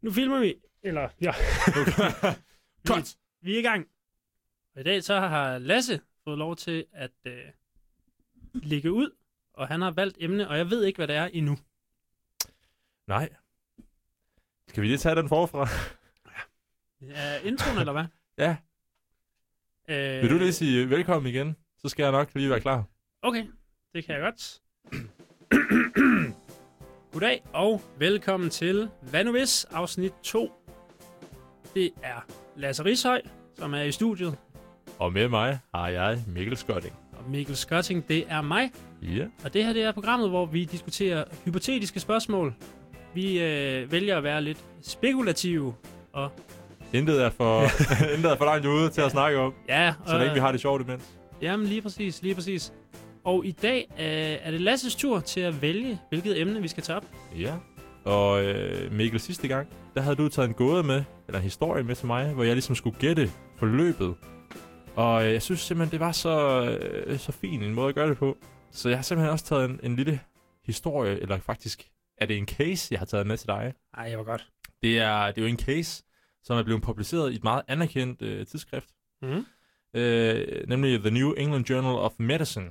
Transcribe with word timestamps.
Nu 0.00 0.12
filmer 0.12 0.40
vi. 0.40 0.54
Eller, 0.82 1.08
ja. 1.20 1.32
vi, 1.76 2.88
Cut! 2.88 3.16
vi 3.40 3.54
er 3.54 3.58
i 3.58 3.62
gang. 3.62 3.88
Og 4.74 4.80
i 4.80 4.84
dag 4.84 5.04
så 5.04 5.20
har 5.20 5.58
Lasse 5.58 6.00
fået 6.24 6.38
lov 6.38 6.56
til 6.56 6.84
at 6.92 7.10
øh, 7.24 7.38
ligge 8.54 8.92
ud, 8.92 9.10
og 9.52 9.68
han 9.68 9.82
har 9.82 9.90
valgt 9.90 10.16
emne, 10.20 10.48
og 10.48 10.58
jeg 10.58 10.70
ved 10.70 10.84
ikke, 10.84 10.96
hvad 10.96 11.08
det 11.08 11.16
er 11.16 11.24
endnu. 11.24 11.58
Nej. 13.06 13.28
Skal 14.68 14.82
vi 14.82 14.86
lige 14.86 14.98
tage 14.98 15.14
den 15.14 15.28
forfra? 15.28 15.68
Er 17.10 17.38
introen, 17.38 17.78
eller 17.78 17.92
hvad? 17.92 18.04
Ja. 18.38 18.56
Øh, 19.88 20.22
Vil 20.22 20.30
du 20.30 20.38
lige 20.38 20.52
sige 20.52 20.90
velkommen 20.90 21.34
igen? 21.34 21.56
Så 21.78 21.88
skal 21.88 22.02
jeg 22.02 22.12
nok 22.12 22.34
lige 22.34 22.50
være 22.50 22.60
klar. 22.60 22.84
Okay, 23.22 23.46
det 23.94 24.04
kan 24.04 24.14
jeg 24.14 24.20
godt. 24.22 24.62
Goddag 27.12 27.42
og 27.52 27.80
velkommen 27.98 28.50
til 28.50 28.88
Hvad 29.10 29.24
nu 29.24 29.30
hvis, 29.30 29.64
afsnit 29.64 30.12
2. 30.22 30.52
Det 31.74 31.90
er 32.02 32.26
Lasse 32.56 32.84
Rishøj, 32.84 33.20
som 33.58 33.74
er 33.74 33.82
i 33.82 33.92
studiet, 33.92 34.36
Og 34.98 35.12
med 35.12 35.28
mig 35.28 35.58
har 35.74 35.88
jeg 35.88 36.18
Mikkel 36.26 36.56
Skotting. 36.56 36.94
og 37.12 37.30
Mikkel 37.30 37.56
Skørting, 37.56 38.08
det 38.08 38.24
er 38.28 38.40
mig. 38.42 38.70
Ja. 39.02 39.24
Og 39.44 39.54
det 39.54 39.64
her 39.64 39.72
det 39.72 39.82
er 39.82 39.92
programmet, 39.92 40.28
hvor 40.28 40.46
vi 40.46 40.64
diskuterer 40.64 41.24
hypotetiske 41.44 42.00
spørgsmål. 42.00 42.54
Vi 43.14 43.40
øh, 43.40 43.92
vælger 43.92 44.16
at 44.16 44.22
være 44.22 44.42
lidt 44.42 44.64
spekulative. 44.82 45.74
Intet 46.92 47.22
er 47.22 47.30
for, 47.30 47.62
intet 48.16 48.32
er 48.32 48.36
for 48.36 48.44
langt 48.44 48.66
ude 48.66 48.90
til 48.90 49.00
at 49.00 49.10
snakke 49.10 49.38
om, 49.38 49.54
Ja, 49.68 49.94
så 50.06 50.18
længe 50.18 50.34
vi 50.34 50.40
har 50.40 50.52
det 50.52 50.60
sjovt 50.60 50.82
imens. 50.82 51.04
Jamen 51.42 51.66
lige 51.66 51.82
præcis, 51.82 52.22
lige 52.22 52.34
præcis. 52.34 52.72
Og 53.28 53.46
i 53.46 53.50
dag 53.52 53.86
øh, 53.92 54.46
er 54.46 54.50
det 54.50 54.60
Lasses 54.60 54.94
tur 54.94 55.20
til 55.20 55.40
at 55.40 55.62
vælge, 55.62 55.98
hvilket 56.08 56.40
emne 56.40 56.62
vi 56.62 56.68
skal 56.68 56.82
tage 56.82 56.96
op. 56.96 57.04
Ja. 57.38 57.56
Og 58.04 58.44
øh, 58.44 58.92
Mikkel, 58.92 59.20
sidste 59.20 59.48
gang, 59.48 59.68
der 59.94 60.00
havde 60.00 60.16
du 60.16 60.28
taget 60.28 60.48
en 60.48 60.54
gåde 60.54 60.82
med, 60.82 61.04
eller 61.26 61.38
en 61.38 61.42
historie 61.44 61.82
med 61.84 61.94
til 61.94 62.06
mig, 62.06 62.32
hvor 62.32 62.44
jeg 62.44 62.54
ligesom 62.54 62.74
skulle 62.74 62.98
gætte 62.98 63.30
forløbet. 63.56 64.14
Og 64.96 65.26
øh, 65.26 65.32
jeg 65.32 65.42
synes 65.42 65.60
simpelthen, 65.60 65.92
det 65.92 66.00
var 66.00 66.12
så, 66.12 66.64
øh, 67.06 67.18
så 67.18 67.32
fin 67.32 67.62
en 67.62 67.74
måde 67.74 67.88
at 67.88 67.94
gøre 67.94 68.08
det 68.08 68.16
på. 68.18 68.36
Så 68.70 68.88
jeg 68.88 68.98
har 68.98 69.02
simpelthen 69.02 69.32
også 69.32 69.44
taget 69.44 69.70
en, 69.70 69.80
en 69.82 69.96
lille 69.96 70.20
historie, 70.64 71.20
eller 71.20 71.38
faktisk 71.38 71.88
er 72.18 72.26
det 72.26 72.36
en 72.38 72.46
case, 72.46 72.88
jeg 72.90 72.98
har 73.00 73.06
taget 73.06 73.26
med 73.26 73.36
til 73.36 73.48
dig. 73.48 73.72
Ej, 73.96 74.04
jeg 74.04 74.18
var 74.18 74.24
godt. 74.24 74.48
Det 74.82 74.98
er, 74.98 75.26
det 75.26 75.38
er 75.38 75.42
jo 75.42 75.48
en 75.48 75.58
case, 75.58 76.04
som 76.42 76.58
er 76.58 76.62
blevet 76.62 76.82
publiceret 76.82 77.32
i 77.32 77.34
et 77.34 77.44
meget 77.44 77.62
anerkendt 77.68 78.22
øh, 78.22 78.46
tidsskrift, 78.46 78.88
Mm. 79.22 79.44
øh, 80.00 80.68
nemlig 80.68 81.00
The 81.00 81.10
New 81.10 81.32
England 81.32 81.70
Journal 81.70 81.94
of 81.94 82.12
Medicine. 82.18 82.66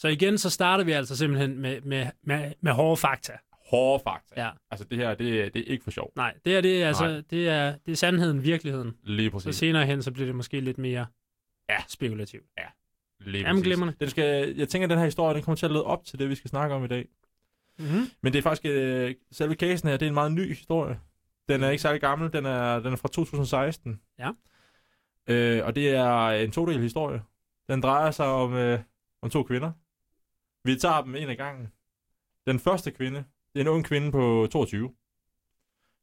Så 0.00 0.08
igen, 0.08 0.38
så 0.38 0.50
starter 0.50 0.84
vi 0.84 0.92
altså 0.92 1.16
simpelthen 1.16 1.58
med, 1.58 1.80
med, 1.80 2.06
med, 2.22 2.52
med 2.60 2.72
hårde 2.72 2.96
fakta. 2.96 3.32
Hårde 3.70 4.02
fakta. 4.02 4.42
Ja. 4.42 4.50
Altså 4.70 4.84
det 4.90 4.98
her, 4.98 5.14
det, 5.14 5.54
det 5.54 5.60
er 5.60 5.64
ikke 5.72 5.84
for 5.84 5.90
sjov. 5.90 6.12
Nej, 6.16 6.34
det 6.44 6.56
er, 6.56 6.60
det 6.60 6.82
er, 6.82 6.88
altså, 6.88 7.06
Nej. 7.08 7.22
det 7.30 7.48
er, 7.48 7.74
det 7.86 7.92
er 7.92 7.96
sandheden, 7.96 8.42
virkeligheden. 8.42 8.96
Lige 9.04 9.28
Så 9.30 9.32
præcis. 9.32 9.56
senere 9.56 9.86
hen, 9.86 10.02
så 10.02 10.12
bliver 10.12 10.26
det 10.26 10.34
måske 10.34 10.60
lidt 10.60 10.78
mere 10.78 11.06
Ja. 11.68 11.76
spekulativt. 11.88 12.44
Lige 13.20 13.46
Jamen, 13.46 13.62
glimrende. 13.62 13.94
Den 14.00 14.10
skal, 14.10 14.54
jeg 14.56 14.68
tænker, 14.68 14.86
at 14.86 14.90
den 14.90 14.98
her 14.98 15.04
historie 15.04 15.34
den 15.34 15.42
kommer 15.42 15.56
til 15.56 15.66
at 15.66 15.72
lede 15.72 15.84
op 15.84 16.04
til 16.04 16.18
det, 16.18 16.28
vi 16.28 16.34
skal 16.34 16.50
snakke 16.50 16.74
om 16.74 16.84
i 16.84 16.88
dag. 16.88 17.08
Mm-hmm. 17.78 18.10
Men 18.22 18.32
det 18.32 18.38
er 18.38 18.42
faktisk, 18.42 18.64
øh, 18.66 19.14
selve 19.32 19.54
casen 19.54 19.88
her, 19.88 19.96
det 19.96 20.06
er 20.06 20.10
en 20.10 20.14
meget 20.14 20.32
ny 20.32 20.48
historie. 20.48 21.00
Den 21.48 21.62
er 21.62 21.70
ikke 21.70 21.82
særlig 21.82 22.00
gammel, 22.00 22.32
den 22.32 22.46
er, 22.46 22.78
den 22.80 22.92
er 22.92 22.96
fra 22.96 23.08
2016. 23.08 24.00
Ja. 24.18 24.30
Øh, 25.28 25.66
og 25.66 25.74
det 25.76 25.88
er 25.94 26.28
en 26.30 26.50
todel 26.50 26.80
historie. 26.80 27.22
Den 27.68 27.80
drejer 27.80 28.10
sig 28.10 28.26
om, 28.26 28.54
øh, 28.54 28.80
om 29.22 29.30
to 29.30 29.42
kvinder. 29.42 29.72
Vi 30.68 30.76
tager 30.76 31.02
dem 31.02 31.14
en 31.14 31.28
af 31.28 31.36
gangen. 31.36 31.72
Den 32.46 32.58
første 32.58 32.90
kvinde, 32.90 33.24
det 33.52 33.60
er 33.60 33.60
en 33.60 33.68
ung 33.68 33.84
kvinde 33.84 34.12
på 34.12 34.48
22, 34.52 34.94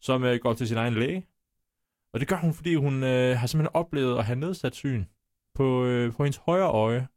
som 0.02 0.23
øh, 0.23 0.39
går 0.39 0.53
til 0.53 0.67
sin 0.67 0.77
egen 0.77 0.94
læge. 0.94 1.27
Og 2.13 2.19
det 2.19 2.27
gør 2.27 2.35
hun, 2.35 2.53
fordi 2.53 2.75
hun 2.75 3.03
øh, 3.03 3.38
har 3.38 3.47
simpelthen 3.47 3.75
oplevet 3.75 4.17
at 4.17 4.25
have 4.25 4.39
nedsat 4.39 4.75
syn 4.75 5.05
på, 5.53 5.85
øh, 5.85 6.13
på 6.13 6.23
hendes 6.23 6.38
højre 6.38 6.72
øje. 6.72 7.07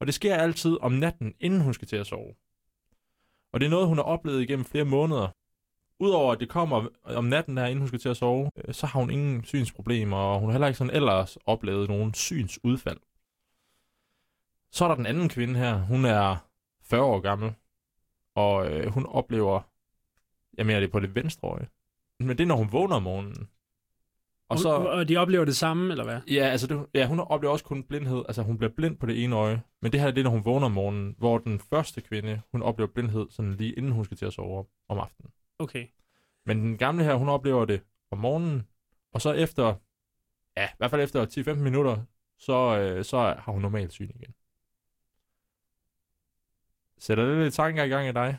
Og 0.00 0.06
det 0.06 0.14
sker 0.14 0.36
altid 0.36 0.78
om 0.80 0.92
natten, 0.92 1.34
inden 1.40 1.60
hun 1.60 1.74
skal 1.74 1.88
til 1.88 1.96
at 1.96 2.06
sove. 2.06 2.34
Og 3.52 3.60
det 3.60 3.66
er 3.66 3.70
noget, 3.70 3.88
hun 3.88 3.98
har 3.98 4.04
oplevet 4.04 4.42
igennem 4.42 4.64
flere 4.64 4.84
måneder. 4.84 5.28
Udover 6.00 6.32
at 6.32 6.40
det 6.40 6.48
kommer 6.48 6.88
om 7.04 7.24
natten 7.24 7.56
der, 7.56 7.66
inden 7.66 7.78
hun 7.78 7.88
skal 7.88 8.00
til 8.00 8.08
at 8.08 8.16
sove, 8.16 8.50
øh, 8.64 8.74
så 8.74 8.86
har 8.86 9.00
hun 9.00 9.10
ingen 9.10 9.44
synsproblemer, 9.44 10.16
og 10.16 10.40
hun 10.40 10.48
har 10.48 10.52
heller 10.52 10.68
ikke 10.68 10.78
sådan 10.78 10.96
ellers 10.96 11.38
oplevet 11.46 11.88
nogen 11.88 12.14
synsudfald. 12.14 13.00
Så 14.70 14.84
er 14.84 14.88
der 14.88 14.96
den 14.96 15.06
anden 15.06 15.28
kvinde 15.28 15.54
her. 15.54 15.78
Hun 15.78 16.04
er 16.04 16.53
40 16.84 17.02
år 17.02 17.20
gammel, 17.20 17.52
og 18.34 18.70
øh, 18.72 18.86
hun 18.86 19.06
oplever, 19.06 19.60
jeg 20.58 20.66
mener 20.66 20.80
det 20.80 20.90
på 20.90 21.00
det 21.00 21.14
venstre 21.14 21.48
øje, 21.48 21.68
men 22.20 22.28
det 22.28 22.40
er, 22.40 22.46
når 22.46 22.56
hun 22.56 22.72
vågner 22.72 22.96
om 22.96 23.02
morgenen. 23.02 23.48
Og 24.48 24.58
så, 24.58 24.68
Og, 24.68 25.08
de 25.08 25.16
oplever 25.16 25.44
det 25.44 25.56
samme, 25.56 25.90
eller 25.90 26.04
hvad? 26.04 26.20
Ja, 26.30 26.44
altså 26.44 26.66
det, 26.66 26.86
ja, 26.94 27.06
hun 27.06 27.20
oplever 27.20 27.52
også 27.52 27.64
kun 27.64 27.82
blindhed. 27.82 28.24
Altså 28.28 28.42
hun 28.42 28.58
bliver 28.58 28.72
blind 28.76 28.96
på 28.96 29.06
det 29.06 29.24
ene 29.24 29.36
øje. 29.36 29.62
Men 29.82 29.92
det 29.92 30.00
her 30.00 30.10
det 30.10 30.18
er, 30.18 30.22
når 30.22 30.30
hun 30.30 30.44
vågner 30.44 30.66
om 30.66 30.72
morgenen, 30.72 31.14
hvor 31.18 31.38
den 31.38 31.60
første 31.60 32.00
kvinde, 32.00 32.40
hun 32.52 32.62
oplever 32.62 32.90
blindhed 32.94 33.26
sådan 33.30 33.54
lige 33.54 33.72
inden 33.72 33.92
hun 33.92 34.04
skal 34.04 34.16
til 34.16 34.26
at 34.26 34.32
sove 34.32 34.66
om 34.88 34.98
aftenen. 34.98 35.32
Okay. 35.58 35.86
Men 36.46 36.58
den 36.58 36.78
gamle 36.78 37.04
her, 37.04 37.14
hun 37.14 37.28
oplever 37.28 37.64
det 37.64 37.82
om 38.10 38.18
morgenen, 38.18 38.62
og 39.12 39.20
så 39.20 39.32
efter, 39.32 39.74
ja, 40.56 40.66
i 40.66 40.76
hvert 40.78 40.90
fald 40.90 41.02
efter 41.02 41.26
10-15 41.26 41.54
minutter, 41.54 42.02
så, 42.38 42.78
øh, 42.78 43.04
så 43.04 43.16
har 43.18 43.52
hun 43.52 43.62
normalt 43.62 43.92
syn 43.92 44.10
igen. 44.14 44.34
Sætter 47.00 47.24
det 47.26 47.42
lidt 47.42 47.54
tanker 47.54 47.84
i 47.84 47.88
gang 47.88 48.08
i 48.08 48.12
dig? 48.12 48.36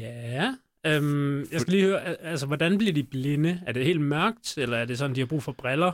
Ja. 0.00 0.54
Øhm, 0.86 1.38
jeg 1.52 1.60
skal 1.60 1.72
lige 1.72 1.84
høre, 1.84 2.02
al- 2.04 2.16
altså, 2.20 2.46
hvordan 2.46 2.78
bliver 2.78 2.92
de 2.92 3.02
blinde? 3.04 3.62
Er 3.66 3.72
det 3.72 3.84
helt 3.84 4.00
mørkt, 4.00 4.58
eller 4.58 4.76
er 4.76 4.84
det 4.84 4.98
sådan, 4.98 5.14
de 5.16 5.20
har 5.20 5.26
brug 5.26 5.42
for 5.42 5.52
briller? 5.52 5.92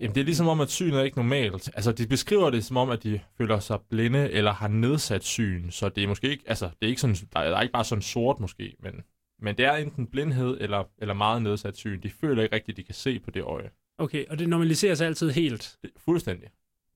Jamen, 0.00 0.14
det 0.14 0.20
er 0.20 0.24
ligesom 0.24 0.48
om, 0.48 0.60
at 0.60 0.70
synet 0.70 0.98
er 1.00 1.02
ikke 1.04 1.16
normalt. 1.18 1.70
Altså, 1.74 1.92
de 1.92 2.06
beskriver 2.06 2.50
det 2.50 2.64
som 2.64 2.76
om, 2.76 2.90
at 2.90 3.02
de 3.02 3.20
føler 3.38 3.58
sig 3.58 3.78
blinde 3.90 4.30
eller 4.30 4.52
har 4.52 4.68
nedsat 4.68 5.24
syn. 5.24 5.70
Så 5.70 5.88
det 5.88 6.04
er 6.04 6.08
måske 6.08 6.30
ikke, 6.30 6.44
altså, 6.46 6.64
det 6.66 6.86
er 6.86 6.88
ikke 6.88 7.00
sådan, 7.00 7.16
der 7.32 7.40
er 7.40 7.60
ikke 7.62 7.72
bare 7.72 7.84
sådan 7.84 8.02
sort 8.02 8.40
måske, 8.40 8.76
men, 8.82 9.02
men 9.38 9.56
det 9.58 9.64
er 9.66 9.72
enten 9.76 10.06
blindhed 10.06 10.56
eller, 10.60 10.84
eller 10.98 11.14
meget 11.14 11.42
nedsat 11.42 11.76
syn. 11.76 12.00
De 12.02 12.10
føler 12.10 12.42
ikke 12.42 12.54
rigtigt, 12.54 12.74
at 12.74 12.76
de 12.76 12.84
kan 12.84 12.94
se 12.94 13.18
på 13.18 13.30
det 13.30 13.42
øje. 13.42 13.70
Okay, 13.98 14.26
og 14.26 14.38
det 14.38 14.48
normaliserer 14.48 14.94
sig 14.94 15.06
altid 15.06 15.30
helt. 15.30 15.76
Det, 15.82 15.90
fuldstændig. 15.96 16.48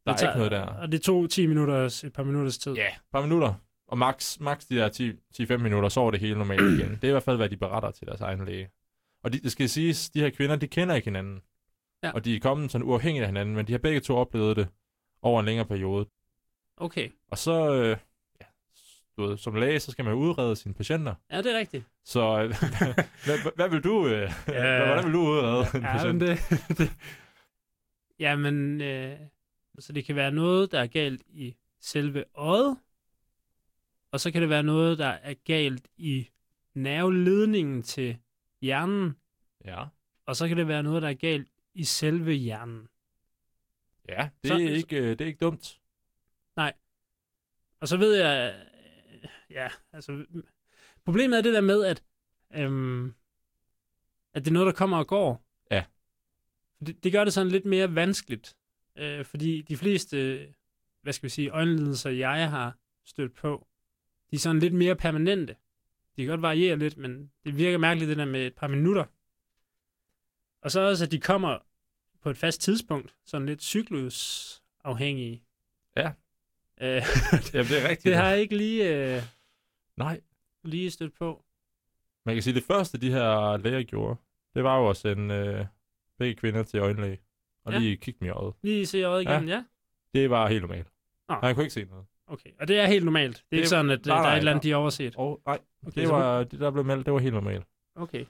Der 0.07 0.13
er 0.13 0.17
tager- 0.17 0.31
ikke 0.33 0.37
noget 0.39 0.51
der. 0.53 0.63
Og 0.67 0.93
det 0.93 1.03
tog 1.03 1.31
10 1.31 1.47
minutter, 1.47 2.03
et 2.05 2.13
par 2.15 2.23
minutters 2.23 2.59
tid. 2.59 2.73
Ja, 2.73 2.87
et 2.89 2.95
par 3.13 3.23
minutter. 3.23 3.55
Og 3.89 3.99
max, 3.99 4.41
max 4.41 4.65
de 4.67 4.77
der 4.77 4.89
10 4.89 5.13
10-5 5.43 5.57
minutter, 5.57 5.89
så 5.89 6.01
er 6.07 6.11
det 6.11 6.21
hele 6.21 6.39
normalt 6.39 6.61
igen. 6.81 6.91
Det 6.91 7.05
er 7.05 7.09
i 7.09 7.11
hvert 7.11 7.23
fald, 7.23 7.37
hvad 7.37 7.49
de 7.49 7.57
beretter 7.57 7.91
til 7.91 8.07
deres 8.07 8.21
egen 8.21 8.45
læge. 8.45 8.71
Og 9.23 9.33
de, 9.33 9.39
det 9.41 9.53
skal 9.53 9.69
siges, 9.69 10.11
de 10.11 10.21
her 10.21 10.31
kvinder, 10.31 10.57
de 10.57 10.67
kender 10.67 10.95
ikke 10.95 11.07
hinanden. 11.07 11.41
Ja. 12.03 12.11
Og 12.11 12.25
de 12.25 12.37
er 12.37 12.41
kommet 12.41 12.73
sådan 12.73 12.87
uafhængigt 12.87 13.23
af 13.23 13.29
hinanden, 13.29 13.55
men 13.57 13.67
de 13.67 13.73
har 13.73 13.79
begge 13.79 14.01
to 14.01 14.17
oplevet 14.17 14.57
det 14.57 14.69
over 15.23 15.41
en 15.41 15.47
længere 15.47 15.67
periode. 15.67 16.07
Okay, 16.77 17.09
Og 17.31 17.39
så, 17.39 17.75
øh, 17.75 17.97
ja, 18.41 18.45
du 19.17 19.27
ved, 19.27 19.39
som 19.39 19.55
læge, 19.55 19.81
så 19.81 19.91
skal 19.91 20.05
man 20.05 20.15
udrede 20.15 20.57
sine 20.57 20.75
patienter. 20.75 21.15
ja, 21.33 21.39
det 21.43 21.55
er 21.55 21.59
rigtigt. 21.59 21.85
Så 22.05 22.21
øh, 22.21 22.49
hvad, 23.25 23.53
hvad, 23.57 23.69
vil 23.69 23.81
du, 23.85 24.07
øh, 24.07 24.31
Ja. 24.49 24.85
hvordan 24.87 25.05
vil 25.05 25.13
du 25.13 25.21
udrede 25.21 25.67
en 25.75 25.83
Ja, 25.83 26.05
men 26.05 26.19
patient? 26.19 26.21
det, 26.21 26.39
det. 26.79 26.91
Jamen, 28.19 28.81
øh, 28.81 29.17
så 29.83 29.93
det 29.93 30.05
kan 30.05 30.17
være 30.17 30.33
noget, 30.33 30.73
der 30.73 30.81
er 30.81 30.87
galt 30.87 31.23
i 31.29 31.55
selve 31.81 32.25
øjet, 32.35 32.77
og 34.11 34.21
så 34.21 34.31
kan 34.31 34.43
det 34.43 34.51
være 34.51 34.63
noget, 34.63 34.99
der 34.99 35.07
er 35.07 35.35
galt 35.35 35.89
i 35.97 36.29
nerveledningen 36.75 37.83
til 37.83 38.19
hjernen, 38.61 39.17
Ja. 39.65 39.85
og 40.27 40.37
så 40.37 40.49
kan 40.49 40.57
det 40.57 40.69
være 40.69 40.83
noget, 40.83 41.03
der 41.03 41.09
er 41.09 41.15
galt 41.15 41.49
i 41.75 41.85
selve 41.85 42.33
hjernen. 42.33 42.89
ja, 44.09 44.29
det 44.43 44.49
Så- 44.49 44.55
er, 44.55 44.59
ikke, 44.59 44.97
øh, 44.97 45.09
det 45.11 45.21
er 45.21 45.27
ikke 45.27 45.45
dumt. 45.45 45.81
Og 47.81 47.89
så 47.89 47.97
ved 47.97 48.15
jeg, 48.15 48.55
øh, 49.15 49.29
ja, 49.51 49.69
altså, 49.93 50.27
problemet 51.05 51.39
er 51.39 51.43
det 51.43 51.55
der 51.55 51.61
med, 51.61 51.85
at, 51.85 52.03
øhm, 52.55 53.15
at 54.35 54.45
det 54.45 54.47
er 54.49 54.53
noget, 54.53 54.67
der 54.67 54.73
kommer 54.73 54.99
og 54.99 55.07
går. 55.07 55.45
Ja. 55.71 55.85
Det, 56.87 57.05
det 57.05 57.13
gør 57.13 57.25
det 57.25 57.33
sådan 57.33 57.53
lidt 57.53 57.65
mere 57.65 57.95
vanskeligt, 57.95 58.57
øh, 58.97 59.25
fordi 59.25 59.63
de 59.63 59.77
fleste, 59.77 60.49
hvad 61.03 61.13
skal 61.13 61.25
vi 61.25 61.29
sige, 61.29 61.51
øjenlidelser, 61.51 62.11
jeg 62.11 62.51
har 62.51 62.77
stødt 63.05 63.35
på, 63.35 63.67
de 64.31 64.37
er 64.37 64.41
sådan 64.41 64.61
lidt 64.61 64.75
mere 64.75 64.97
permanente. 64.97 65.57
De 66.17 66.23
kan 66.23 66.27
godt 66.27 66.43
variere 66.43 66.77
lidt, 66.77 66.97
men 66.97 67.31
det 67.45 67.57
virker 67.57 67.79
mærkeligt, 67.79 68.09
det 68.09 68.17
der 68.17 68.25
med 68.25 68.47
et 68.47 68.55
par 68.55 68.69
minutter. 68.69 69.05
Og 70.63 70.71
så 70.71 70.81
også, 70.81 71.05
at 71.05 71.11
de 71.11 71.21
kommer 71.21 71.59
på 72.23 72.31
et 72.31 72.37
fast 72.37 72.61
tidspunkt, 72.61 73.15
sådan 73.25 73.47
lidt 73.47 73.63
cyklusafhængige. 73.63 75.43
Ja. 75.97 76.13
Øh, 76.81 77.03
Jamen, 77.55 77.69
det 77.69 77.85
er 77.85 77.89
rigtigt. 77.89 78.05
det 78.11 78.17
har 78.17 78.29
jeg 78.29 78.41
ikke 78.41 78.57
lige, 78.57 79.15
øh, 79.17 79.23
Nej, 79.97 80.21
lige 80.63 80.91
stødt 80.91 81.15
på. 81.15 81.45
man 82.25 82.35
kan 82.35 82.43
sige, 82.43 82.55
det 82.55 82.65
første, 82.65 82.99
de 83.01 83.11
her 83.11 83.57
læger 83.57 83.83
gjorde, 83.83 84.21
det 84.55 84.65
var 84.65 84.79
jo 84.79 84.91
at 84.91 84.97
sende 84.97 85.35
øh, 85.35 85.67
begge 86.19 86.35
kvinder 86.35 86.63
til 86.63 86.81
øjenlæge. 86.81 87.19
Og 87.65 87.73
Ja. 87.73 87.79
lige 87.79 87.97
kigge 87.97 88.19
dem 88.21 88.27
i 88.29 88.31
øjet. 88.31 88.55
Lige 88.63 88.87
se 88.87 89.03
øjet 89.03 89.23
igennem, 89.23 89.49
ja. 89.49 89.55
ja. 89.55 89.65
Det 90.21 90.31
var 90.31 90.49
helt 90.49 90.63
normalt. 90.63 90.89
Nå. 91.29 91.35
Han 91.43 91.55
kunne 91.55 91.65
ikke 91.65 91.75
se 91.75 91.85
noget. 91.85 92.05
Okay, 92.27 92.51
og 92.61 92.69
det 92.69 92.79
er 92.79 92.87
helt 92.87 93.05
normalt. 93.05 93.35
Det 93.37 93.41
er 93.41 93.45
Det- 93.51 93.57
ikke 93.57 93.69
sådan, 93.69 93.91
at 93.91 93.99
øh, 93.99 94.07
nej, 94.07 94.17
der 94.17 94.21
er 94.23 94.27
nej, 94.27 94.35
et 94.35 94.39
eller 94.39 94.51
andet, 94.53 94.65
nej. 94.65 94.69
de 94.69 94.71
har 94.71 94.77
overset. 94.79 95.17
Og, 95.17 95.41
nej, 95.47 95.59
Okay, 95.87 96.01
det, 96.01 96.09
så- 96.09 96.15
var, 96.15 96.45
det 96.45 96.61
der 96.61 96.71
blev 96.71 96.85
meldt, 96.85 97.07
det 97.07 97.13
var 97.13 97.19
helt 97.19 97.35
normalt. 97.35 97.65
Okay. 97.97 98.25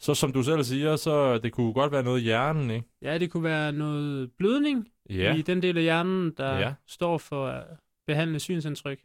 Så 0.00 0.14
som 0.14 0.32
du 0.32 0.42
selv 0.42 0.62
siger, 0.62 0.96
så 0.96 1.38
det 1.38 1.52
kunne 1.52 1.72
godt 1.72 1.92
være 1.92 2.02
noget 2.02 2.20
i 2.20 2.22
hjernen, 2.22 2.70
ikke? 2.70 2.88
Ja, 3.02 3.18
det 3.18 3.30
kunne 3.30 3.44
være 3.44 3.72
noget 3.72 4.32
blødning 4.38 4.88
Ja. 5.10 5.34
i 5.34 5.42
den 5.42 5.62
del 5.62 5.76
af 5.76 5.82
hjernen, 5.82 6.32
der 6.36 6.58
Ja. 6.58 6.74
står 6.86 7.18
for 7.18 7.46
at 7.46 7.64
behandle 8.06 8.40
synsindtryk. 8.40 9.00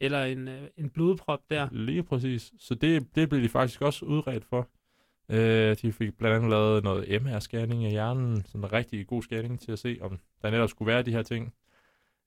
Eller 0.00 0.24
en, 0.24 0.48
øh, 0.48 0.62
en 0.76 0.90
blodprop 0.90 1.40
der. 1.50 1.68
Lige 1.72 2.02
præcis. 2.02 2.52
Så 2.58 2.74
det, 2.74 3.06
det 3.14 3.28
blev 3.28 3.42
de 3.42 3.48
faktisk 3.48 3.82
også 3.82 4.04
udredt 4.04 4.44
for. 4.44 4.68
Øh, 5.30 5.76
de 5.82 5.92
fik 5.92 6.18
blandt 6.18 6.36
andet 6.36 6.50
lavet 6.50 6.84
noget 6.84 7.22
MR-scanning 7.22 7.84
af 7.84 7.90
hjernen, 7.90 8.44
sådan 8.46 8.60
en 8.64 8.72
rigtig 8.72 9.06
god 9.06 9.22
scanning 9.22 9.60
til 9.60 9.72
at 9.72 9.78
se, 9.78 9.98
om 10.00 10.18
der 10.42 10.50
netop 10.50 10.68
skulle 10.70 10.92
være 10.92 11.02
de 11.02 11.12
her 11.12 11.22
ting. 11.22 11.54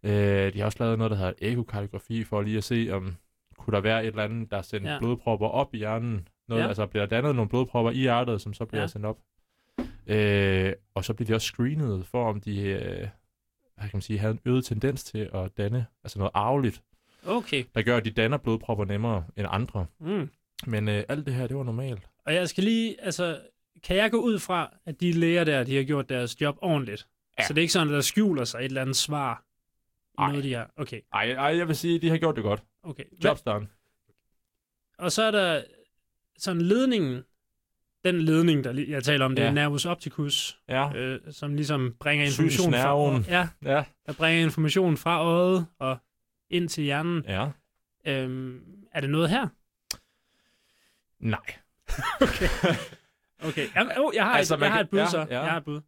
Øh, 0.03 0.53
de 0.53 0.57
har 0.59 0.65
også 0.65 0.83
lavet 0.83 0.97
noget, 0.97 1.11
der 1.11 1.17
hedder 1.17 1.33
ekokardiografi, 1.37 2.23
for 2.23 2.41
lige 2.41 2.57
at 2.57 2.63
se, 2.63 2.89
om 2.91 3.15
kunne 3.57 3.75
der 3.75 3.81
være 3.81 4.01
et 4.03 4.07
eller 4.07 4.23
andet, 4.23 4.51
der 4.51 4.61
sendte 4.61 4.89
Ja. 4.91 4.99
blodpropper 4.99 5.47
op 5.47 5.73
i 5.73 5.77
hjernen. 5.77 6.27
Noget, 6.47 6.61
Ja. 6.63 6.67
Altså 6.67 6.85
bliver 6.85 7.05
der 7.05 7.15
dannet 7.15 7.35
nogle 7.35 7.49
blodpropper 7.49 7.91
i 7.91 7.95
hjertet, 7.97 8.41
som 8.41 8.53
så 8.53 8.65
bliver 8.65 8.81
ja. 8.81 8.87
sendt 8.87 9.05
op. 9.05 9.17
Øh, 10.07 10.73
og 10.95 11.05
så 11.05 11.13
bliver 11.13 11.27
de 11.27 11.33
også 11.35 11.45
screenet 11.47 12.05
for, 12.05 12.29
om 12.29 12.41
de 12.41 12.61
øh, 12.61 13.07
hvad 13.75 13.89
kan 13.89 13.89
man 13.93 14.01
sige, 14.01 14.19
havde 14.19 14.33
en 14.33 14.39
øget 14.45 14.65
tendens 14.65 15.03
til 15.03 15.29
at 15.33 15.57
danne 15.57 15.85
altså 16.03 16.19
noget 16.19 16.31
arveligt, 16.33 16.81
Okay. 17.27 17.63
der 17.75 17.81
gør, 17.81 17.97
at 17.97 18.05
de 18.05 18.11
danner 18.11 18.37
blodpropper 18.37 18.85
nemmere 18.85 19.23
end 19.37 19.47
andre. 19.49 19.85
Mm. 19.99 20.29
Men 20.67 20.87
øh, 20.89 21.03
alt 21.09 21.25
det 21.25 21.33
her, 21.33 21.47
det 21.47 21.57
var 21.57 21.63
normalt. 21.63 22.07
Og 22.25 22.33
jeg 22.33 22.49
skal 22.49 22.63
lige, 22.63 23.01
altså, 23.01 23.41
kan 23.83 23.95
jeg 23.97 24.11
gå 24.11 24.17
ud 24.17 24.39
fra, 24.39 24.73
at 24.85 25.01
de 25.01 25.11
læger 25.11 25.43
der, 25.43 25.63
de 25.63 25.75
har 25.75 25.83
gjort 25.83 26.09
deres 26.09 26.41
job 26.41 26.57
ordentligt? 26.61 27.07
Ja. 27.39 27.43
Så 27.47 27.53
det 27.53 27.57
er 27.57 27.61
ikke 27.61 27.73
sådan, 27.73 27.87
at 27.87 27.93
der 27.93 28.01
skjuler 28.01 28.43
sig 28.43 28.59
et 28.59 28.65
eller 28.65 28.81
andet 28.81 28.95
svar 28.95 29.43
Ej. 30.17 30.27
noget, 30.29 30.43
de 30.43 30.53
har. 30.53 30.71
Okay, 30.77 31.01
Ej, 31.13 31.31
ej, 31.31 31.57
jeg 31.57 31.67
vil 31.67 31.75
sige, 31.75 31.95
at 31.95 32.01
de 32.01 32.09
har 32.09 32.17
gjort 32.17 32.35
det 32.35 32.43
godt. 32.43 32.63
okay. 32.83 33.03
Jobs 33.23 33.41
done. 33.41 33.67
og 34.97 35.11
så 35.11 35.23
er 35.23 35.31
der 35.31 35.63
sådan 36.37 36.61
ledningen, 36.61 37.23
den 38.03 38.21
ledning, 38.21 38.63
der 38.63 38.85
jeg 38.87 39.03
taler 39.03 39.25
om, 39.25 39.35
det 39.35 39.41
er 39.41 39.47
Ja. 39.47 39.53
nervus 39.53 39.85
opticus, 39.85 40.59
Ja. 40.69 40.93
øh, 40.95 41.19
som 41.33 41.55
ligesom 41.55 41.95
bringer 41.99 42.25
information 42.25 42.73
fra, 42.73 43.21
ja, 43.27 43.47
Ja. 43.65 43.83
der 44.05 44.13
bringer 44.13 44.43
information 44.43 44.97
fra 44.97 45.23
øjet 45.23 45.67
og 45.79 45.97
ind 46.49 46.69
til 46.69 46.83
hjernen. 46.83 47.23
Ja. 47.27 47.49
Øhm, 48.05 48.61
er 48.91 49.01
det 49.01 49.09
noget 49.09 49.29
her? 49.29 49.47
Nej. 51.19 51.39
Okay, 53.49 53.67
Jamen, 53.75 53.91
oh, 53.97 54.11
jeg 54.15 54.25
har, 54.25 54.31
Altså, 54.37 54.55
et, 54.55 54.59
jeg 54.61 54.69
har 54.71 54.77
kan- 54.77 54.85
et 54.85 54.89
bud 54.89 54.99
ja, 54.99 55.05
så. 55.09 55.17
ja. 55.29 55.41
Jeg 55.41 55.49
har 55.51 55.57
et 55.57 55.63
bud. 55.65 55.81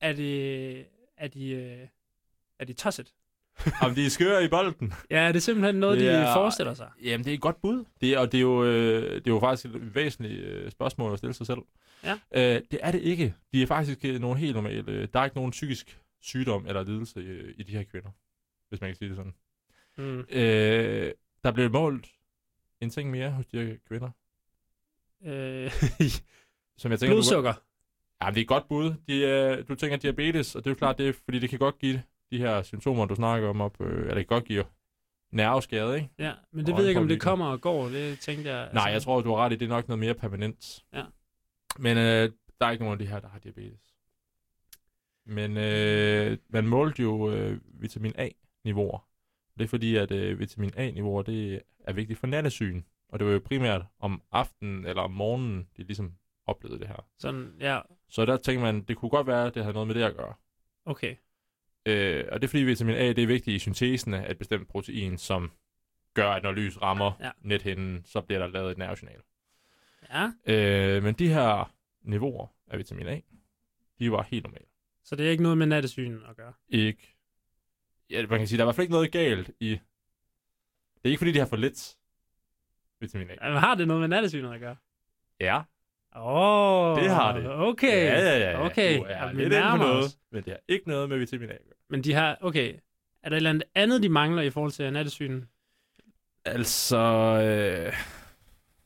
Er 0.00 0.12
det, 0.12 0.86
er 1.18 1.28
de, 1.28 1.50
øh, 1.50 1.88
er 2.58 2.64
de 2.64 2.72
tosset? 2.72 3.12
Om 3.82 3.94
de 3.94 4.06
er 4.06 4.10
skøre 4.10 4.44
i 4.44 4.48
bolden? 4.48 4.92
Ja, 5.10 5.18
er 5.28 5.32
det 5.32 5.42
simpelthen 5.42 5.74
noget, 5.74 5.98
Det 6.00 6.06
de 6.06 6.12
er- 6.12 6.34
forestiller 6.34 6.74
sig? 6.74 6.90
Jamen, 7.02 7.24
det 7.24 7.30
er 7.30 7.34
et 7.34 7.40
godt 7.40 7.60
bud. 7.60 7.84
Det 8.00 8.12
er, 8.12 8.18
og 8.18 8.32
det 8.32 8.38
er, 8.38 8.42
jo, 8.42 8.64
øh, 8.64 9.02
det 9.14 9.26
er 9.26 9.30
jo 9.30 9.40
faktisk 9.40 9.66
et 9.74 9.94
væsentligt 9.94 10.40
øh, 10.40 10.70
spørgsmål 10.70 11.12
at 11.12 11.18
stille 11.18 11.34
sig 11.34 11.46
selv. 11.46 11.58
Ja. 12.04 12.12
Øh, 12.34 12.62
det 12.70 12.78
er 12.82 12.90
det 12.90 13.00
ikke. 13.00 13.34
De 13.52 13.62
er 13.62 13.66
faktisk 13.66 14.04
øh, 14.04 14.20
nogle 14.20 14.38
helt 14.38 14.54
normale. 14.54 14.92
øh, 14.92 15.08
Der 15.12 15.20
er 15.20 15.24
ikke 15.24 15.36
nogen 15.36 15.50
psykisk 15.50 16.00
sygdom 16.20 16.66
eller 16.66 16.82
lidelse 16.84 17.20
i, 17.22 17.52
i 17.60 17.62
de 17.62 17.72
her 17.72 17.82
kvinder, 17.82 18.10
hvis 18.68 18.80
man 18.80 18.90
kan 18.90 18.96
sige 18.96 19.08
det 19.08 19.16
sådan. 19.16 19.34
Mm. 19.98 20.18
Øh, 20.30 21.12
der 21.44 21.52
blev 21.52 21.70
målt 21.70 22.06
en 22.80 22.90
ting 22.90 23.10
mere 23.10 23.30
hos 23.30 23.46
de 23.46 23.64
her 23.66 23.74
kvinder, 23.88 24.10
Øh, 25.24 25.70
som 26.80 26.90
jeg 26.90 26.98
tænker... 27.00 27.14
Du, 27.14 27.16
blodsukker. 27.16 27.52
ja, 28.22 28.30
det 28.30 28.36
er 28.36 28.40
et 28.40 28.48
godt 28.48 28.68
bud. 28.68 28.94
De, 29.08 29.20
øh, 29.20 29.68
du 29.68 29.74
tænker 29.74 29.96
diabetes, 29.96 30.54
og 30.54 30.64
det 30.64 30.70
er 30.70 30.70
jo 30.70 30.78
klart, 30.78 30.98
det 30.98 31.08
er, 31.08 31.12
fordi 31.24 31.38
det 31.38 31.50
kan 31.50 31.58
godt 31.58 31.78
give 31.78 32.02
de 32.30 32.38
her 32.38 32.62
symptomer, 32.62 33.06
du 33.06 33.14
snakker 33.14 33.48
om, 33.48 33.60
op, 33.60 33.80
øh, 33.80 33.98
eller 34.00 34.14
det 34.14 34.28
kan 34.28 34.36
godt 34.36 34.44
give 34.44 34.64
nerveskade, 35.32 35.96
ikke? 35.96 36.08
Ja, 36.18 36.32
men 36.52 36.66
det 36.66 36.72
Og 36.72 36.78
ved 36.78 36.84
jeg 36.84 36.90
ikke, 36.90 37.00
om 37.00 37.08
det 37.08 37.20
kommer 37.20 37.46
og 37.46 37.60
går. 37.60 37.88
Det 37.88 38.20
tænkte 38.20 38.50
jeg. 38.50 38.70
Nej, 38.72 38.84
jeg 38.84 39.02
tror, 39.02 39.20
du 39.20 39.28
har 39.28 39.44
ret 39.44 39.52
i, 39.52 39.56
det 39.56 39.64
er 39.64 39.68
nok 39.68 39.88
noget 39.88 39.98
mere 39.98 40.14
permanent. 40.14 40.84
Ja. 40.92 41.04
Men 41.78 41.96
øh, 41.96 42.30
der 42.60 42.66
er 42.66 42.70
ikke 42.70 42.84
nogen 42.84 43.00
af 43.00 43.06
de 43.06 43.12
her, 43.12 43.20
der 43.20 43.28
har 43.28 43.38
diabetes. 43.38 43.94
Men 45.26 45.56
øh, 45.56 46.38
man 46.48 46.66
målte 46.66 47.02
jo 47.02 47.30
øh, 47.30 47.60
vitamin 47.80 48.12
A-niveauer. 48.18 49.06
Det 49.58 49.64
er 49.64 49.68
fordi, 49.68 49.96
at 49.96 50.10
øh, 50.10 50.38
vitamin 50.38 50.70
A-niveauer, 50.76 51.22
det 51.22 51.60
er 51.84 51.92
vigtigt 51.92 52.18
for 52.18 52.26
nattesyn. 52.26 52.82
Og 53.08 53.18
det 53.18 53.26
var 53.26 53.32
jo 53.32 53.40
primært 53.44 53.82
om 53.98 54.22
aftenen 54.32 54.86
eller 54.86 55.02
om 55.02 55.10
morgenen, 55.10 55.68
de 55.76 55.82
ligesom 55.82 56.14
oplevede 56.46 56.78
det 56.80 56.88
her. 56.88 57.06
Sådan, 57.18 57.52
ja, 57.60 57.80
Så 58.08 58.24
der 58.24 58.36
tænker 58.36 58.62
man, 58.62 58.82
det 58.82 58.96
kunne 58.96 59.10
godt 59.10 59.26
være, 59.26 59.46
at 59.46 59.54
det 59.54 59.62
havde 59.62 59.74
noget 59.74 59.86
med 59.86 59.94
det 59.94 60.02
at 60.02 60.16
gøre. 60.16 60.34
okay. 60.84 61.16
Øh, 61.86 62.24
og 62.32 62.40
det 62.40 62.46
er 62.46 62.50
fordi 62.50 62.62
vitamin 62.62 62.94
A, 62.96 63.08
det 63.08 63.18
er 63.18 63.26
vigtigt 63.26 63.56
i 63.56 63.58
syntesen 63.58 64.14
af 64.14 64.30
et 64.30 64.38
bestemt 64.38 64.68
protein, 64.68 65.18
som 65.18 65.50
gør, 66.14 66.30
at 66.30 66.42
når 66.42 66.52
lys 66.52 66.82
rammer 66.82 67.12
Ja. 67.20 67.24
ja. 67.26 67.30
nethinden, 67.40 68.02
så 68.04 68.20
bliver 68.20 68.38
der 68.38 68.46
lavet 68.46 68.70
et 68.70 68.78
nervesignal. 68.78 69.20
Ja, 70.10 70.32
Øh, 70.46 71.02
men 71.02 71.14
de 71.14 71.28
her 71.28 71.72
niveauer 72.02 72.46
af 72.66 72.78
vitamin 72.78 73.06
A, 73.06 73.20
de 73.98 74.12
var 74.12 74.22
helt 74.22 74.44
normale. 74.44 74.66
så 75.04 75.16
det 75.16 75.26
er 75.26 75.30
ikke 75.30 75.42
noget 75.42 75.58
med 75.58 75.66
nattesyn 75.66 76.20
at 76.28 76.36
gøre. 76.36 76.52
Ikke, 76.68 77.16
ja, 78.10 78.26
man 78.26 78.38
kan 78.38 78.48
sige, 78.48 78.58
der 78.58 78.62
er 78.62 78.66
i 78.66 78.68
hvert 78.68 78.74
fald 78.76 78.84
ikke 78.84 78.92
noget 78.94 79.12
galt 79.12 79.50
i, 79.60 79.70
det 79.70 81.04
er 81.04 81.08
ikke 81.08 81.18
fordi, 81.18 81.32
de 81.32 81.38
har 81.38 81.46
for 81.46 81.56
lidt 81.56 81.96
vitamin 83.04 83.30
A. 83.40 83.48
Men 83.48 83.58
har 83.58 83.74
det 83.74 83.88
noget 83.88 84.00
med 84.00 84.08
nattesynet 84.08 84.52
at 84.52 84.60
gøre? 84.60 84.76
Ja, 85.40 85.60
Åh, 86.16 86.92
oh, 86.92 87.02
Det 87.02 87.10
har 87.10 87.32
det. 87.32 87.50
Okay. 87.50 88.04
ja, 88.04 88.20
ja, 88.20 88.38
ja, 88.38 88.50
ja. 88.50 88.64
Okay, 88.66 88.98
Du 88.98 89.02
er 89.02 89.10
ja, 89.10 89.32
vi 89.32 89.36
lidt 89.36 89.46
inde 89.46 89.56
på 89.56 89.62
nærmer 89.62 89.86
noget, 89.86 90.04
os. 90.04 90.18
men 90.32 90.44
det 90.44 90.52
har 90.52 90.60
ikke 90.68 90.88
noget 90.88 91.08
med 91.08 91.18
vitamin 91.18 91.48
A 91.48 91.52
at 91.52 91.58
gøre. 91.64 91.74
Men 91.90 92.04
de 92.04 92.12
har, 92.12 92.38
okay. 92.40 92.74
Er 93.22 93.28
der 93.28 93.36
et 93.36 93.46
eller 93.46 93.60
andet 93.74 94.02
de 94.02 94.08
mangler 94.08 94.42
i 94.42 94.50
forhold 94.50 94.72
til 94.72 94.92
nattesynet? 94.92 95.46
Altså, 96.44 96.96
øh, 96.96 97.92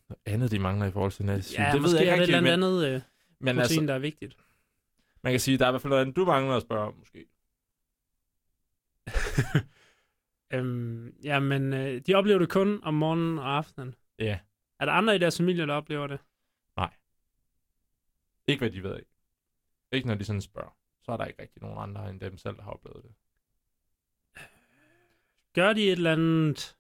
noget 0.09 0.21
andet, 0.27 0.51
de 0.51 0.59
mangler 0.59 0.87
i 0.87 0.91
forhold 0.91 1.13
til 1.13 1.25
nattesyn. 1.25 1.61
Ja, 1.61 1.71
det 1.73 1.83
ved 1.83 1.91
jeg 1.91 1.99
er 1.99 2.01
ikke 2.01 2.11
det 2.11 2.15
et 2.15 2.21
rigtigt, 2.21 2.37
eller 2.37 2.41
men, 2.41 2.53
andet 2.53 2.95
øh, 2.95 3.01
men 3.41 3.57
protein, 3.57 3.61
altså, 3.61 3.87
der 3.87 3.95
er 3.95 3.99
vigtigt. 3.99 4.37
man 5.23 5.33
kan 5.33 5.41
sige, 5.41 5.59
der 5.59 5.65
er 5.65 5.69
i 5.69 5.73
hvert 5.73 5.83
fald 5.83 5.89
noget 5.91 6.03
andet, 6.03 6.17
du 6.17 6.25
mangler 6.25 6.57
at 6.57 6.63
spørge 6.63 6.87
om, 6.87 6.95
måske. 6.99 7.25
Øhm, 10.53 11.15
ja, 11.25 11.39
men 11.41 11.73
øh, 11.73 12.01
de 12.07 12.15
oplever 12.15 12.39
det 12.39 12.49
kun 12.49 12.81
om 12.83 12.95
morgenen 12.95 13.39
og 13.39 13.57
aftenen. 13.57 13.95
Ja, 14.19 14.39
Er 14.81 14.85
der 14.85 14.93
andre 14.93 15.15
i 15.15 15.19
deres 15.19 15.37
familie, 15.37 15.67
der 15.67 15.75
oplever 15.75 16.07
det? 16.07 16.19
ikke 18.47 18.61
hvad 18.61 18.71
de 18.71 18.83
ved 18.83 18.93
af. 18.95 19.01
Ikke 19.93 20.09
når 20.09 20.15
de 20.15 20.25
sådan 20.25 20.41
spørger. 20.41 20.77
Så 21.03 21.13
er 21.13 21.17
der 21.17 21.25
ikke 21.25 21.43
rigtig 21.43 21.63
nogen 21.63 21.79
andre 21.79 22.11
end 22.11 22.21
dem 22.21 22.39
selv, 22.39 22.57
der 22.57 22.63
har 22.63 22.71
oplevet 22.71 23.03
det. 23.05 23.11
Gør 25.55 25.73
de 25.73 25.83
et 25.87 25.93
eller 25.93 26.13
andet, 26.13 26.77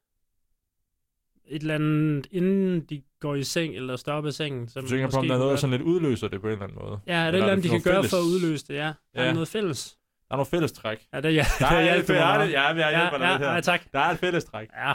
et 1.44 1.60
eller 1.62 1.74
andet, 1.74 2.26
inden 2.30 2.80
de 2.80 3.02
går 3.20 3.34
i 3.34 3.42
seng 3.44 3.74
eller 3.76 3.96
står 3.96 4.12
op 4.12 4.26
i 4.26 4.32
sengen? 4.32 4.68
Som 4.68 4.82
Du 4.84 4.88
tænker 4.88 5.10
på, 5.10 5.16
om 5.16 5.26
der 5.26 5.34
er 5.34 5.38
noget, 5.38 5.50
der 5.50 5.56
sådan 5.56 5.70
lidt 5.70 5.82
udløser 5.82 6.28
det 6.28 6.40
på 6.40 6.46
en 6.46 6.52
eller 6.52 6.64
anden 6.64 6.78
måde. 6.82 7.00
Ja, 7.06 7.12
er 7.14 7.18
det 7.18 7.22
et 7.24 7.26
Eller 7.28 7.36
eller 7.36 7.46
er 7.48 7.52
andet, 7.52 7.64
de 7.64 7.68
kan 7.68 7.72
noget 7.74 7.84
gøre 7.84 7.94
for 7.94 8.16
at 8.16 8.22
fælles? 8.22 8.42
udløse 8.44 8.66
det? 8.68 8.74
Ja, 8.74 8.80
er 9.14 9.22
Ja. 9.22 9.26
der 9.26 9.32
noget 9.32 9.48
fælles? 9.48 9.98
Der 10.28 10.34
er 10.34 10.36
nogle 10.36 10.46
fællestræk. 10.50 11.08
Ja, 11.12 11.20
det, 11.20 11.34
ja, 11.34 11.44
Der 11.58 11.66
er, 11.66 11.96
det 12.02 12.10
er 12.10 12.14
meget. 12.20 12.46
det. 12.48 12.52
Ja, 12.52 12.72
men 12.72 12.80
jeg 12.80 12.90
hjælper 12.90 13.26
ja, 13.26 13.32
dig 13.38 13.40
ja, 13.40 13.54
ja, 13.54 13.60
tak. 13.60 13.92
Der 13.92 13.98
er 13.98 14.10
et 14.10 14.18
fællestræk. 14.18 14.68
Ja, 14.74 14.92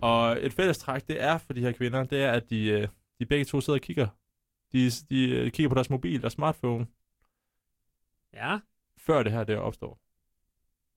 Og 0.00 0.44
et 0.44 0.52
fællestræk, 0.52 1.08
det 1.08 1.22
er 1.22 1.38
for 1.38 1.52
de 1.52 1.60
her 1.60 1.72
kvinder, 1.72 2.04
det 2.04 2.22
er, 2.22 2.32
at 2.32 2.50
de, 2.50 2.66
øh, 2.66 2.88
de 3.18 3.26
begge 3.26 3.44
to 3.44 3.60
sidder 3.60 3.78
og 3.78 3.82
kigger. 3.82 4.08
De, 4.72 4.90
de 5.10 5.30
øh, 5.30 5.50
kigger 5.50 5.68
på 5.68 5.74
deres 5.74 5.90
mobil, 5.90 6.20
deres 6.20 6.32
smartphone, 6.32 6.86
ja. 8.32 8.58
før 8.98 9.22
det 9.22 9.32
her 9.32 9.44
det 9.44 9.56
opstår. 9.56 10.00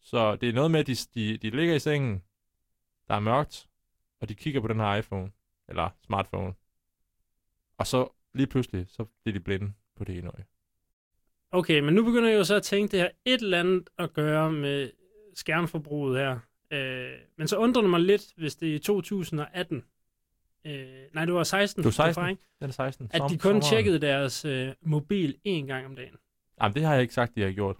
Så 0.01 0.35
det 0.35 0.49
er 0.49 0.53
noget 0.53 0.71
med, 0.71 0.79
at 0.79 0.87
de, 0.87 0.95
de, 1.13 1.37
de 1.37 1.49
ligger 1.49 1.75
i 1.75 1.79
sengen, 1.79 2.23
der 3.07 3.15
er 3.15 3.19
mørkt, 3.19 3.69
og 4.19 4.29
de 4.29 4.35
kigger 4.35 4.61
på 4.61 4.67
den 4.67 4.79
her 4.79 4.95
iPhone, 4.95 5.31
eller 5.67 5.89
smartphone. 6.05 6.53
Og 7.77 7.87
så 7.87 8.09
lige 8.33 8.47
pludselig, 8.47 8.85
så 8.89 9.05
bliver 9.23 9.33
de 9.33 9.39
blinde 9.39 9.73
på 9.95 10.03
det 10.03 10.17
ene 10.17 10.27
øje. 10.27 10.45
Okay, 11.51 11.79
men 11.79 11.93
nu 11.93 12.03
begynder 12.03 12.29
jeg 12.29 12.37
jo 12.37 12.43
så 12.43 12.55
at 12.55 12.63
tænke, 12.63 12.91
det 12.91 12.99
har 12.99 13.11
et 13.25 13.41
eller 13.41 13.59
andet 13.59 13.89
at 13.97 14.13
gøre 14.13 14.51
med 14.51 14.91
skærmforbruget 15.33 16.19
her. 16.19 16.39
Øh, 16.71 17.11
men 17.37 17.47
så 17.47 17.57
undrer 17.57 17.81
det 17.81 17.89
mig 17.89 17.99
lidt, 17.99 18.33
hvis 18.37 18.55
det 18.55 18.71
er 18.71 18.75
i 18.75 18.79
2018. 18.79 19.83
Øh, 20.65 21.05
nej, 21.13 21.25
det 21.25 21.33
var 21.33 21.43
16. 21.43 21.81
Det 21.83 21.85
var 21.85 21.91
16. 21.91 22.21
Fra, 22.23 22.27
ikke? 22.29 22.41
Den 22.59 22.67
er 22.69 22.73
16. 22.73 23.09
At 23.13 23.17
Som- 23.17 23.29
de 23.29 23.33
kun 23.37 23.39
sommeren. 23.41 23.61
tjekkede 23.61 23.99
deres 23.99 24.45
øh, 24.45 24.73
mobil 24.81 25.37
én 25.47 25.65
gang 25.65 25.85
om 25.85 25.95
dagen. 25.95 26.15
Jamen, 26.61 26.75
det 26.75 26.83
har 26.83 26.93
jeg 26.93 27.01
ikke 27.01 27.13
sagt, 27.13 27.35
de 27.35 27.41
har 27.41 27.51
gjort. 27.51 27.77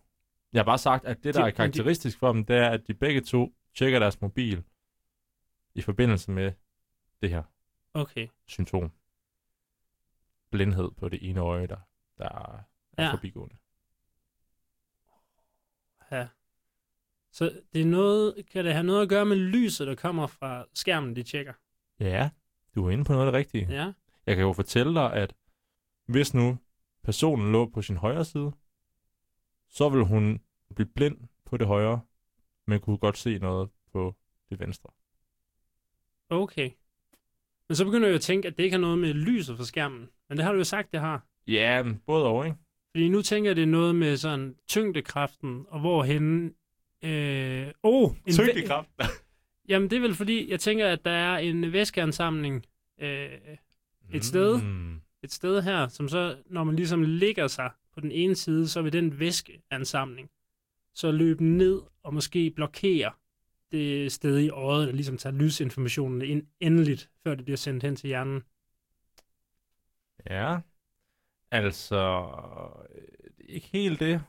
Jeg 0.54 0.60
har 0.60 0.66
bare 0.66 0.78
sagt, 0.78 1.06
at 1.06 1.18
det, 1.24 1.24
der 1.24 1.32
De- 1.34 1.40
er 1.40 1.44
men 1.46 1.52
de- 1.52 1.56
karakteristisk 1.56 2.20
for 2.20 2.32
dem, 2.34 2.46
det 2.46 2.56
er, 2.56 2.70
at 2.70 2.88
de 2.88 2.94
begge 2.94 3.22
to 3.22 3.54
tjekker 3.76 4.00
deres 4.00 4.22
mobil 4.22 4.64
i 5.76 5.82
forbindelse 5.82 6.32
med 6.32 6.52
det 7.22 7.30
her 7.30 7.44
Okay. 7.94 8.28
symptom. 8.48 8.92
Blindhed 10.52 10.92
på 10.98 11.10
det 11.10 11.30
ene 11.30 11.40
øje, 11.40 11.68
der, 11.68 11.78
der 12.18 12.26
er 12.98 13.04
ja. 13.06 13.12
forbigående. 13.14 13.56
Ja. 16.12 16.28
Så 17.38 17.62
det 17.74 17.82
er 17.82 17.86
noget, 17.86 18.46
kan 18.52 18.66
det 18.66 18.74
have 18.74 18.84
noget 18.84 19.02
at 19.02 19.10
gøre 19.10 19.26
med 19.26 19.36
lyset, 19.36 19.88
der 19.88 19.96
kommer 19.96 20.28
fra 20.28 20.66
skærmen, 20.74 21.16
de 21.16 21.24
tjekker? 21.24 21.54
Ja, 22.00 22.30
du 22.76 22.86
er 22.86 22.92
inde 22.92 23.04
på 23.04 23.14
noget 23.14 23.26
af 23.26 23.32
det 23.32 23.38
rigtige. 23.38 23.68
Ja. 23.70 23.92
Jeg 24.26 24.36
kan 24.36 24.46
jo 24.46 24.54
fortælle 24.54 24.94
dig, 24.94 25.14
at 25.14 25.34
hvis 26.06 26.34
nu 26.34 26.58
personen 27.04 27.52
lå 27.52 27.66
på 27.66 27.82
sin 27.82 27.98
højre 27.98 28.26
side, 28.26 28.52
så 29.70 29.90
vil 29.90 30.04
hun 30.04 30.42
blive 30.76 30.88
blind 30.96 31.18
på 31.46 31.58
det 31.58 31.68
højre, 31.68 32.02
men 32.68 32.80
kunne 32.80 32.98
godt 32.98 33.18
se 33.18 33.38
noget 33.38 33.70
på 33.92 34.16
det 34.50 34.60
venstre. 34.60 34.90
Okay. 36.30 36.70
Men 37.70 37.76
så 37.76 37.86
begynder 37.86 38.08
jeg 38.08 38.14
jo 38.14 38.18
at 38.18 38.22
tænke, 38.22 38.48
at 38.48 38.58
det 38.58 38.64
ikke 38.64 38.74
har 38.74 38.82
noget 38.82 39.00
med 39.00 39.14
lyset 39.14 39.58
fra 39.58 39.66
skærmen. 39.66 40.10
Men 40.30 40.38
det 40.38 40.46
har 40.46 40.52
du 40.52 40.58
jo 40.58 40.64
sagt, 40.64 40.92
det 40.92 41.00
har. 41.00 41.26
Ja, 41.48 41.84
både 42.06 42.26
og, 42.26 42.46
ikke? 42.46 42.58
Fordi 42.92 43.10
nu 43.10 43.22
tænker 43.22 43.50
jeg, 43.50 43.56
det 43.56 43.62
er 43.62 43.68
noget 43.68 43.96
med 43.96 44.18
sådan 44.18 44.56
tyngdekraften, 44.68 45.66
og 45.70 45.80
hvorhen... 45.80 46.54
Øh, 47.04 47.68
oh, 47.84 48.12
en 48.26 48.34
Tyngdekraft. 48.34 48.90
Jamen, 49.70 49.90
det 49.90 49.96
er 49.98 50.02
vel 50.02 50.16
fordi, 50.16 50.52
jeg 50.52 50.60
tænker, 50.60 50.88
at 50.88 51.06
der 51.06 51.12
er 51.12 51.38
en 51.38 51.74
væskeansamling 51.74 52.66
øh, 53.00 53.30
Et 54.14 54.26
sted? 54.26 54.62
Mm. 54.62 55.02
et 55.24 55.32
sted 55.32 55.62
her, 55.62 55.88
som 55.88 56.10
så, 56.10 56.36
når 56.46 56.64
man 56.64 56.76
ligesom 56.76 57.04
ligger 57.04 57.48
sig 57.48 57.72
på 57.94 58.00
den 58.00 58.12
ene 58.12 58.36
side, 58.36 58.68
så 58.68 58.82
vil 58.82 58.94
den 58.94 59.20
væskeansamling 59.20 60.30
så 60.94 61.12
løbe 61.12 61.44
ned 61.44 61.82
og 62.04 62.14
måske 62.14 62.52
blokere 62.56 63.12
det 63.72 64.12
sted 64.12 64.40
i 64.40 64.50
øjet, 64.50 64.88
der 64.88 64.94
ligesom 64.94 65.18
tager 65.18 65.36
lysinformationen 65.36 66.22
ind 66.22 66.48
endeligt, 66.60 67.10
før 67.24 67.36
det 67.36 67.46
bliver 67.46 67.58
sendt 67.58 67.84
hen 67.84 67.96
til 67.96 68.08
hjernen. 68.08 68.44
Ja. 70.30 70.58
Altså, 71.52 72.28
øh, 72.96 73.02
ikke 73.40 73.68
helt 73.68 74.00
det. 74.00 74.22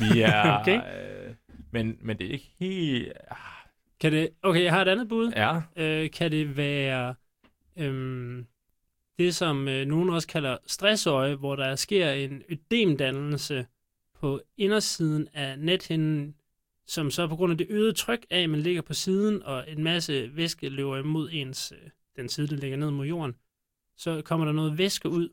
Vi 0.00 0.20
er... 0.20 0.58
Okay. 0.60 0.80
øh, 1.28 1.34
men, 1.74 1.98
men 2.00 2.18
det 2.18 2.26
er 2.26 2.30
ikke 2.30 2.50
helt... 2.58 3.12
ah, 3.30 3.36
Kan 4.00 4.12
det, 4.12 4.30
okay, 4.42 4.62
jeg 4.62 4.72
har 4.72 4.82
et 4.82 4.88
andet 4.88 5.08
bud. 5.08 5.32
Ja. 5.36 5.60
Øh, 5.76 6.10
kan 6.10 6.30
det 6.30 6.56
være 6.56 7.14
øhm, 7.78 8.46
det, 9.18 9.34
som 9.34 9.68
øh, 9.68 9.86
nogen 9.86 10.10
også 10.10 10.28
kalder 10.28 10.56
stressøje, 10.66 11.34
hvor 11.34 11.56
der 11.56 11.76
sker 11.76 12.10
en 12.10 12.42
ødemdannelse 12.50 13.66
på 14.20 14.40
indersiden 14.56 15.28
af 15.32 15.58
nethinden, 15.58 16.34
som 16.86 17.10
så 17.10 17.26
på 17.26 17.36
grund 17.36 17.52
af 17.52 17.58
det 17.58 17.66
øgede 17.70 17.92
tryk 17.92 18.26
af, 18.30 18.40
at 18.40 18.50
man 18.50 18.60
ligger 18.60 18.82
på 18.82 18.94
siden, 18.94 19.42
og 19.42 19.64
en 19.68 19.84
masse 19.84 20.36
væske 20.36 20.68
løber 20.68 20.96
imod 20.96 21.28
ens, 21.32 21.72
øh, 21.72 21.90
den 22.16 22.28
side, 22.28 22.48
der 22.48 22.56
ligger 22.56 22.76
ned 22.76 22.90
mod 22.90 23.06
jorden, 23.06 23.34
så 23.96 24.22
kommer 24.22 24.46
der 24.46 24.52
noget 24.52 24.78
væske 24.78 25.08
ud, 25.08 25.28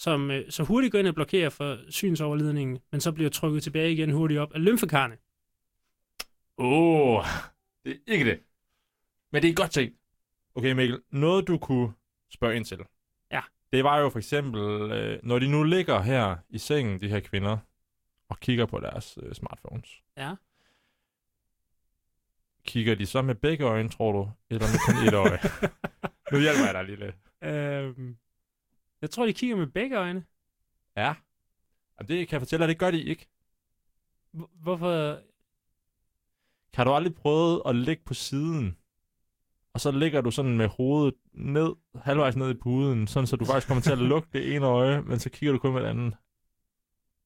som 0.00 0.30
øh, 0.30 0.50
så 0.50 0.62
hurtigt 0.62 0.92
går 0.92 0.98
ind 0.98 1.08
og 1.08 1.14
blokerer 1.14 1.50
for 1.50 1.78
synsoverledningen, 1.90 2.78
men 2.92 3.00
så 3.00 3.12
bliver 3.12 3.30
trykket 3.30 3.62
tilbage 3.62 3.92
igen 3.92 4.10
hurtigt 4.10 4.40
op 4.40 4.52
af 4.54 4.64
lymfekarne. 4.64 5.16
Åh, 6.58 7.16
oh, 7.16 7.24
det 7.84 7.92
er 7.92 8.12
ikke 8.12 8.24
det. 8.24 8.40
Men 9.32 9.42
det 9.42 9.50
er 9.50 9.54
godt 9.54 9.70
tænkt. 9.70 9.96
Okay, 10.54 10.72
Mikkel, 10.72 11.00
noget 11.10 11.48
du 11.48 11.58
kunne 11.58 11.92
spørge 12.30 12.56
ind 12.56 12.64
til. 12.64 12.78
Ja. 13.32 13.40
Det 13.72 13.84
var 13.84 13.98
jo 13.98 14.08
for 14.08 14.18
eksempel, 14.18 14.60
øh, 14.92 15.20
når 15.22 15.38
de 15.38 15.48
nu 15.48 15.62
ligger 15.62 16.02
her 16.02 16.36
i 16.48 16.58
sengen, 16.58 17.00
de 17.00 17.08
her 17.08 17.20
kvinder, 17.20 17.58
og 18.28 18.40
kigger 18.40 18.66
på 18.66 18.80
deres 18.80 19.18
øh, 19.22 19.34
smartphones. 19.34 20.02
Ja. 20.16 20.34
Kigger 22.64 22.94
de 22.94 23.06
så 23.06 23.22
med 23.22 23.34
begge 23.34 23.64
øjne, 23.64 23.88
tror 23.88 24.12
du, 24.12 24.30
eller 24.50 24.66
med 24.66 24.78
kun 24.86 25.08
et 25.08 25.14
øje? 25.14 25.38
nu 26.32 26.38
hjælper 26.38 26.64
jeg 26.64 26.74
dig 26.74 26.84
lige 26.84 26.98
lidt. 26.98 27.16
Øhm, 27.42 28.16
jeg 29.02 29.10
tror, 29.10 29.26
de 29.26 29.32
kigger 29.32 29.56
med 29.56 29.66
begge 29.66 29.96
øjne. 29.96 30.24
Ja. 30.96 31.14
Jamen, 31.98 32.08
det 32.08 32.28
kan 32.28 32.32
jeg 32.36 32.40
fortælle 32.40 32.62
dig, 32.62 32.68
det 32.68 32.78
gør 32.78 32.90
de 32.90 33.02
ikke. 33.02 33.28
Hvor- 34.32 34.50
Hvorfor? 34.54 35.18
Har 36.74 36.84
du 36.84 36.92
aldrig 36.92 37.14
prøvet 37.14 37.62
at 37.66 37.76
ligge 37.76 38.02
på 38.06 38.14
siden, 38.14 38.76
og 39.72 39.80
så 39.80 39.90
ligger 39.90 40.20
du 40.20 40.30
sådan 40.30 40.56
med 40.56 40.68
hovedet 40.68 41.14
ned, 41.32 41.72
halvvejs 41.94 42.36
ned 42.36 42.50
i 42.50 42.54
puden, 42.54 43.06
sådan 43.06 43.26
så 43.26 43.36
du 43.36 43.44
faktisk 43.44 43.66
kommer 43.68 43.82
til 43.82 43.92
at 43.92 43.98
lukke 44.12 44.28
det 44.32 44.54
ene 44.56 44.66
øje, 44.66 45.02
men 45.02 45.18
så 45.18 45.30
kigger 45.30 45.52
du 45.52 45.58
kun 45.58 45.72
med 45.72 45.82
det 45.82 45.88
andet. 45.88 46.16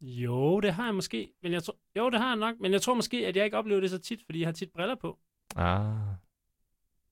Jo, 0.00 0.61
det 0.61 0.75
har 0.75 0.85
jeg 0.85 0.95
måske. 0.95 1.33
Men 1.43 1.52
jeg 1.52 1.62
tror, 1.62 1.76
jo, 1.99 2.11
det 2.11 2.21
har 2.21 2.28
jeg 2.28 2.37
nok. 2.37 2.61
Men 2.61 2.73
jeg 2.73 2.83
tror 2.83 2.95
måske, 2.95 3.26
at 3.26 3.37
jeg 3.37 3.45
ikke 3.45 3.57
oplever 3.59 3.81
det 3.81 3.90
så 3.90 3.99
tit, 3.99 4.21
fordi 4.25 4.40
jeg 4.40 4.47
har 4.49 4.52
tit 4.52 4.71
briller 4.73 4.95
på. 4.95 5.19
Ah. 5.57 5.95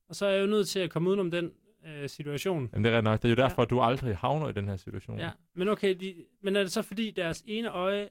Og 0.09 0.15
så 0.17 0.27
er 0.27 0.31
jeg 0.31 0.41
jo 0.43 0.47
nødt 0.47 0.69
til 0.69 0.79
at 0.79 0.91
komme 0.91 1.09
udenom 1.09 1.31
den 1.31 1.53
øh, 1.87 2.09
situation. 2.09 2.69
Jamen, 2.73 2.85
det 2.85 2.93
er 2.93 3.01
nok. 3.01 3.23
Det 3.23 3.25
er 3.25 3.31
jo 3.31 3.37
derfor, 3.37 3.63
ja. 3.63 3.67
du 3.67 3.81
aldrig 3.81 4.17
havner 4.17 4.49
i 4.49 4.53
den 4.53 4.69
her 4.69 4.77
situation. 4.77 5.19
Ja, 5.19 5.31
men 5.55 5.69
okay, 5.69 5.97
de, 6.01 6.15
men 6.43 6.57
er 6.57 6.61
det 6.61 6.73
så 6.73 6.83
fordi 6.83 7.11
deres 7.11 7.43
ene 7.47 7.71
øje... 7.71 8.09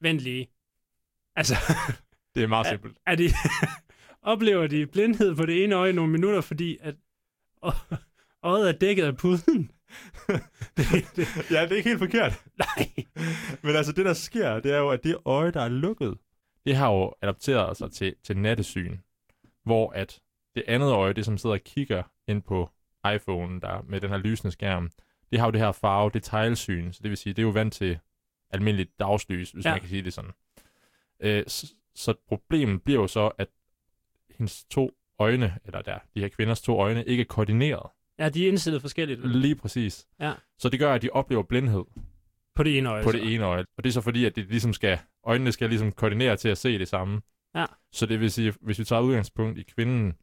Vent 0.00 0.20
lige. 0.20 0.50
Altså, 1.36 1.54
Det 2.34 2.42
er 2.42 2.46
meget 2.46 2.66
simpelt. 2.66 2.96
er 3.06 3.14
de... 3.14 3.28
oplever 4.32 4.66
de 4.66 4.86
blindhed 4.86 5.34
på 5.36 5.46
det 5.46 5.64
ene 5.64 5.74
øje 5.74 5.90
i 5.90 5.92
nogle 5.92 6.12
minutter, 6.12 6.40
fordi 6.40 6.78
at 6.80 6.94
øjet 8.42 8.68
er 8.68 8.72
dækket 8.72 9.04
af 9.04 9.16
puden? 9.16 9.70
det, 10.76 10.86
det, 11.16 11.50
Ja, 11.50 11.62
det 11.62 11.72
er 11.72 11.76
ikke 11.76 11.88
helt 11.88 11.98
forkert. 11.98 12.44
nej. 12.58 13.04
Men 13.62 13.76
altså, 13.76 13.92
det 13.92 14.04
der 14.04 14.12
sker, 14.12 14.60
det 14.60 14.72
er 14.72 14.78
jo, 14.78 14.88
at 14.90 15.04
det 15.04 15.16
øje, 15.24 15.50
der 15.50 15.60
er 15.60 15.68
lukket, 15.68 16.18
det 16.66 16.76
har 16.76 16.92
jo 16.92 17.14
adapteret 17.22 17.76
sig 17.76 17.92
til, 17.92 18.14
til 18.24 18.36
nattesyn. 18.38 18.98
Hvor 19.64 19.90
at 19.90 20.20
det 20.54 20.64
andet 20.68 20.90
øje, 20.92 21.12
det 21.12 21.24
som 21.24 21.38
sidder 21.38 21.56
og 21.56 21.60
kigger 21.64 22.02
ind 22.28 22.42
på 22.42 22.70
iPhone, 23.14 23.60
der 23.60 23.82
med 23.88 24.00
den 24.00 24.10
her 24.10 24.16
lysende 24.18 24.52
skærm, 24.52 24.90
det 25.32 25.38
har 25.40 25.46
jo 25.46 25.50
det 25.50 25.60
her 25.60 25.72
farve, 25.72 26.10
det 26.14 26.22
teglsyn. 26.22 26.92
Så 26.92 27.00
det 27.02 27.08
vil 27.10 27.18
sige, 27.18 27.32
det 27.32 27.42
er 27.42 27.46
jo 27.46 27.50
vant 27.50 27.72
til 27.74 27.98
almindeligt 28.50 28.90
dagslys, 28.98 29.50
hvis 29.50 29.64
Ja. 29.64 29.70
man 29.70 29.80
kan 29.80 29.88
sige 29.88 30.02
det 30.02 30.12
sådan. 30.12 30.30
Øh, 31.20 31.44
så, 31.46 31.74
så 31.94 32.14
problemet 32.28 32.82
bliver 32.82 33.00
jo 33.00 33.06
så, 33.06 33.28
at 33.38 33.48
hendes 34.30 34.64
to 34.64 34.90
øjne, 35.18 35.58
eller 35.64 35.82
der, 35.82 35.98
de 36.14 36.20
her 36.20 36.28
kvinders 36.28 36.62
to 36.62 36.78
øjne, 36.78 37.04
ikke 37.04 37.20
er 37.20 37.24
koordineret. 37.24 37.90
Ja, 38.18 38.28
de 38.28 38.44
er 38.44 38.48
indstillet 38.48 38.80
forskelligt 38.80 39.26
Lige 39.36 39.54
præcis. 39.56 40.06
Ja. 40.20 40.32
Så 40.58 40.68
det 40.68 40.78
gør, 40.80 40.94
at 40.94 41.02
de 41.02 41.10
oplever 41.10 41.42
blindhed 41.42 41.84
på 42.54 42.62
det 42.62 42.78
ene 42.78 42.88
øje. 42.88 43.02
på 43.02 43.10
så. 43.10 43.18
det 43.18 43.34
ene 43.34 43.44
øje. 43.44 43.64
Og 43.76 43.84
det 43.84 43.90
er 43.90 43.92
så 43.92 44.00
fordi, 44.00 44.24
at 44.24 44.36
det 44.36 44.46
ligesom 44.48 44.72
skal, 44.72 44.98
øjnene 45.24 45.52
skal 45.52 45.68
ligesom 45.68 45.92
koordinere 45.92 46.36
til 46.36 46.48
at 46.48 46.58
se 46.58 46.78
det 46.78 46.88
samme. 46.88 47.20
Ja. 47.54 47.66
Så 47.92 48.06
det 48.06 48.20
vil 48.20 48.30
sige, 48.30 48.54
hvis 48.60 48.78
vi 48.78 48.84
tager 48.84 49.02
udgangspunkt 49.02 49.58
i 49.58 49.62
kvinden, 49.62 50.14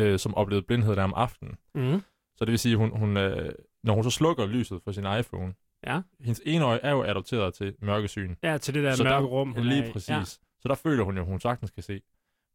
øh, 0.00 0.18
som 0.18 0.34
oplevede 0.34 0.66
blindhed 0.66 0.96
der 0.96 1.02
om 1.04 1.12
aftenen, 1.16 1.54
Mm. 1.74 2.00
så 2.36 2.44
det 2.44 2.50
vil 2.50 2.58
sige, 2.58 2.76
hun, 2.76 2.98
hun, 2.98 3.16
øh, 3.16 3.52
når 3.84 3.94
hun 3.94 4.04
så 4.04 4.10
slukker 4.10 4.46
lyset 4.46 4.80
for 4.84 4.92
sin 4.92 5.04
iPhone, 5.20 5.54
Ja. 5.86 6.00
hendes 6.20 6.40
ene 6.44 6.64
øje 6.64 6.78
er 6.82 6.90
jo 6.90 7.02
adopteret 7.02 7.54
til 7.54 7.74
mørkesyn. 7.82 8.34
ja, 8.42 8.58
til 8.58 8.74
det 8.74 8.84
der 8.84 8.94
Så 8.94 9.04
der- 9.04 9.10
mørke 9.10 9.26
rum. 9.26 9.48
hun 9.48 9.58
er 9.58 9.62
Lige 9.62 9.92
præcis. 9.92 10.08
Ja. 10.08 10.22
Så 10.60 10.68
der 10.68 10.74
føler 10.74 11.04
hun 11.04 11.14
jo, 11.16 11.22
at 11.22 11.28
hun 11.28 11.40
sagtens 11.40 11.70
kan 11.70 11.82
se. 11.82 12.00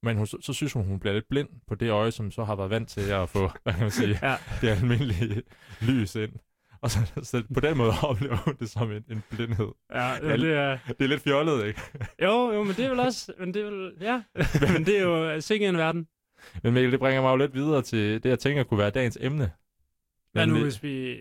Men 0.03 0.17
hun, 0.17 0.27
så, 0.27 0.37
så 0.41 0.53
synes 0.53 0.73
hun, 0.73 0.85
hun 0.85 0.99
bliver 0.99 1.13
lidt 1.13 1.25
blind 1.29 1.49
på 1.67 1.75
det 1.75 1.89
øje, 1.89 2.11
som 2.11 2.31
så 2.31 2.43
har 2.43 2.55
været 2.55 2.69
vant 2.69 2.89
til 2.89 3.01
at 3.11 3.29
få, 3.29 3.49
hvad 3.63 3.73
kan 3.73 3.81
man 3.81 3.91
sige, 3.91 4.19
Ja. 4.21 4.35
det 4.61 4.67
almindelige 4.69 5.41
lys 5.81 6.15
ind. 6.15 6.31
Og 6.81 6.91
så, 6.91 6.99
så 7.23 7.43
på 7.53 7.59
den 7.59 7.77
måde 7.77 7.91
oplever 8.09 8.35
hun 8.35 8.55
det 8.59 8.69
som 8.69 8.91
en, 8.91 9.03
en 9.11 9.23
blindhed. 9.29 9.67
Ja, 9.93 10.07
Ja, 10.07 10.37
det 10.37 10.53
er, 10.53 10.77
Det 10.87 11.01
er 11.01 11.07
lidt 11.07 11.21
fjollet, 11.21 11.65
ikke? 11.67 11.81
jo, 12.23 12.51
jo, 12.51 12.63
men 12.63 12.75
det 12.75 12.85
er 12.85 12.89
vel 12.89 12.99
også, 12.99 13.33
men 13.39 13.53
det 13.53 13.61
er 13.61 13.65
vel, 13.65 13.91
ja, 14.01 14.23
men 14.73 14.85
det 14.85 14.99
er 14.99 15.03
jo 15.03 15.41
sikkert 15.41 15.69
en 15.69 15.77
verden. 15.77 16.07
Men 16.63 16.73
Mikkel, 16.73 16.91
det 16.91 16.99
bringer 16.99 17.21
mig 17.21 17.31
jo 17.31 17.35
lidt 17.35 17.53
videre 17.53 17.81
til 17.81 18.23
det, 18.23 18.29
jeg 18.29 18.39
tænker 18.39 18.63
kunne 18.63 18.77
være 18.77 18.89
dagens 18.89 19.17
emne. 19.21 19.51
Hvad 20.31 20.47
nu, 20.47 20.61
hvis 20.61 20.83
vi 20.83 21.19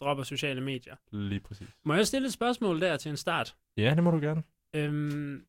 dropper 0.00 0.24
sociale 0.24 0.60
medier? 0.60 0.96
Lige 1.10 1.40
præcis. 1.40 1.68
Må 1.84 1.94
jeg 1.94 2.06
stille 2.06 2.26
et 2.26 2.32
spørgsmål 2.32 2.80
der 2.80 2.96
til 2.96 3.10
en 3.10 3.16
start? 3.16 3.56
Ja, 3.76 3.94
det 3.94 4.02
må 4.02 4.10
du 4.10 4.18
gerne. 4.18 4.42
Øhm, 4.74 5.44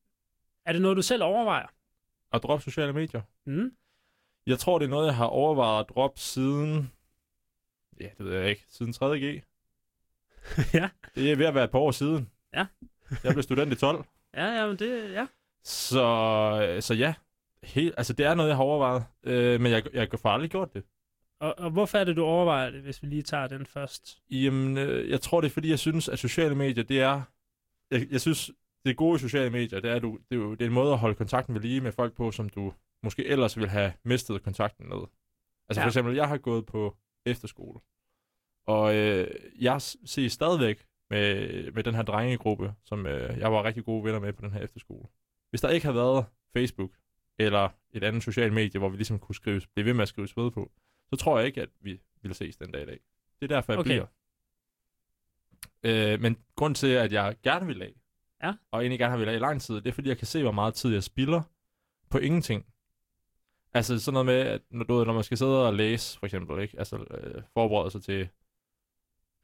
er 0.66 0.74
det 0.74 0.82
noget, 0.82 0.98
du 0.98 1.02
selv 1.02 1.24
overvejer? 1.24 1.68
At 2.34 2.44
droppe 2.44 2.64
sociale 2.64 2.94
medier. 2.94 3.22
Mm? 3.46 3.72
Jeg 4.48 4.60
tror, 4.60 4.80
det 4.80 4.86
er 4.86 4.90
noget, 4.90 5.06
jeg 5.08 5.16
har 5.16 5.26
overvejet 5.26 5.84
at 5.84 5.90
droppe 5.90 6.20
siden... 6.20 6.92
Ja, 8.00 8.10
det 8.18 8.26
ved 8.26 8.38
jeg 8.38 8.50
ikke. 8.50 8.66
Siden 8.70 8.94
3.G. 8.94 9.44
ja. 10.80 10.90
Det 11.16 11.32
er 11.32 11.36
ved 11.36 11.46
at 11.46 11.56
være 11.56 11.64
et 11.64 11.72
par 11.72 11.80
år 11.80 11.92
siden. 11.92 12.30
Ja. 12.54 12.66
jeg 13.24 13.34
blev 13.34 13.44
student 13.44 13.74
i 13.74 13.76
12. 13.76 14.06
Ja, 14.34 14.46
ja, 14.46 14.68
men 14.68 14.80
det, 14.80 15.14
ja. 15.14 15.28
Så, 15.64 16.78
så 16.82 16.94
ja. 16.94 17.14
Helt, 17.64 17.94
altså, 17.98 18.14
det 18.14 18.26
er 18.26 18.34
noget, 18.34 18.50
jeg 18.50 18.58
har 18.58 18.64
overvejet. 18.64 19.04
Øh, 19.24 19.62
men 19.62 19.72
jeg, 19.72 19.84
jeg 19.94 20.08
har 20.12 20.30
aldrig 20.30 20.50
gjort 20.52 20.74
det. 20.74 20.84
Og, 21.40 21.56
og 21.58 21.72
hvorfor 21.72 21.98
er 21.98 22.04
det, 22.04 22.16
du 22.16 22.24
overvejer 22.24 22.70
det, 22.70 22.82
hvis 22.82 23.04
vi 23.04 23.08
lige 23.08 23.22
tager 23.22 23.48
den 23.48 23.66
først? 23.66 24.22
Jamen, 24.32 24.78
øh, 24.78 25.10
jeg 25.10 25.22
tror, 25.22 25.42
det 25.42 25.48
er, 25.48 25.52
fordi 25.54 25.70
jeg 25.70 25.80
synes, 25.80 26.10
at 26.10 26.20
sociale 26.20 26.56
medier, 26.56 26.84
det 26.84 27.02
er... 27.02 27.22
Jeg, 27.92 28.08
jeg 28.12 28.22
synes, 28.22 28.52
det 28.86 28.98
gode 28.98 29.16
i 29.16 29.20
sociale 29.20 29.50
medier, 29.50 29.80
det 29.80 29.92
er, 29.92 30.00
du, 30.00 30.20
det, 30.30 30.36
er 30.36 30.40
jo, 30.40 30.52
det 30.52 30.62
er 30.62 30.66
en 30.66 30.74
måde 30.74 30.92
at 30.92 30.98
holde 31.00 31.16
kontakten 31.16 31.56
ved 31.56 31.62
lige 31.62 31.82
med 31.82 31.92
folk 31.92 32.14
på, 32.14 32.32
som 32.32 32.50
du 32.50 32.74
måske 33.04 33.26
ellers 33.26 33.58
ville 33.58 33.70
have 33.70 33.94
mistet 34.04 34.44
kontakten 34.44 34.90
med. 34.90 34.98
Altså 35.70 35.82
Ja. 35.82 35.86
for 35.86 35.90
eksempel, 35.90 36.16
jeg 36.16 36.28
har 36.28 36.38
gået 36.38 36.66
på 36.66 36.98
efterskole, 37.26 37.80
og 38.68 38.96
øh, 38.96 39.28
jeg 39.60 39.82
ses 39.82 40.34
stadigvæk 40.34 40.86
med, 41.10 41.72
med 41.72 41.84
den 41.84 41.96
her 41.96 42.02
drengegruppe, 42.02 42.74
som 42.84 43.06
øh, 43.06 43.38
jeg 43.38 43.52
var 43.52 43.64
rigtig 43.64 43.86
gode 43.86 44.04
venner 44.04 44.20
med 44.20 44.34
på 44.34 44.42
den 44.42 44.52
her 44.52 44.62
efterskole. 44.62 45.08
Hvis 45.50 45.62
der 45.62 45.70
ikke 45.70 45.86
havde 45.86 45.96
været 45.96 46.26
Facebook, 46.54 46.92
eller 47.40 47.70
et 47.92 48.04
andet 48.04 48.24
socialt 48.24 48.54
medie, 48.54 48.80
hvor 48.80 48.90
vi 48.90 48.98
ligesom 48.98 49.20
kunne 49.20 49.36
skrives, 49.36 49.68
blive 49.68 49.86
ved 49.86 49.94
med 49.94 50.02
at 50.02 50.08
skrives 50.08 50.38
ved 50.38 50.52
på, 50.52 50.72
så 51.10 51.16
tror 51.16 51.38
jeg 51.38 51.48
ikke, 51.48 51.62
at 51.62 51.70
vi 51.82 52.02
ville 52.22 52.36
ses 52.36 52.58
den 52.58 52.72
dag 52.72 52.82
i 52.82 52.86
dag. 52.86 53.00
Det 53.42 53.52
er 53.52 53.56
derfor, 53.56 53.74
jeg 53.74 53.80
Okay. 53.80 53.90
bliver. 53.90 54.06
Øh, 55.84 56.22
men 56.22 56.38
grund 56.56 56.76
til, 56.76 56.88
at 56.88 57.12
jeg 57.12 57.36
gerne 57.44 57.66
vil 57.66 57.82
af, 57.82 57.94
Ja. 58.44 58.54
og 58.72 58.82
egentlig 58.82 59.00
gerne 59.00 59.12
har 59.12 59.18
vil 59.18 59.30
af 59.30 59.36
i 59.36 59.40
lang 59.40 59.62
tid, 59.62 59.76
det 59.76 59.88
er, 59.88 59.92
fordi 59.92 60.10
jeg 60.10 60.18
kan 60.18 60.28
se, 60.28 60.42
hvor 60.44 60.52
meget 60.52 60.74
tid 60.74 60.94
jeg 60.94 61.04
spilder 61.04 61.42
på 62.10 62.18
ingenting. 62.18 62.66
Altså 63.74 64.00
sådan 64.00 64.14
noget 64.14 64.26
med, 64.26 64.36
at 64.36 64.62
når, 64.70 64.84
du 64.86 65.04
når 65.04 65.14
man 65.14 65.24
skal 65.24 65.38
sidde 65.38 65.68
og 65.68 65.74
læse, 65.74 66.20
for 66.20 66.26
eksempel, 66.26 66.62
ikke? 66.62 66.80
Altså 66.80 67.06
øh, 67.12 67.44
forberede 67.54 67.92
sig 67.92 68.04
til 68.04 68.30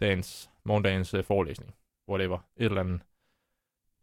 dagens, 0.01 0.49
morgendagens 0.63 1.13
øh, 1.13 1.23
forelæsning, 1.23 1.75
whatever, 2.09 2.37
et 2.57 2.65
eller 2.65 2.79
andet. 2.81 3.01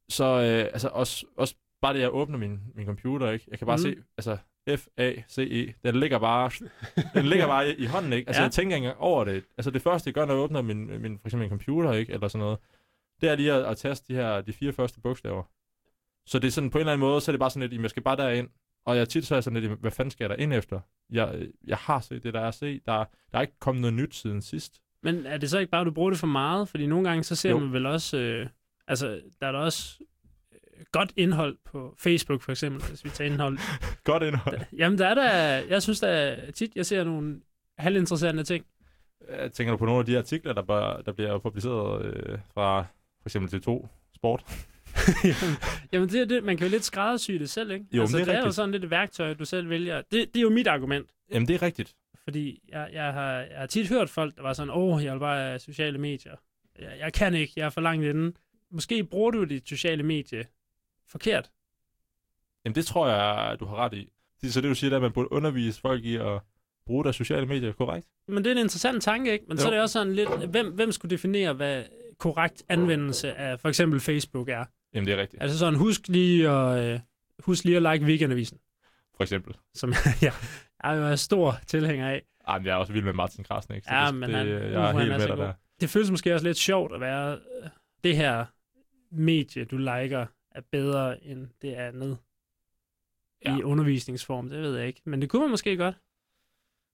Så 0.08 0.24
øh, 0.24 0.72
altså 0.72 0.88
også, 0.88 1.26
også 1.36 1.54
bare 1.82 1.94
det, 1.94 2.00
jeg 2.00 2.14
åbner 2.14 2.38
min, 2.38 2.60
min 2.74 2.86
computer, 2.86 3.30
ikke? 3.30 3.46
Jeg 3.50 3.58
kan 3.58 3.66
bare 3.66 3.76
Mhm. 3.76 3.82
se, 3.82 3.96
altså 4.18 4.36
F-A-C-E. 4.76 5.72
Den 5.84 6.00
ligger 6.00 6.18
bare, 6.18 6.50
den 7.14 7.26
ligger 7.26 7.46
bare 7.46 7.68
i, 7.70 7.74
i 7.74 7.86
hånden, 7.86 8.12
ikke? 8.12 8.28
Altså, 8.28 8.42
Ja. 8.42 8.44
jeg 8.44 8.52
tænker 8.52 8.76
ikke 8.76 8.84
engang 8.86 9.00
over 9.00 9.24
det. 9.24 9.44
Altså, 9.58 9.70
det 9.70 9.82
første, 9.82 10.08
jeg 10.08 10.14
gør, 10.14 10.24
når 10.24 10.34
jeg 10.34 10.42
åbner 10.42 10.62
min, 10.62 11.02
min, 11.02 11.18
for 11.18 11.28
eksempel 11.28 11.38
min 11.44 11.48
computer, 11.50 11.92
ikke? 11.92 12.12
Eller 12.12 12.28
sådan 12.28 12.44
noget, 12.44 12.58
det 13.20 13.28
er 13.30 13.34
lige 13.36 13.52
at, 13.52 13.64
at 13.64 13.76
taste 13.76 14.12
de 14.12 14.18
her, 14.18 14.40
de 14.40 14.52
fire 14.52 14.72
første 14.72 15.00
bogstaver. 15.00 15.42
Så 16.26 16.38
det 16.38 16.46
er 16.48 16.52
sådan, 16.52 16.70
på 16.70 16.78
en 16.78 16.80
eller 16.80 16.92
anden 16.92 17.00
måde, 17.06 17.20
så 17.20 17.30
er 17.30 17.32
det 17.32 17.40
bare 17.40 17.50
sådan 17.50 17.68
lidt, 17.70 17.82
jeg 17.82 17.90
skal 17.90 18.02
bare 18.02 18.16
derind. 18.16 18.48
Og 18.86 18.96
jeg 18.96 19.08
tit 19.08 19.26
så 19.26 19.34
er 19.34 19.36
jeg 19.36 19.44
sådan 19.44 19.60
lidt, 19.62 19.72
hvad 19.80 19.90
fanden 19.90 20.10
skal 20.10 20.24
jeg 20.24 20.30
der 20.30 20.36
ind 20.36 20.52
efter? 20.54 20.80
Jeg, 21.10 21.46
jeg 21.66 21.76
har 21.76 22.00
set 22.00 22.22
det, 22.22 22.34
der 22.34 22.40
er 22.40 22.48
at 22.48 22.54
se. 22.54 22.80
Der, 22.86 22.92
der 23.32 23.38
er 23.38 23.40
ikke 23.40 23.58
kommet 23.60 23.80
noget 23.80 23.94
nyt 23.94 24.14
siden 24.14 24.42
sidst. 24.42 24.80
Men 25.02 25.26
er 25.26 25.36
det 25.36 25.50
så 25.50 25.58
ikke 25.58 25.70
bare, 25.70 25.80
at 25.80 25.86
du 25.86 25.90
bruger 25.90 26.10
det 26.10 26.18
for 26.18 26.26
meget? 26.26 26.68
Fordi 26.68 26.86
nogle 26.86 27.08
gange, 27.08 27.24
så 27.24 27.36
ser 27.36 27.50
Jo. 27.50 27.58
man 27.58 27.72
vel 27.72 27.86
også... 27.86 28.18
Øh, 28.18 28.46
altså, 28.88 29.20
der 29.40 29.46
er 29.46 29.52
der 29.52 29.58
også 29.58 29.98
godt 30.92 31.12
indhold 31.16 31.56
på 31.64 31.94
Facebook, 31.98 32.42
for 32.42 32.52
eksempel, 32.52 32.82
hvis 32.88 33.04
vi 33.04 33.10
tager 33.10 33.30
indhold. 33.30 33.58
Godt 34.04 34.22
indhold. 34.22 34.60
Jamen, 34.76 34.98
der 34.98 35.06
er 35.06 35.14
der... 35.14 35.32
Jeg 35.68 35.82
synes 35.82 36.00
da 36.00 36.38
tit, 36.54 36.76
jeg 36.76 36.86
ser 36.86 37.04
nogle 37.04 37.40
halvinteressante 37.78 38.44
ting. 38.44 38.64
Jeg 39.30 39.52
tænker 39.52 39.70
du 39.70 39.76
på 39.76 39.84
nogle 39.84 40.00
af 40.00 40.06
de 40.06 40.18
artikler, 40.18 40.52
der, 40.52 40.62
bare, 40.62 41.02
der 41.06 41.12
bliver 41.12 41.38
publiceret 41.38 42.04
øh, 42.04 42.38
fra 42.54 42.80
for 43.22 43.28
eksempel 43.28 43.60
T2 43.60 43.88
Sport? 44.14 44.44
jamen, 45.24 45.56
jamen, 45.92 46.08
det 46.08 46.20
er 46.20 46.24
det. 46.24 46.44
Man 46.44 46.56
kan 46.56 46.66
jo 46.66 46.70
lidt 46.70 46.84
skræddersy 46.84 47.32
det 47.32 47.50
selv, 47.50 47.70
ikke? 47.70 47.86
Jo, 47.92 48.00
altså, 48.00 48.16
det 48.16 48.22
er 48.22 48.32
det 48.32 48.40
er 48.40 48.44
jo 48.44 48.50
sådan 48.50 48.70
lidt 48.70 48.84
et 48.84 48.90
værktøj, 48.90 49.34
du 49.34 49.44
selv 49.44 49.68
vælger. 49.68 49.96
Det, 49.96 50.10
det 50.10 50.36
er 50.36 50.42
jo 50.42 50.50
mit 50.50 50.66
argument. 50.66 51.10
Jamen, 51.32 51.48
det 51.48 51.54
er 51.54 51.62
rigtigt. 51.62 51.94
Fordi 52.24 52.62
jeg, 52.68 52.88
jeg, 52.92 53.12
har, 53.12 53.32
jeg 53.32 53.58
har 53.58 53.66
tit 53.66 53.88
hørt 53.88 54.10
folk, 54.10 54.36
der 54.36 54.42
var 54.42 54.52
sådan, 54.52 54.70
åh, 54.70 54.96
oh, 54.96 55.04
jeg 55.04 55.12
vil 55.12 55.18
bare 55.18 55.42
have 55.42 55.58
sociale 55.58 55.98
medier. 55.98 56.34
Jeg, 56.78 56.96
jeg 56.98 57.12
kan 57.12 57.34
ikke, 57.34 57.52
jeg 57.56 57.66
er 57.66 57.70
for 57.70 57.80
langt 57.80 58.04
inden. 58.04 58.36
Måske 58.70 59.04
bruger 59.04 59.30
du 59.30 59.44
dit 59.44 59.68
sociale 59.68 60.02
medie 60.02 60.44
forkert. 61.12 61.50
Jamen, 62.64 62.74
det 62.74 62.86
tror 62.86 63.08
jeg, 63.08 63.60
du 63.60 63.64
har 63.66 63.76
ret 63.76 63.94
i. 63.94 64.08
Så 64.48 64.60
det, 64.60 64.68
du 64.70 64.74
siger, 64.74 64.88
det 64.90 64.94
er, 64.94 64.98
at 64.98 65.02
man 65.02 65.12
burde 65.12 65.32
undervise 65.32 65.80
folk 65.80 66.04
i 66.04 66.16
at 66.16 66.40
bruge 66.86 67.04
deres 67.04 67.16
sociale 67.16 67.46
medier 67.46 67.72
korrekt? 67.72 68.06
Men 68.28 68.36
det 68.44 68.46
er 68.46 68.52
en 68.52 68.58
interessant 68.58 69.02
tanke, 69.02 69.32
ikke? 69.32 69.44
Men 69.48 69.56
jo. 69.56 69.62
så 69.62 69.66
er 69.68 69.72
det 69.72 69.80
også 69.80 69.92
sådan 69.92 70.12
lidt, 70.14 70.46
hvem, 70.50 70.72
hvem 70.72 70.92
skulle 70.92 71.10
definere, 71.10 71.52
hvad 71.52 71.84
korrekt 72.18 72.62
anvendelse 72.68 73.34
af 73.34 73.60
for 73.60 73.68
eksempel 73.68 74.00
Facebook 74.00 74.48
er? 74.48 74.64
Jamen, 74.94 75.06
det 75.06 75.14
er 75.14 75.20
rigtigt. 75.20 75.42
Altså 75.42 75.58
sådan, 75.58 75.78
husk 75.78 76.08
lige 76.08 76.48
at, 76.48 76.84
øh, 76.94 77.00
husk 77.38 77.64
lige 77.64 77.76
at 77.76 77.92
like 77.92 78.06
weekendavisen, 78.06 78.58
For 79.16 79.22
eksempel. 79.22 79.54
som 79.74 79.92
jeg, 80.22 80.32
jeg 80.82 80.96
er 81.04 81.10
jo 81.10 81.16
stor 81.16 81.56
tilhænger 81.66 82.08
af. 82.08 82.22
Ej, 82.48 82.58
men 82.58 82.66
jeg 82.66 82.72
er 82.72 82.76
også 82.76 82.92
vild 82.92 83.04
med 83.04 83.12
Martin 83.12 83.44
Krasnik. 83.44 83.84
Så 83.84 83.94
Ja, 83.94 84.06
det, 84.06 84.14
men 84.14 84.28
det, 84.30 84.38
han- 84.38 84.48
jeg 84.48 84.72
er 84.72 84.86
han 84.86 84.96
helt 84.98 85.12
er 85.12 85.18
med 85.18 85.26
så 85.26 85.28
dig 85.28 85.36
der. 85.38 85.52
Det 85.80 85.90
føles 85.90 86.10
måske 86.10 86.34
også 86.34 86.46
lidt 86.46 86.56
sjovt 86.58 86.94
at 86.94 87.00
være 87.00 87.32
øh, 87.32 87.68
det 88.04 88.16
her 88.16 88.44
medie, 89.10 89.64
du 89.64 89.76
liker, 89.76 90.26
er 90.54 90.60
bedre 90.60 91.24
end 91.24 91.48
det 91.62 91.74
andet 91.74 92.18
ja. 93.44 93.56
I 93.56 93.62
undervisningsform. 93.62 94.48
Det 94.48 94.62
ved 94.62 94.76
jeg 94.76 94.86
ikke. 94.86 95.00
Men 95.04 95.22
det 95.22 95.30
kunne 95.30 95.42
man 95.42 95.50
måske 95.50 95.76
godt. 95.76 95.94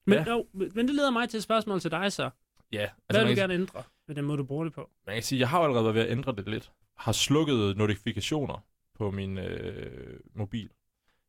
Men, 0.07 0.19
ja. 0.19 0.33
Jo, 0.33 0.47
men 0.53 0.89
det 0.89 0.95
leder 0.95 1.11
mig 1.11 1.29
til 1.29 1.39
et 1.39 1.43
spørgsmål 1.43 1.81
til 1.81 1.91
dig 1.91 2.13
så. 2.13 2.31
Ja, 2.73 2.79
Hvad 2.79 2.89
altså, 3.09 3.19
vil 3.19 3.27
man, 3.27 3.37
du 3.37 3.41
gerne 3.41 3.55
ændre 3.55 3.83
ved 4.07 4.15
den 4.15 4.25
måde, 4.25 4.39
du 4.39 4.45
bruger 4.45 4.65
det 4.65 4.73
på? 4.73 4.91
man 5.07 5.17
kan 5.17 5.23
sige, 5.23 5.39
jeg 5.39 5.49
har 5.49 5.59
allerede 5.59 5.85
været 5.85 5.95
ved 5.95 6.03
at 6.03 6.11
ændre 6.11 6.33
det 6.37 6.49
lidt. 6.49 6.73
Har 6.97 7.13
slukket 7.13 7.77
notifikationer 7.77 8.65
på 8.95 9.11
min 9.11 9.39
øh, 9.39 10.21
mobil. 10.35 10.71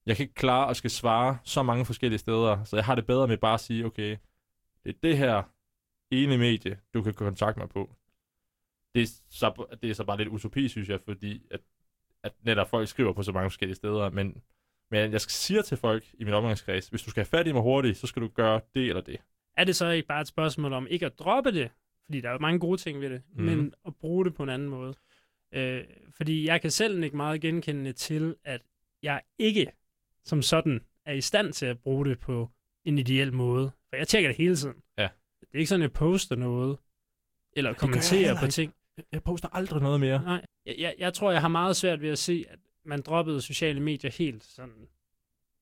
Jeg 0.06 0.16
kan 0.16 0.24
ikke 0.24 0.34
klare 0.34 0.70
at 0.70 0.78
skal 0.78 0.90
svare 0.90 1.38
så 1.44 1.64
mange 1.64 1.86
forskellige 1.86 2.20
steder, 2.20 2.64
så 2.64 2.76
jeg 2.76 2.86
har 2.86 2.96
det 2.96 3.06
bedre 3.06 3.28
med 3.28 3.38
bare 3.38 3.54
at 3.54 3.60
sige, 3.60 3.86
okay, 3.86 4.18
det 4.84 4.90
er 4.96 5.00
det 5.04 5.18
her 5.18 5.44
ene 6.12 6.38
medie, 6.38 6.80
du 6.94 7.02
kan 7.02 7.14
kontakte 7.14 7.60
mig 7.60 7.70
på. 7.70 7.96
Det 8.96 9.02
er 9.02 9.08
så, 9.30 9.78
det 9.82 9.90
er 9.90 9.94
så 9.94 10.04
bare 10.04 10.18
lidt 10.18 10.30
utopi, 10.30 10.68
synes 10.68 10.90
jeg, 10.90 11.00
fordi 11.02 11.42
at, 11.52 11.62
at 12.24 12.32
netop 12.44 12.70
folk 12.70 12.88
skriver 12.88 13.14
på 13.14 13.24
så 13.24 13.32
mange 13.32 13.50
forskellige 13.50 13.76
steder, 13.76 14.10
men, 14.10 14.42
men 14.92 15.12
jeg 15.12 15.22
skal 15.22 15.32
sige 15.32 15.62
til 15.62 15.78
folk 15.78 16.04
i 16.14 16.24
min 16.24 16.34
omgangskreds, 16.34 16.88
hvis 16.88 17.02
du 17.02 17.10
skal 17.10 17.22
have 17.22 17.38
fat 17.38 17.48
i 17.48 17.52
mig 17.52 17.62
hurtigt, 17.62 17.98
så 17.98 18.08
skal 18.08 18.22
du 18.22 18.28
gøre 18.28 18.62
det 18.76 18.88
eller 18.88 19.02
det. 19.02 19.18
Er 19.58 19.64
det 19.64 19.76
så 19.76 19.90
ikke 19.90 20.08
bare 20.08 20.22
et 20.22 20.28
spørgsmål 20.28 20.74
om 20.74 20.88
ikke 20.88 21.06
at 21.06 21.20
droppe 21.20 21.52
det? 21.52 21.72
Fordi 22.06 22.22
der 22.22 22.30
er 22.30 22.40
mange 22.40 22.60
gode 22.60 22.78
ting 22.78 23.02
ved 23.02 23.10
det, 23.10 23.22
mm. 23.36 23.44
Men 23.44 23.74
at 23.88 23.96
bruge 23.96 24.26
det 24.26 24.36
på 24.36 24.44
en 24.44 24.50
anden 24.50 24.70
måde. 24.70 24.94
Øh, 25.54 25.84
fordi 26.12 26.48
jeg 26.48 26.62
kan 26.62 26.72
selv 26.72 27.04
ikke 27.04 27.18
meget 27.18 27.42
genkende 27.42 27.94
til, 27.94 28.36
at 28.44 28.62
jeg 29.04 29.22
ikke 29.38 29.72
som 30.26 30.42
sådan 30.42 30.82
er 31.06 31.14
i 31.14 31.22
stand 31.22 31.54
til 31.54 31.66
at 31.66 31.80
bruge 31.80 32.06
det 32.06 32.20
på 32.20 32.50
en 32.86 32.98
ideel 32.98 33.34
måde. 33.34 33.72
For 33.90 33.96
jeg 33.96 34.08
tjekker 34.08 34.30
det 34.30 34.38
hele 34.38 34.56
tiden. 34.56 34.76
Ja. 34.98 35.10
Det 35.42 35.48
er 35.54 35.58
ikke 35.58 35.70
sådan, 35.70 35.82
at 35.82 35.90
jeg 35.90 35.94
poster 35.94 36.36
noget, 36.36 36.78
eller 37.54 37.70
jeg 37.70 37.78
kommenterer 37.78 38.40
på 38.40 38.48
ting. 38.48 38.74
Jeg- 39.12 39.24
poster 39.24 39.48
aldrig 39.56 39.82
noget 39.82 40.00
mere. 40.00 40.22
Nej, 40.24 40.46
jeg, 40.66 40.76
jeg, 40.80 40.96
jeg 41.00 41.14
tror, 41.14 41.32
jeg 41.32 41.42
har 41.42 41.48
meget 41.48 41.76
svært 41.76 42.02
ved 42.02 42.10
at 42.10 42.18
se, 42.18 42.46
at 42.50 42.60
man 42.86 43.02
droppede 43.02 43.42
sociale 43.42 43.80
medier 43.80 44.12
helt 44.12 44.44
sådan 44.44 44.88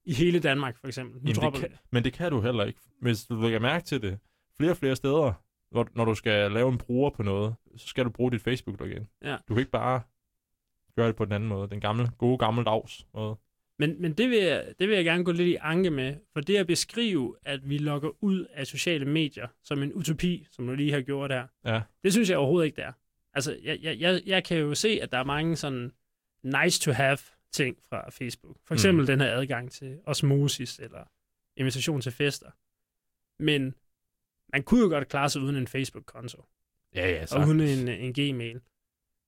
i 0.05 0.13
hele 0.13 0.39
Danmark, 0.39 0.77
for 0.77 0.87
eksempel. 0.87 1.21
Nu 1.23 1.31
Jamen, 1.41 1.53
det 1.53 1.61
kan, 1.61 1.77
men 1.91 2.03
det 2.03 2.13
kan 2.13 2.31
du 2.31 2.41
heller 2.41 2.63
ikke. 2.63 2.79
Hvis 3.01 3.25
du 3.25 3.41
lægger 3.41 3.59
mærke 3.59 3.85
til 3.85 4.01
det, 4.01 4.19
flere 4.57 4.71
og 4.71 4.77
flere 4.77 4.95
steder, 4.95 5.33
hvor, 5.71 5.87
når 5.95 6.05
du 6.05 6.15
skal 6.15 6.51
lave 6.51 6.69
en 6.71 6.77
bruger 6.77 7.09
på 7.09 7.23
noget, 7.23 7.55
så 7.77 7.87
skal 7.87 8.05
du 8.05 8.09
bruge 8.09 8.31
dit 8.31 8.41
Facebook-login. 8.41 9.07
Ja. 9.23 9.37
Du 9.47 9.53
kan 9.53 9.57
ikke 9.59 9.71
bare 9.71 10.01
gøre 10.95 11.07
det 11.07 11.15
på 11.15 11.25
den 11.25 11.33
anden 11.33 11.49
måde. 11.49 11.69
Den 11.69 11.79
gamle, 11.81 12.09
gode 12.17 12.37
gammeldags 12.37 13.05
måde. 13.13 13.35
Men, 13.79 14.01
men 14.01 14.13
det, 14.13 14.29
vil 14.29 14.37
jeg, 14.37 14.65
det 14.79 14.87
vil 14.87 14.95
jeg 14.95 15.05
gerne 15.05 15.23
gå 15.23 15.31
lidt 15.31 15.47
i 15.47 15.55
anke 15.61 15.89
med, 15.89 16.15
for 16.33 16.41
det 16.41 16.57
at 16.57 16.67
beskrive, 16.67 17.35
at 17.43 17.69
vi 17.69 17.77
logger 17.77 18.09
ud 18.23 18.45
af 18.53 18.67
sociale 18.67 19.05
medier 19.05 19.47
som 19.63 19.83
en 19.83 19.93
utopi, 19.93 20.47
som 20.51 20.67
du 20.67 20.73
lige 20.73 20.91
har 20.91 21.01
gjort 21.01 21.31
her, 21.31 21.47
Ja. 21.65 21.81
det 22.03 22.13
synes 22.13 22.29
jeg 22.29 22.37
overhovedet 22.37 22.65
ikke, 22.65 22.75
det 22.75 22.83
er. 22.85 22.91
Altså, 23.37 23.59
jeg, 23.63 23.79
jeg, 23.81 23.99
jeg, 23.99 24.21
jeg 24.25 24.43
kan 24.43 24.57
jo 24.57 24.75
se, 24.75 24.99
at 25.01 25.11
der 25.11 25.17
er 25.17 25.23
mange 25.23 25.55
sådan 25.55 25.91
nice 26.43 26.81
to 26.81 26.91
have 26.91 27.17
ting 27.51 27.77
fra 27.89 28.09
Facebook. 28.09 28.57
For 28.63 28.73
eksempel 28.73 29.03
mm. 29.03 29.07
den 29.07 29.19
her 29.19 29.31
adgang 29.31 29.71
til 29.71 29.99
osmosis 30.05 30.79
eller 30.79 31.03
invitation 31.55 32.01
til 32.01 32.11
fester. 32.11 32.51
Men 33.43 33.75
man 34.53 34.63
kunne 34.63 34.81
jo 34.81 34.87
godt 34.87 35.07
klare 35.07 35.29
sig 35.29 35.41
uden 35.41 35.55
en 35.55 35.67
Facebook-konto 35.67 36.45
Ja, 36.95 37.09
ja, 37.09 37.25
og 37.31 37.47
uden 37.47 37.59
en, 37.59 37.87
en 37.87 38.13
Gmail. 38.13 38.61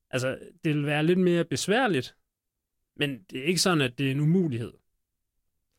Altså, 0.09 0.39
det 0.63 0.75
vil 0.75 0.85
være 0.85 1.03
lidt 1.03 1.19
mere 1.19 1.45
besværligt, 1.45 2.15
men 2.95 3.23
det 3.23 3.39
er 3.39 3.43
ikke 3.43 3.61
sådan, 3.61 3.81
at 3.81 3.97
det 3.97 4.07
er 4.07 4.11
en 4.11 4.19
umulighed, 4.19 4.73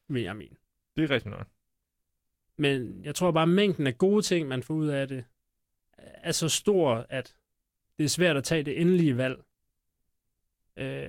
vil 0.08 0.22
jeg 0.22 0.36
mene. 0.36 0.56
Det 0.96 1.04
er 1.04 1.10
rigtigt 1.10 1.30
nok. 1.30 1.46
Men 2.56 3.04
jeg 3.04 3.14
tror 3.14 3.30
bare, 3.30 3.42
at 3.42 3.48
mængden 3.48 3.86
af 3.86 3.98
gode 3.98 4.22
ting, 4.22 4.48
man 4.48 4.62
får 4.62 4.74
ud 4.74 4.88
af 4.88 5.08
det, 5.08 5.24
er 5.98 6.32
så 6.32 6.48
stor, 6.48 7.06
at 7.08 7.39
det 8.00 8.04
er 8.04 8.08
svært 8.08 8.36
at 8.36 8.44
tage 8.44 8.62
det 8.62 8.80
endelige 8.80 9.16
valg. 9.16 9.36
Øh, 10.78 11.06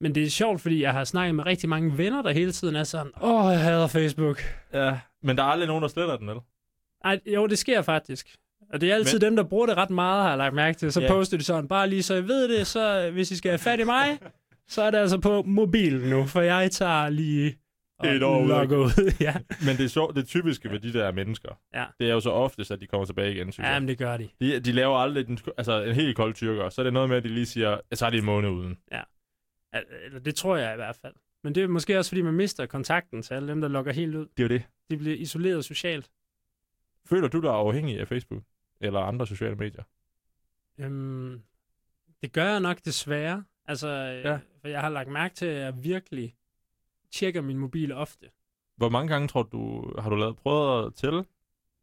men 0.00 0.14
det 0.14 0.22
er 0.22 0.30
sjovt, 0.30 0.60
fordi 0.60 0.82
jeg 0.82 0.92
har 0.92 1.04
snakket 1.04 1.34
med 1.34 1.46
rigtig 1.46 1.68
mange 1.68 1.98
venner, 1.98 2.22
der 2.22 2.30
hele 2.32 2.52
tiden 2.52 2.76
er 2.76 2.84
sådan, 2.84 3.12
åh, 3.22 3.52
jeg 3.52 3.60
hader 3.60 3.86
Facebook. 3.86 4.42
Ja, 4.72 4.98
men 5.22 5.36
der 5.36 5.42
er 5.42 5.46
aldrig 5.46 5.66
nogen, 5.66 5.82
der 5.82 5.88
sletter 5.88 6.16
den, 6.16 6.28
vel? 6.28 6.36
Ej, 7.04 7.20
jo, 7.26 7.46
det 7.46 7.58
sker 7.58 7.82
faktisk. 7.82 8.36
Og 8.72 8.80
det 8.80 8.90
er 8.90 8.94
altid 8.94 9.18
Men- 9.18 9.26
dem, 9.26 9.36
der 9.36 9.42
bruger 9.42 9.66
det 9.66 9.76
ret 9.76 9.90
meget, 9.90 10.22
har 10.22 10.28
jeg 10.28 10.38
lagt 10.38 10.54
mærke 10.54 10.78
til. 10.78 10.92
Så 10.92 11.00
Ja. 11.00 11.08
poster 11.08 11.36
de 11.36 11.44
sådan, 11.44 11.68
bare 11.68 11.88
lige 11.88 12.02
så 12.02 12.14
I 12.14 12.28
ved 12.28 12.58
det, 12.58 12.66
så 12.66 13.06
øh, 13.06 13.12
hvis 13.12 13.30
I 13.30 13.36
skal 13.36 13.50
have 13.50 13.58
fat 13.58 13.80
i 13.80 13.84
mig, 13.84 14.18
så 14.68 14.82
er 14.82 14.90
det 14.90 14.98
altså 14.98 15.18
på 15.20 15.42
mobilen 15.42 16.10
nu, 16.10 16.26
for 16.26 16.40
jeg 16.40 16.70
tager 16.70 17.08
lige 17.08 17.58
Et 18.04 18.22
år 18.22 18.42
ud. 18.42 18.50
ud. 18.76 19.12
ja. 19.20 19.34
Men 19.66 19.76
det 19.76 19.84
er 19.84 19.88
sjovt, 19.88 20.16
det 20.16 20.26
typiske 20.26 20.70
ved 20.70 20.80
de 20.80 20.92
der 20.92 21.12
mennesker, 21.12 21.60
Ja. 21.74 21.84
det 22.00 22.08
er 22.08 22.12
jo 22.14 22.20
så 22.20 22.30
oftest, 22.30 22.70
at 22.70 22.80
de 22.80 22.86
kommer 22.86 23.04
tilbage 23.06 23.32
igen, 23.34 23.52
synes 23.52 23.66
jeg. 23.66 23.74
Jamen, 23.74 23.88
det 23.88 23.98
gør 23.98 24.16
de. 24.16 24.28
De, 24.40 24.60
de 24.60 24.72
laver 24.72 24.96
aldrig 24.98 25.26
den, 25.26 25.38
altså 25.58 25.82
en 25.82 25.94
helt 25.94 26.16
kold 26.16 26.34
tyrker, 26.34 26.68
så 26.68 26.80
er 26.80 26.82
det 26.84 26.92
noget 26.92 27.08
med, 27.08 27.16
at 27.16 27.24
de 27.24 27.28
lige 27.28 27.46
siger, 27.46 27.78
jeg 27.90 27.98
tager 27.98 28.10
det 28.10 28.18
en 28.18 28.24
måned 28.24 28.50
uden. 28.50 28.78
Al- 29.72 29.84
Eller 30.04 30.20
det 30.20 30.34
tror 30.34 30.56
jeg 30.56 30.72
i 30.72 30.76
hvert 30.76 30.96
fald. 31.02 31.14
Men 31.44 31.54
det 31.54 31.62
er 31.62 31.68
måske 31.68 31.98
også, 31.98 32.10
fordi 32.10 32.22
man 32.22 32.34
mister 32.34 32.66
kontakten 32.66 33.22
til 33.22 33.34
alle 33.34 33.48
dem, 33.48 33.60
der 33.60 33.68
logger 33.68 33.92
helt 33.92 34.14
ud. 34.14 34.26
Det 34.36 34.38
er 34.38 34.42
jo 34.44 34.48
det. 34.48 34.62
De 34.90 34.96
bliver 34.96 35.16
isoleret 35.16 35.64
socialt. 35.64 36.10
Føler 37.06 37.28
du 37.28 37.40
dig 37.40 37.50
afhængig 37.50 38.00
af 38.00 38.08
Facebook? 38.08 38.42
Eller 38.80 39.00
andre 39.00 39.26
sociale 39.26 39.56
medier? 39.56 39.82
Øhm, 40.78 41.40
det 42.22 42.32
gør 42.32 42.44
jeg 42.50 42.60
nok 42.60 42.78
desværre. 42.84 43.44
Altså, 43.66 43.88
ja. 43.88 44.30
Ja. 44.30 44.38
for 44.60 44.68
jeg 44.68 44.80
har 44.80 44.88
lagt 44.88 45.08
mærke 45.08 45.34
til, 45.34 45.46
at 45.46 45.60
jeg 45.60 45.84
virkelig 45.84 46.34
tjekker 47.12 47.40
min 47.40 47.58
mobil 47.58 47.92
ofte. 47.92 48.26
Hvor 48.76 48.88
mange 48.88 49.08
gange 49.12 49.28
tror 49.28 49.42
du, 49.42 49.92
har 49.98 50.10
du 50.10 50.16
lavet 50.16 50.36
prøvet 50.36 50.86
at 50.86 50.94
tælle? 50.94 51.24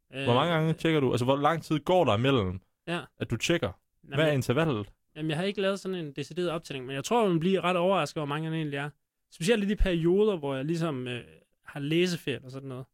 Hvor 0.09 0.33
mange 0.33 0.53
gange 0.53 0.73
tjekker 0.73 0.99
du? 0.99 1.11
Altså, 1.11 1.25
hvor 1.25 1.35
lang 1.37 1.63
tid 1.63 1.79
går 1.79 2.05
der 2.05 2.17
imellem, 2.17 2.59
Ja. 2.87 3.01
at 3.17 3.29
du 3.29 3.37
tjekker? 3.37 3.71
Jamen, 4.03 4.15
Hvad 4.15 4.27
er 4.27 4.31
intervallet? 4.31 4.89
Jamen, 5.15 5.29
jeg 5.29 5.37
har 5.37 5.43
ikke 5.43 5.61
lavet 5.61 5.79
sådan 5.79 5.97
en 5.97 6.11
decideret 6.11 6.49
optælling, 6.49 6.85
men 6.85 6.95
jeg 6.95 7.03
tror, 7.03 7.27
man 7.27 7.39
bliver 7.39 7.61
ret 7.63 7.75
overrasket 7.77 8.17
over, 8.17 8.25
hvor 8.25 8.35
mange 8.35 8.49
der 8.49 8.55
egentlig 8.55 8.77
er. 8.77 8.89
Specielt 9.31 9.63
i 9.63 9.67
de 9.67 9.75
perioder, 9.75 10.37
hvor 10.37 10.55
jeg 10.55 10.65
ligesom 10.65 11.07
øh, 11.07 11.23
har 11.65 11.79
læseferie 11.79 12.39
og 12.45 12.51
sådan 12.51 12.69
noget. 12.69 12.85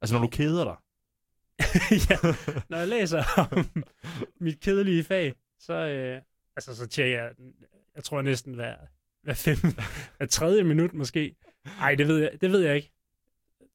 Altså, 0.00 0.14
når 0.16 0.22
du 0.22 0.28
keder 0.28 0.64
dig. 0.64 0.76
ja, 2.10 2.16
når 2.70 2.78
jeg 2.78 2.88
læser 2.88 3.22
om 3.52 3.82
mit 4.40 4.60
kedelige 4.60 5.04
fag, 5.04 5.34
så, 5.58 5.72
øh, 5.74 6.20
altså, 6.56 6.76
så 6.76 6.86
tjekker 6.86 7.18
jeg, 7.22 7.30
jeg 7.94 8.04
tror 8.04 8.22
næsten 8.22 8.54
hver, 8.54 8.76
hver, 9.24 9.34
fem, 9.34 9.56
hver 10.16 10.26
tredje 10.26 10.64
minut 10.64 10.92
måske. 10.94 11.36
Nej, 11.78 11.94
det 11.94 12.08
ved 12.08 12.18
jeg, 12.18 12.30
det 12.40 12.50
ved 12.52 12.60
jeg 12.60 12.76
ikke. 12.76 12.90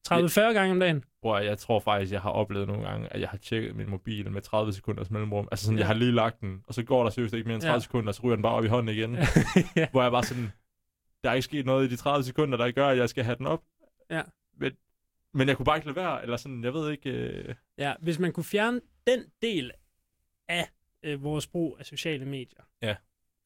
30-40 0.08 0.40
gange 0.40 0.70
om 0.72 0.80
dagen. 0.80 1.04
Bror, 1.22 1.38
jeg 1.38 1.58
tror 1.58 1.80
faktisk, 1.80 2.12
jeg 2.12 2.20
har 2.20 2.30
oplevet 2.30 2.68
nogle 2.68 2.88
gange, 2.88 3.12
at 3.12 3.20
jeg 3.20 3.28
har 3.28 3.38
tjekket 3.38 3.76
min 3.76 3.90
mobil 3.90 4.30
med 4.30 4.42
30 4.42 4.72
sekunders 4.72 5.10
mellemrum. 5.10 5.48
Altså 5.50 5.64
sådan, 5.64 5.78
Ja. 5.78 5.80
jeg 5.80 5.86
har 5.86 5.94
lige 5.94 6.12
lagt 6.12 6.40
den, 6.40 6.62
og 6.66 6.74
så 6.74 6.82
går 6.82 7.02
der 7.02 7.10
seriøst 7.10 7.34
ikke 7.34 7.46
mere 7.46 7.54
end 7.54 7.62
30 7.62 7.74
Ja. 7.74 7.78
sekunder, 7.80 8.08
og 8.08 8.14
så 8.14 8.22
ryger 8.22 8.36
den 8.36 8.42
bare 8.42 8.52
op 8.54 8.64
i 8.64 8.68
hånden 8.68 8.96
igen. 8.96 9.14
ja. 9.76 9.88
hvor 9.90 10.02
jeg 10.02 10.10
bare 10.10 10.24
sådan, 10.24 10.52
der 11.24 11.30
er 11.30 11.34
ikke 11.34 11.44
sket 11.44 11.66
noget 11.66 11.86
i 11.86 11.90
de 11.90 11.96
30 11.96 12.24
sekunder, 12.24 12.58
der 12.58 12.70
gør, 12.70 12.88
at 12.88 12.96
jeg 12.98 13.08
skal 13.08 13.24
have 13.24 13.36
den 13.36 13.46
op. 13.46 13.62
Ja. 14.10 14.22
Men, 14.58 14.72
men 15.34 15.48
jeg 15.48 15.56
kunne 15.56 15.66
bare 15.66 15.76
ikke 15.76 15.86
lade 15.86 15.96
være, 15.96 16.22
eller 16.22 16.36
sådan, 16.36 16.64
jeg 16.64 16.74
ved 16.74 16.90
ikke... 16.90 17.10
Øh... 17.10 17.54
Ja, 17.78 17.94
hvis 18.00 18.18
man 18.18 18.32
kunne 18.32 18.44
fjerne 18.44 18.80
den 19.06 19.24
del 19.42 19.70
af 20.48 20.68
øh, 21.02 21.22
vores 21.22 21.46
brug 21.46 21.76
af 21.78 21.86
sociale 21.86 22.24
medier, 22.26 22.60
Ja. 22.82 22.96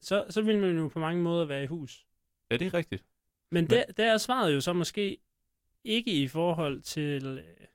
Så, 0.05 0.25
så 0.31 0.43
ville 0.43 0.61
man 0.61 0.77
jo 0.77 0.89
på 0.89 0.99
mange 0.99 1.23
måder 1.23 1.45
være 1.45 1.63
i 1.63 1.67
hus. 1.67 2.07
Ja, 2.51 2.57
det 2.57 2.67
er 2.67 2.75
rigtigt. 2.75 3.05
Men 3.51 3.71
der, 3.71 3.85
der 3.97 4.13
er 4.13 4.19
svaret 4.19 4.55
jo 4.55 4.61
så 4.61 4.73
måske 4.73 5.19
ikke 5.85 6.23
i 6.23 6.29
forhold 6.29 6.81
til... 6.81 7.27
Øh, 7.27 7.67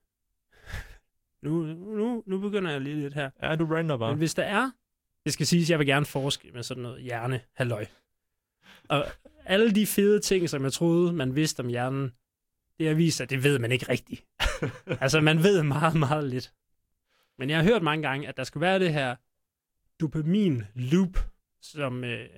nu, 1.42 1.64
nu, 1.74 2.24
nu 2.26 2.40
begynder 2.40 2.72
jeg 2.72 2.82
lige 2.82 2.96
lidt 2.96 3.14
her. 3.14 3.30
Ja, 3.42 3.56
du 3.56 3.68
brander 3.68 3.98
bare. 3.98 4.12
Men 4.12 4.18
hvis 4.18 4.34
der 4.34 4.44
er... 4.44 4.72
Det 5.26 5.34
skal 5.34 5.46
siges, 5.46 5.66
at 5.66 5.70
jeg 5.70 5.80
vil 5.80 5.88
gerne 5.88 6.06
forske 6.06 6.52
med 6.54 6.64
sådan 6.64 6.84
noget 6.84 7.02
hjerne 7.02 7.42
halløj. 7.54 7.86
Og 8.90 9.06
alle 9.46 9.72
de 9.72 9.86
fede 9.86 10.20
ting, 10.20 10.50
som 10.50 10.64
jeg 10.64 10.74
troede, 10.74 11.14
man 11.14 11.36
vidste 11.36 11.60
om 11.60 11.68
hjernen, 11.68 12.14
det 12.80 12.88
har 12.88 12.94
vist 12.94 13.18
sig, 13.18 13.24
at 13.24 13.30
det 13.30 13.44
ved 13.44 13.60
man 13.60 13.72
ikke 13.72 13.90
rigtigt. 13.90 14.26
altså, 15.02 15.22
man 15.22 15.44
ved 15.44 15.64
meget, 15.64 15.96
meget 15.96 16.24
lidt. 16.30 16.54
Men 17.38 17.50
jeg 17.50 17.58
har 17.58 17.64
hørt 17.64 17.84
mange 17.84 18.08
gange, 18.08 18.28
at 18.28 18.38
der 18.38 18.44
skulle 18.44 18.62
være 18.62 18.80
det 18.80 18.94
her 18.94 19.16
dopamin-loop, 20.00 21.29
som 21.62 22.04
øh, 22.04 22.30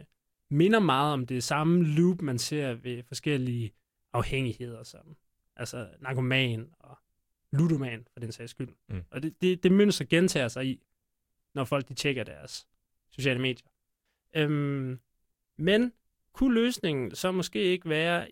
minder 0.50 0.80
meget 0.80 1.14
om 1.14 1.26
det 1.26 1.44
samme 1.44 1.86
loop, 1.86 2.22
man 2.22 2.38
ser 2.40 2.74
ved 2.74 3.04
forskellige 3.04 3.72
afhængigheder, 4.14 4.84
som 4.84 5.18
altså 5.56 5.90
narkoman 6.00 6.70
og 6.80 6.98
ludoman, 7.52 8.08
for 8.14 8.20
den 8.20 8.32
sags 8.32 8.52
skyld. 8.52 8.70
Mm. 8.90 9.04
Og 9.12 9.24
det, 9.24 9.42
det, 9.42 9.64
det 9.64 9.72
mønster 9.72 10.06
gentager 10.06 10.48
sig 10.48 10.66
i, 10.66 10.84
når 11.54 11.64
folk 11.64 11.90
de 11.90 11.94
tjekker 11.94 12.24
deres 12.24 12.68
sociale 13.12 13.42
medier. 13.42 13.68
Øhm, 14.36 15.00
men 15.58 15.94
kunne 16.34 16.54
løsningen 16.54 17.16
så 17.16 17.32
måske 17.32 17.64
ikke 17.64 17.90
være 17.90 18.28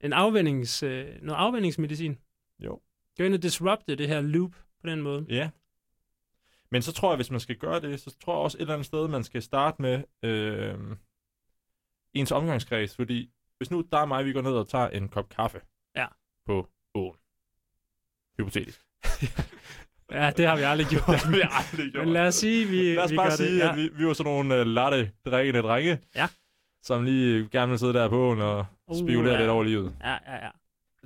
en 0.00 0.12
afvændings, 0.12 0.82
øh, 0.82 1.22
noget 1.22 1.38
afvændingsmedicin? 1.38 2.18
Jo. 2.58 2.80
Gå 3.16 3.24
ind 3.24 3.34
og 3.34 3.42
disrupte 3.42 3.96
det 3.96 4.08
her 4.08 4.20
loop 4.20 4.54
på 4.80 4.86
den 4.86 5.02
måde. 5.02 5.26
Ja. 5.28 5.50
Men 6.72 6.82
så 6.82 6.92
tror 6.92 7.10
jeg, 7.10 7.16
hvis 7.16 7.30
man 7.30 7.40
skal 7.40 7.56
gøre 7.56 7.80
det, 7.80 8.00
så 8.00 8.16
tror 8.24 8.32
jeg 8.34 8.40
også 8.42 8.58
et 8.58 8.60
eller 8.60 8.74
andet 8.74 8.86
sted, 8.86 9.08
man 9.08 9.24
skal 9.24 9.42
starte 9.42 9.82
med 9.82 10.02
øh, 10.22 10.74
ens 12.14 12.32
omgangskreds. 12.32 12.96
Fordi 12.96 13.30
hvis 13.56 13.70
nu 13.70 13.84
der 13.92 13.98
er 13.98 14.04
mig, 14.06 14.24
vi 14.24 14.32
går 14.32 14.40
ned 14.42 14.52
og 14.52 14.68
tager 14.68 14.88
en 14.88 15.08
kop 15.08 15.28
kaffe 15.28 15.60
Ja. 15.96 16.06
på 16.46 16.68
åen. 16.94 17.16
Hypotetisk. 18.38 18.80
Ja, 20.12 20.30
det 20.36 20.46
har 20.46 20.56
vi 20.56 20.62
aldrig 20.62 20.86
gjort. 20.86 21.06
Det 21.12 21.20
har 21.20 21.30
vi 21.32 21.40
aldrig 21.42 21.92
gjort. 21.92 22.04
Men 22.04 22.12
lad 22.12 22.26
os 22.26 22.34
sige, 22.34 22.66
vi, 22.68 22.94
Lad 22.94 23.04
os 23.04 23.10
vi 23.10 23.16
bare 23.16 23.30
sige, 23.30 23.52
det. 23.54 23.58
Ja. 23.58 23.70
at 23.70 23.76
vi, 23.76 23.88
vi 23.94 24.06
var 24.06 24.12
sådan 24.12 24.32
nogle 24.32 24.60
uh, 24.60 24.66
latte 24.66 25.12
drikkende 25.26 25.62
drenge, 25.62 25.98
Ja. 26.14 26.28
som 26.82 27.04
lige 27.04 27.48
gerne 27.48 27.70
vil 27.70 27.78
sidde 27.78 27.92
der 27.92 28.08
på 28.08 28.16
åen 28.16 28.40
og 28.40 28.66
Uh, 28.86 28.96
spekulere 28.98 29.32
ja. 29.32 29.38
lidt 29.38 29.50
over 29.50 29.64
livet. 29.64 29.96
Ja, 30.00 30.10
ja, 30.26 30.44
ja. 30.44 30.48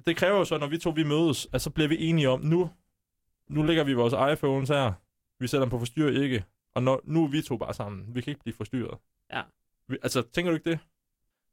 Det 0.06 0.16
kræver 0.16 0.38
jo 0.38 0.44
så, 0.44 0.58
når 0.58 0.66
vi 0.66 0.78
to 0.78 0.90
vi 0.90 1.02
mødes, 1.04 1.48
at 1.52 1.60
så 1.62 1.70
bliver 1.70 1.88
vi 1.88 1.96
enige 1.98 2.28
om, 2.28 2.40
nu, 2.40 2.70
nu 3.48 3.62
lægger 3.62 3.84
vi 3.84 3.92
vores 3.94 4.38
iPhones 4.38 4.68
her, 4.68 4.92
vi 5.40 5.46
sætter 5.46 5.64
dem 5.64 5.70
på 5.70 5.78
forstyr 5.78 6.22
ikke, 6.22 6.44
og 6.74 6.82
når, 6.82 7.00
nu 7.04 7.24
er 7.24 7.28
vi 7.28 7.42
to 7.42 7.56
bare 7.56 7.74
sammen. 7.74 8.04
Vi 8.14 8.20
kan 8.20 8.30
ikke 8.30 8.40
blive 8.42 8.54
forstyrret. 8.54 8.98
Ja. 9.32 9.42
Vi, 9.88 9.96
altså, 10.02 10.22
tænker 10.22 10.50
du 10.50 10.56
ikke 10.56 10.70
det? 10.70 10.78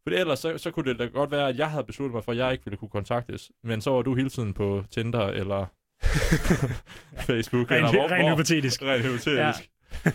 For 0.04 0.10
ellers, 0.10 0.40
så, 0.40 0.58
så 0.58 0.72
kunne 0.72 0.90
det 0.90 1.00
da 1.00 1.06
godt 1.06 1.32
være, 1.32 1.50
at 1.50 1.58
jeg 1.58 1.72
havde 1.72 1.84
besluttet 1.84 2.14
mig 2.14 2.24
for, 2.24 2.32
at 2.32 2.38
jeg 2.38 2.52
ikke 2.52 2.66
ville 2.66 2.78
kunne 2.78 2.90
kontaktes. 2.90 3.52
Men 3.64 3.82
så 3.82 3.92
var 3.92 4.02
du 4.02 4.16
hele 4.16 4.30
tiden 4.30 4.54
på 4.54 4.84
Tinder 4.92 5.28
eller 5.28 5.66
Facebook. 7.28 7.72
eller 7.72 7.88
Rent, 7.88 7.96
hvor, 7.98 8.12
rent 8.12 8.30
hypotetisk. 8.32 8.82
Rent 8.90 9.04
hypotetisk. 9.06 9.70
Ja. 10.06 10.12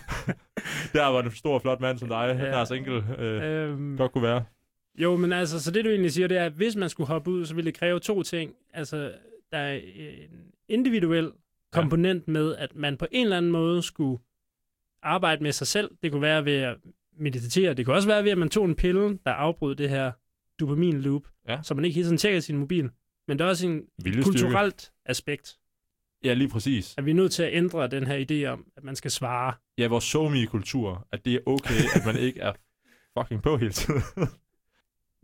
der 0.98 1.07
var 1.07 1.22
en 1.22 1.31
stor, 1.35 1.59
flot 1.59 1.81
mand 1.81 1.98
som 1.98 2.09
dig, 2.09 2.37
Ja. 2.38 2.44
ja. 2.44 2.50
der 2.50 2.57
er 2.59 2.64
single, 2.64 3.04
øh, 3.18 3.68
Øhm, 3.70 3.96
godt 3.96 4.12
kunne 4.12 4.22
være. 4.22 4.44
Jo, 4.98 5.16
men 5.16 5.33
altså, 5.33 5.61
så 5.62 5.70
det 5.70 5.85
du 5.85 5.90
egentlig 5.90 6.12
siger, 6.12 6.28
det 6.28 6.37
er, 6.37 6.44
at 6.46 6.52
hvis 6.52 6.76
man 6.76 6.88
skulle 6.88 7.07
hoppe 7.09 7.31
ud, 7.31 7.46
så 7.46 7.54
ville 7.54 7.70
det 7.70 7.78
kræve 7.78 8.00
to 8.00 8.22
ting. 8.22 8.54
Altså, 8.72 9.12
der 9.52 9.59
er 9.59 9.74
en 9.94 10.52
individuel 10.68 11.33
komponent 11.72 12.24
ja. 12.26 12.33
med, 12.33 12.57
at 12.57 12.74
man 12.74 12.96
på 12.96 13.07
en 13.12 13.24
eller 13.24 13.37
anden 13.37 13.52
måde 13.52 13.83
skulle 13.83 14.18
arbejde 15.02 15.42
med 15.42 15.52
sig 15.52 15.66
selv. 15.66 15.90
Det 16.02 16.12
kunne 16.12 16.22
være 16.22 16.44
ved 16.44 16.52
at 16.57 16.76
meditere. 17.18 17.74
Det 17.74 17.87
kunne 17.87 17.96
også 17.96 18.09
være 18.09 18.24
ved, 18.24 18.31
at 18.31 18.38
man 18.38 18.48
tog 18.48 18.64
en 18.64 18.74
pille, 18.74 19.18
der 19.26 19.33
afbrød 19.33 19.74
det 19.74 19.88
her 19.90 20.12
dopamin-loop, 20.61 21.22
Ja. 21.48 21.59
så 21.62 21.74
man 21.74 21.85
ikke 21.85 21.94
hele 21.94 22.07
tiden 22.07 22.18
tjekker 22.18 22.40
sin 22.40 22.59
mobil. 22.59 22.90
Men 23.28 23.38
der 23.38 23.44
er 23.44 23.48
også 23.48 23.66
en 23.66 23.83
kulturelt 24.22 24.92
aspekt, 25.04 25.59
Ja, 26.24 26.35
lige 26.35 26.48
præcis. 26.48 26.94
at 26.98 27.04
vi 27.07 27.11
er 27.11 27.14
nødt 27.14 27.33
til 27.33 27.42
at 27.42 27.54
ændre 27.54 27.88
den 27.88 28.07
her 28.07 28.26
idé 28.31 28.46
om, 28.52 28.66
at 28.76 28.85
man 28.85 28.96
skal 28.96 29.11
svare. 29.11 29.54
Ja, 29.78 29.87
vores 29.88 30.04
somi 30.04 30.44
kultur 30.44 31.07
at 31.12 31.24
det 31.24 31.35
er 31.35 31.38
okay, 31.46 31.74
at 31.94 32.07
man 32.07 32.16
ikke 32.16 32.40
er 32.40 32.52
fucking 33.18 33.42
på 33.42 33.57
hele 33.57 33.72
tiden. 33.72 34.02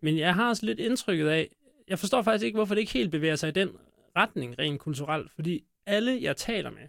Men 0.02 0.18
jeg 0.18 0.34
har 0.34 0.48
også 0.48 0.66
lidt 0.66 0.78
indtrykket 0.80 1.28
af, 1.28 1.48
jeg 1.88 1.98
forstår 1.98 2.22
faktisk 2.22 2.44
ikke, 2.44 2.56
hvorfor 2.56 2.74
det 2.74 2.80
ikke 2.80 2.92
helt 2.92 3.10
bevæger 3.10 3.36
sig 3.36 3.48
i 3.48 3.52
den 3.52 3.70
retning 4.16 4.58
rent 4.58 4.80
kulturelt, 4.80 5.30
fordi 5.32 5.64
alle, 5.86 6.18
jeg 6.22 6.36
taler 6.36 6.70
med, 6.70 6.88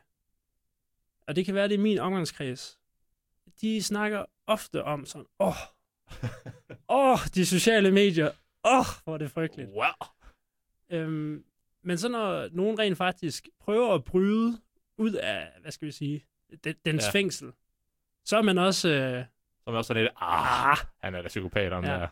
og 1.28 1.36
det 1.36 1.46
kan 1.46 1.56
være, 1.56 1.68
det 1.68 1.74
er 1.76 1.80
min 1.80 2.00
omgangskreds, 2.00 2.80
de 3.62 3.84
snakker 3.84 4.26
ofte 4.48 4.84
om 4.84 5.06
sådan, 5.06 5.26
åh, 5.40 5.48
åh, 6.90 7.12
oh, 7.12 7.20
de 7.36 7.46
sociale 7.46 7.92
medier, 7.92 8.32
åh, 8.64 8.80
oh, 8.80 8.86
hvor 9.04 9.14
er 9.14 9.18
det 9.18 9.32
frygteligt. 9.32 9.70
wow. 9.70 10.08
Øhm, 10.90 11.46
men 11.82 11.98
så 11.98 12.10
når 12.10 12.50
nogen 12.52 12.80
rent 12.80 12.98
faktisk 12.98 13.50
prøver 13.60 13.94
at 13.94 14.04
bryde 14.04 14.62
ud 14.98 15.12
af, 15.14 15.48
hvad 15.62 15.72
skal 15.72 15.86
vi 15.86 15.92
sige, 15.92 16.26
den, 16.64 16.76
dens 16.86 17.06
Ja. 17.06 17.12
fængsel, 17.12 17.52
så 18.26 18.38
er 18.38 18.42
man 18.42 18.58
også, 18.58 18.90
øh, 18.90 19.26
Som 19.64 19.74
er 19.74 19.78
også 19.78 19.88
sådan 19.88 20.04
lidt, 20.04 20.14
ah, 20.18 20.70
ah, 20.72 20.78
han 20.98 21.16
er 21.16 21.22
da 21.22 21.28
psykopat 21.28 21.74
om 21.74 21.84
Ja. 21.84 21.92
ja. 21.94 22.00
der. 22.00 22.08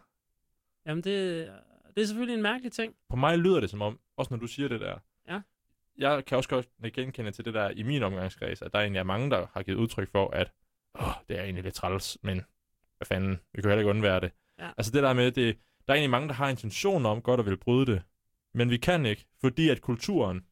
jamen 0.86 1.04
det, 1.04 1.48
det 1.96 2.02
er 2.02 2.06
selvfølgelig 2.06 2.36
en 2.36 2.41
mærkelig 2.41 2.72
ting. 2.72 2.96
På 3.10 3.15
mig 3.15 3.38
lyder 3.38 3.60
det 3.60 3.69
som 3.69 3.82
om, 3.82 4.00
også 4.17 4.34
når 4.34 4.39
du 4.39 4.48
siger 4.48 4.67
det 4.69 4.82
der. 4.82 5.00
Ja. 5.28 5.41
Jeg 5.97 6.25
kan 6.25 6.38
også 6.38 6.49
godt 6.49 6.67
genkende 6.93 7.32
til 7.32 7.45
det 7.45 7.53
der 7.53 7.69
i 7.69 7.84
min 7.84 8.03
omgangskreds, 8.03 8.62
at 8.62 8.73
der 8.73 8.79
egentlig 8.79 8.99
er 8.99 9.03
mange, 9.03 9.29
der 9.29 9.47
har 9.53 9.63
givet 9.63 9.77
udtryk 9.77 10.12
for, 10.12 10.29
at 10.29 10.51
åh, 10.99 11.08
det 11.29 11.39
er 11.39 11.43
egentlig 11.43 11.63
lidt 11.63 11.75
træls, 11.75 12.17
men 12.21 12.41
hvad 12.97 13.06
fanden, 13.06 13.32
vi 13.32 13.62
kan 13.62 13.63
jo 13.63 13.69
heller 13.69 13.82
ikke 13.82 13.89
undvære 13.89 14.19
det. 14.19 14.32
Ja. 14.60 14.69
Altså 14.77 14.91
det 14.91 15.03
der 15.03 15.13
med, 15.13 15.32
det, 15.32 15.58
der 15.88 15.93
er 15.93 15.95
egentlig 15.95 16.10
mange, 16.10 16.27
der 16.27 16.34
har 16.34 16.49
intention 16.49 17.06
om 17.06 17.21
godt 17.21 17.39
at 17.39 17.45
vil 17.45 17.58
bryde 17.58 17.86
det, 17.86 18.01
men 18.53 18.69
vi 18.69 18.77
kan 18.77 19.06
ikke, 19.06 19.25
fordi 19.41 19.69
at 19.69 19.82
kulturen 19.82 20.45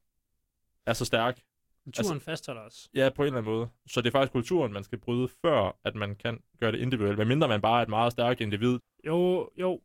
er 0.86 0.94
så 0.94 1.06
stærk, 1.06 1.40
Kulturen 1.84 2.14
altså, 2.16 2.26
fastholder 2.26 2.62
os. 2.62 2.90
Ja, 2.94 3.10
på 3.16 3.22
en 3.22 3.26
eller 3.26 3.38
anden 3.38 3.54
måde. 3.54 3.70
Så 3.88 4.02
det 4.02 4.08
er 4.08 4.12
faktisk 4.12 4.32
kulturen, 4.32 4.74
man 4.74 4.84
skal 4.84 4.98
bryde, 4.98 5.28
før 5.42 5.80
at 5.84 5.96
man 5.96 6.16
kan 6.16 6.40
gøre 6.60 6.72
det 6.72 6.80
individuelt. 6.80 7.16
Hvad 7.16 7.26
mindre 7.26 7.48
man 7.48 7.62
bare 7.62 7.80
er 7.80 7.84
et 7.84 7.90
meget 7.90 8.12
stærkt 8.12 8.42
individ. 8.42 8.80
Jo, 9.08 9.50
jo. 9.60 9.82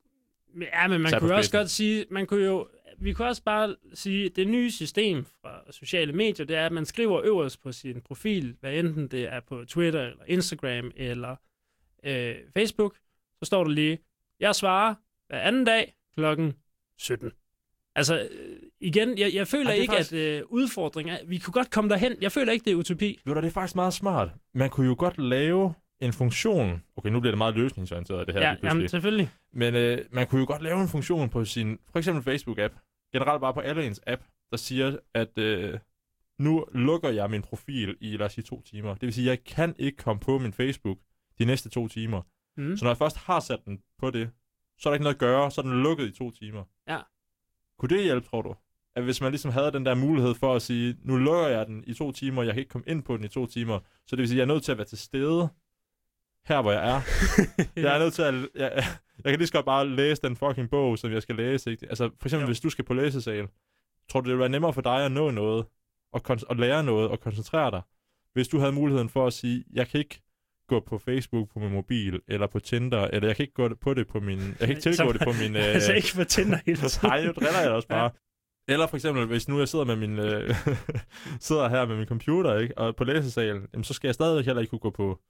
Men- 0.55 0.69
Ja, 0.73 0.89
men 0.89 1.01
man 1.01 1.11
Sat 1.11 1.21
kunne 1.21 1.31
jo 1.31 1.37
også 1.37 1.53
godt 1.59 1.71
sige, 1.71 2.07
man 2.11 2.27
kunne 2.27 2.45
jo, 2.45 2.69
vi 2.99 3.13
kunne 3.13 3.29
også 3.29 3.43
bare 3.43 3.77
sige, 3.95 4.29
det 4.29 4.49
nye 4.49 4.71
system 4.71 5.27
fra 5.43 5.73
sociale 5.73 6.13
medier, 6.13 6.47
det 6.47 6.57
er, 6.57 6.67
at 6.67 6.73
man 6.73 6.87
skriver 6.87 7.21
øverst 7.25 7.63
på 7.63 7.73
sin 7.73 8.01
profil, 8.01 8.57
hvad 8.61 8.75
enten 8.75 9.09
det 9.09 9.33
er 9.33 9.41
på 9.41 9.65
Twitter, 9.65 10.03
eller 10.03 10.25
Instagram, 10.27 10.93
eller 10.97 11.37
øh, 12.05 12.35
Facebook, 12.55 12.97
så 13.39 13.45
står 13.45 13.65
der 13.65 13.71
lige, 13.71 13.99
jeg 14.41 14.55
svarer 14.55 14.95
hver 15.29 15.41
anden 15.41 15.65
dag 15.65 15.95
klokken 16.15 16.55
17. 16.99 17.33
Altså, 17.95 18.21
øh, 18.21 18.57
igen, 18.81 19.19
jeg, 19.19 19.35
jeg 19.35 19.47
føler 19.49 19.71
Ej, 19.71 19.77
ikke, 19.77 19.93
faktisk- 19.93 20.13
at 20.13 20.19
øh, 20.19 20.43
udfordringen 20.49 21.15
er, 21.15 21.19
vi 21.27 21.39
kunne 21.39 21.53
godt 21.53 21.71
komme 21.71 21.91
derhen. 21.91 22.17
Jeg 22.21 22.33
føler 22.33 22.53
ikke, 22.53 22.65
det 22.65 22.71
er 22.71 22.75
utopi. 22.77 23.21
Ved 23.25 23.35
du, 23.35 23.41
det 23.41 23.47
er 23.47 23.51
faktisk 23.53 23.77
meget 23.77 23.93
smart. 23.95 24.29
Man 24.55 24.71
kunne 24.71 24.87
jo 24.87 24.95
godt 24.99 25.19
lave 25.19 25.75
en 26.01 26.13
funktion. 26.13 26.83
Okay, 26.97 27.11
nu 27.11 27.21
bliver 27.21 27.33
det 27.33 27.39
meget 27.39 27.55
løsningsorienteret, 27.55 28.27
det 28.27 28.35
her. 28.35 28.43
Ja, 28.43 28.53
lige 28.53 28.67
jamen, 28.67 28.89
selvfølgelig. 28.89 29.31
Men 29.53 29.75
øh, 29.75 29.99
man 30.11 30.27
kunne 30.27 30.41
jo 30.41 30.47
godt 30.47 30.63
lave 30.63 30.81
en 30.83 30.89
funktion 30.89 31.29
på 31.29 31.45
sin, 31.45 31.79
for 31.93 31.99
eksempel 31.99 32.35
Facebook-app, 32.35 32.86
generelt 33.19 33.41
bare 33.41 33.55
på 33.55 33.61
alle 33.61 33.87
ens 33.87 34.01
app, 34.07 34.23
der 34.51 34.57
siger, 34.57 34.97
at 35.15 35.39
øh, 35.39 35.79
nu 36.39 36.65
lukker 36.75 37.09
jeg 37.09 37.31
min 37.31 37.43
profil 37.43 37.97
i, 38.01 38.17
lad 38.17 38.27
os 38.27 38.33
sige, 38.33 38.45
to 38.45 38.63
timer. 38.63 38.95
Det 38.95 39.03
vil 39.03 39.13
sige, 39.13 39.31
at 39.31 39.39
jeg 39.39 39.45
kan 39.45 39.75
ikke 39.79 39.97
komme 39.97 40.21
på 40.21 40.39
min 40.39 40.53
Facebook 40.53 40.99
de 41.39 41.45
næste 41.45 41.69
to 41.69 41.89
timer. 41.89 42.23
Mm. 42.57 42.77
Så 42.77 42.85
når 42.85 42.91
jeg 42.91 42.99
først 42.99 43.17
har 43.17 43.41
sat 43.41 43.61
den 43.65 43.83
på 43.99 44.11
det, 44.11 44.31
så 44.79 44.89
er 44.89 44.91
der 44.91 44.95
ikke 44.95 45.03
noget 45.03 45.15
at 45.15 45.21
gøre, 45.21 45.51
så 45.51 45.61
er 45.61 45.63
den 45.63 45.83
lukket 45.83 46.09
i 46.09 46.13
to 46.13 46.31
timer. 46.31 46.65
Ja. 46.89 46.99
Kunne 47.79 47.89
det 47.97 48.05
hjælpe, 48.05 48.27
tror 48.29 48.43
du? 48.43 48.55
At 48.95 49.05
hvis 49.05 49.21
man 49.21 49.33
ligesom 49.33 49.51
havde 49.51 49.73
den 49.73 49.87
der 49.87 49.95
mulighed 49.95 50.35
for 50.35 50.55
at 50.55 50.63
sige, 50.63 50.97
nu 51.03 51.17
lukker 51.17 51.49
jeg 51.49 51.67
den 51.67 51.85
i 51.87 51.95
to 51.95 52.13
timer, 52.13 52.43
jeg 52.43 52.55
kan 52.55 52.61
ikke 52.61 52.71
komme 52.71 52.87
ind 52.89 53.03
på 53.03 53.17
den 53.17 53.25
i 53.25 53.29
to 53.29 53.47
timer, 53.47 53.81
så 54.07 54.17
det 54.17 54.19
vil 54.19 54.29
sige, 54.29 54.37
at 54.37 54.47
jeg 54.47 54.53
er 54.53 54.55
nødt 54.55 54.65
til 54.65 54.73
at 54.73 54.79
være 54.79 54.87
til 54.87 54.99
stede 54.99 55.49
her, 56.49 56.63
hvor 56.63 56.73
jeg 56.73 56.91
er. 56.91 57.01
Jeg 57.83 57.95
er 57.95 57.99
nødt 57.99 58.15
til 58.15 58.23
at... 58.23 58.35
Jeg, 58.55 58.73
jeg 59.25 59.33
kan 59.33 59.39
lige 59.39 59.47
så 59.47 59.53
godt 59.53 59.67
bare 59.67 59.89
læse 59.89 60.23
den 60.23 60.37
fucking 60.37 60.71
bog, 60.71 60.99
som 60.99 61.13
jeg 61.13 61.23
skal 61.23 61.35
læse. 61.37 61.71
Ikke? 61.71 61.87
Altså, 61.89 62.11
for 62.21 62.29
eksempel, 62.29 62.43
Jo. 62.43 62.47
jo. 62.47 62.47
hvis 62.47 62.61
du 62.61 62.71
skal 62.71 62.85
på 62.85 62.95
læsesal, 62.95 63.47
tror 64.11 64.21
du, 64.21 64.25
det 64.25 64.31
ville 64.33 64.41
være 64.41 64.49
nemmere 64.49 64.73
for 64.73 64.81
dig 64.81 65.05
at 65.05 65.13
nå 65.13 65.31
noget, 65.31 65.65
og, 66.13 66.21
kon- 66.31 66.47
og 66.49 66.57
lære 66.57 66.85
noget, 66.85 67.09
og 67.09 67.21
koncentrere 67.21 67.71
dig, 67.71 67.83
hvis 68.33 68.49
du 68.49 68.59
havde 68.59 68.73
muligheden 68.73 69.09
for 69.09 69.27
at 69.27 69.33
sige, 69.33 69.65
jeg 69.73 69.89
kan 69.89 69.99
ikke 70.01 70.23
gå 70.69 70.81
på 70.81 70.99
Facebook 70.99 71.49
på 71.53 71.59
min 71.59 71.73
mobil, 71.73 72.21
eller 72.29 72.47
på 72.47 72.59
Tinder, 72.61 73.05
eller 73.13 73.29
jeg 73.29 73.37
kan 73.37 73.43
ikke 73.43 73.55
gå 73.55 73.75
på 73.75 73.95
det 73.95 74.07
på 74.07 74.21
min... 74.21 74.39
Jeg 74.39 74.57
kan 74.59 74.69
ikke 74.69 74.81
tilgå 74.81 75.13
det 75.13 75.21
på 75.25 75.33
min... 75.43 75.57
Øh, 75.61 75.65
altså 75.65 75.93
ikke 75.93 76.09
på 76.17 76.25
Tinder 76.25 76.59
hele 76.67 76.77
tiden. 76.89 77.09
Nej, 77.09 77.25
nu 77.25 77.33
driller 77.33 77.61
jeg 77.61 77.71
også 77.71 77.89
bare. 77.89 78.11
Eller 78.69 78.87
for 78.87 78.97
eksempel, 78.97 79.27
hvis 79.27 79.49
nu 79.49 79.59
jeg 79.59 79.69
sidder 79.69 79.85
med 79.85 79.97
min 79.97 80.19
øh, 80.19 80.55
sidder 81.41 81.69
her 81.69 81.87
med 81.87 81.97
min 81.97 82.07
computer, 82.07 82.59
ikke, 82.59 82.79
og 82.79 82.97
på 82.97 83.05
læsesalen, 83.05 83.67
jamen, 83.73 83.85
så 83.85 83.95
skal 83.95 84.09
jeg 84.09 84.15
stadig 84.15 84.45
heller 84.45 84.61
ikke 84.61 84.71
kunne 84.71 84.79
gå 84.79 84.91
på 84.91 85.21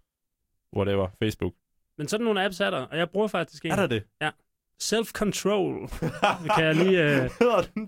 whatever, 0.77 1.09
Facebook. 1.23 1.55
Men 1.99 2.09
sådan 2.09 2.25
nogle 2.25 2.45
apps 2.45 2.61
er 2.61 2.71
der, 2.71 2.79
og 2.81 2.99
jeg 2.99 3.11
bruger 3.11 3.29
faktisk 3.29 3.65
en. 3.65 3.71
Er 3.71 3.77
der 3.77 3.87
det? 3.87 4.03
Ja. 4.21 4.31
self-control. 4.83 5.89
Det 6.43 6.51
kan 6.57 6.65
jeg 6.65 6.75
lige... 6.75 7.23
Øh, 7.25 7.31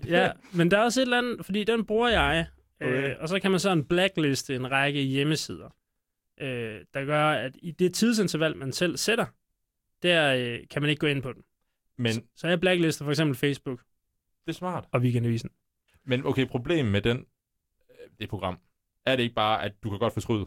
ja, 0.07 0.31
men 0.53 0.71
der 0.71 0.77
er 0.77 0.83
også 0.83 1.01
et 1.01 1.05
eller 1.05 1.17
andet, 1.17 1.45
fordi 1.45 1.63
den 1.63 1.85
bruger 1.85 2.09
jeg, 2.09 2.47
øh, 2.81 2.87
Okay. 2.87 3.15
og 3.15 3.29
så 3.29 3.39
kan 3.39 3.51
man 3.51 3.59
sådan 3.59 3.85
blackliste 3.85 4.55
en 4.55 4.71
række 4.71 5.01
hjemmesider, 5.01 5.69
øh, 6.41 6.81
der 6.93 7.05
gør, 7.05 7.29
at 7.29 7.57
i 7.61 7.71
det 7.71 7.93
tidsinterval, 7.93 8.57
man 8.57 8.71
selv 8.71 8.97
sætter, 8.97 9.25
der 10.03 10.35
øh, 10.35 10.59
kan 10.71 10.81
man 10.81 10.89
ikke 10.89 10.99
gå 10.99 11.07
ind 11.07 11.21
på 11.21 11.33
den. 11.33 11.43
Men 11.97 12.11
Så, 12.13 12.21
så 12.35 12.47
jeg 12.47 12.59
blacklister 12.59 13.05
for 13.05 13.11
eksempel 13.11 13.37
Facebook 13.37 13.79
det 14.45 14.51
er 14.53 14.57
smart. 14.57 14.85
og 14.91 15.01
Weekendavisen. 15.01 15.49
Men 16.03 16.25
okay, 16.25 16.47
problemet 16.47 16.91
med 16.91 17.01
den, 17.01 17.17
øh, 17.89 18.09
det 18.19 18.29
program, 18.29 18.59
er 19.05 19.15
det 19.15 19.23
ikke 19.23 19.35
bare, 19.35 19.63
at 19.63 19.73
du 19.83 19.89
kan 19.89 19.99
godt 19.99 20.13
fortryde? 20.13 20.45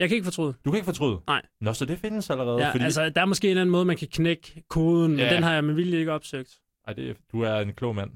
Jeg 0.00 0.08
kan 0.08 0.14
ikke 0.16 0.24
fortryde. 0.24 0.54
Du 0.64 0.70
kan 0.70 0.76
ikke 0.76 0.84
fortryde? 0.84 1.20
Nej. 1.26 1.42
Nå, 1.60 1.72
så 1.72 1.84
det 1.84 1.98
findes 1.98 2.30
allerede. 2.30 2.62
Ja, 2.66 2.70
fordi... 2.72 2.84
altså, 2.84 3.08
der 3.08 3.20
er 3.20 3.24
måske 3.24 3.46
en 3.46 3.50
eller 3.50 3.60
anden 3.62 3.70
måde, 3.72 3.84
man 3.84 3.96
kan 3.96 4.08
knække 4.08 4.62
koden, 4.68 5.10
men 5.10 5.20
Ja. 5.20 5.34
den 5.34 5.42
har 5.42 5.54
jeg 5.54 5.64
med 5.64 5.74
vilje 5.74 5.98
ikke 5.98 6.12
opsøgt. 6.12 6.58
Ej, 6.86 6.92
det, 6.92 7.10
er- 7.10 7.14
du 7.32 7.40
er 7.42 7.54
en 7.60 7.72
klog 7.72 7.94
mand. 7.94 8.10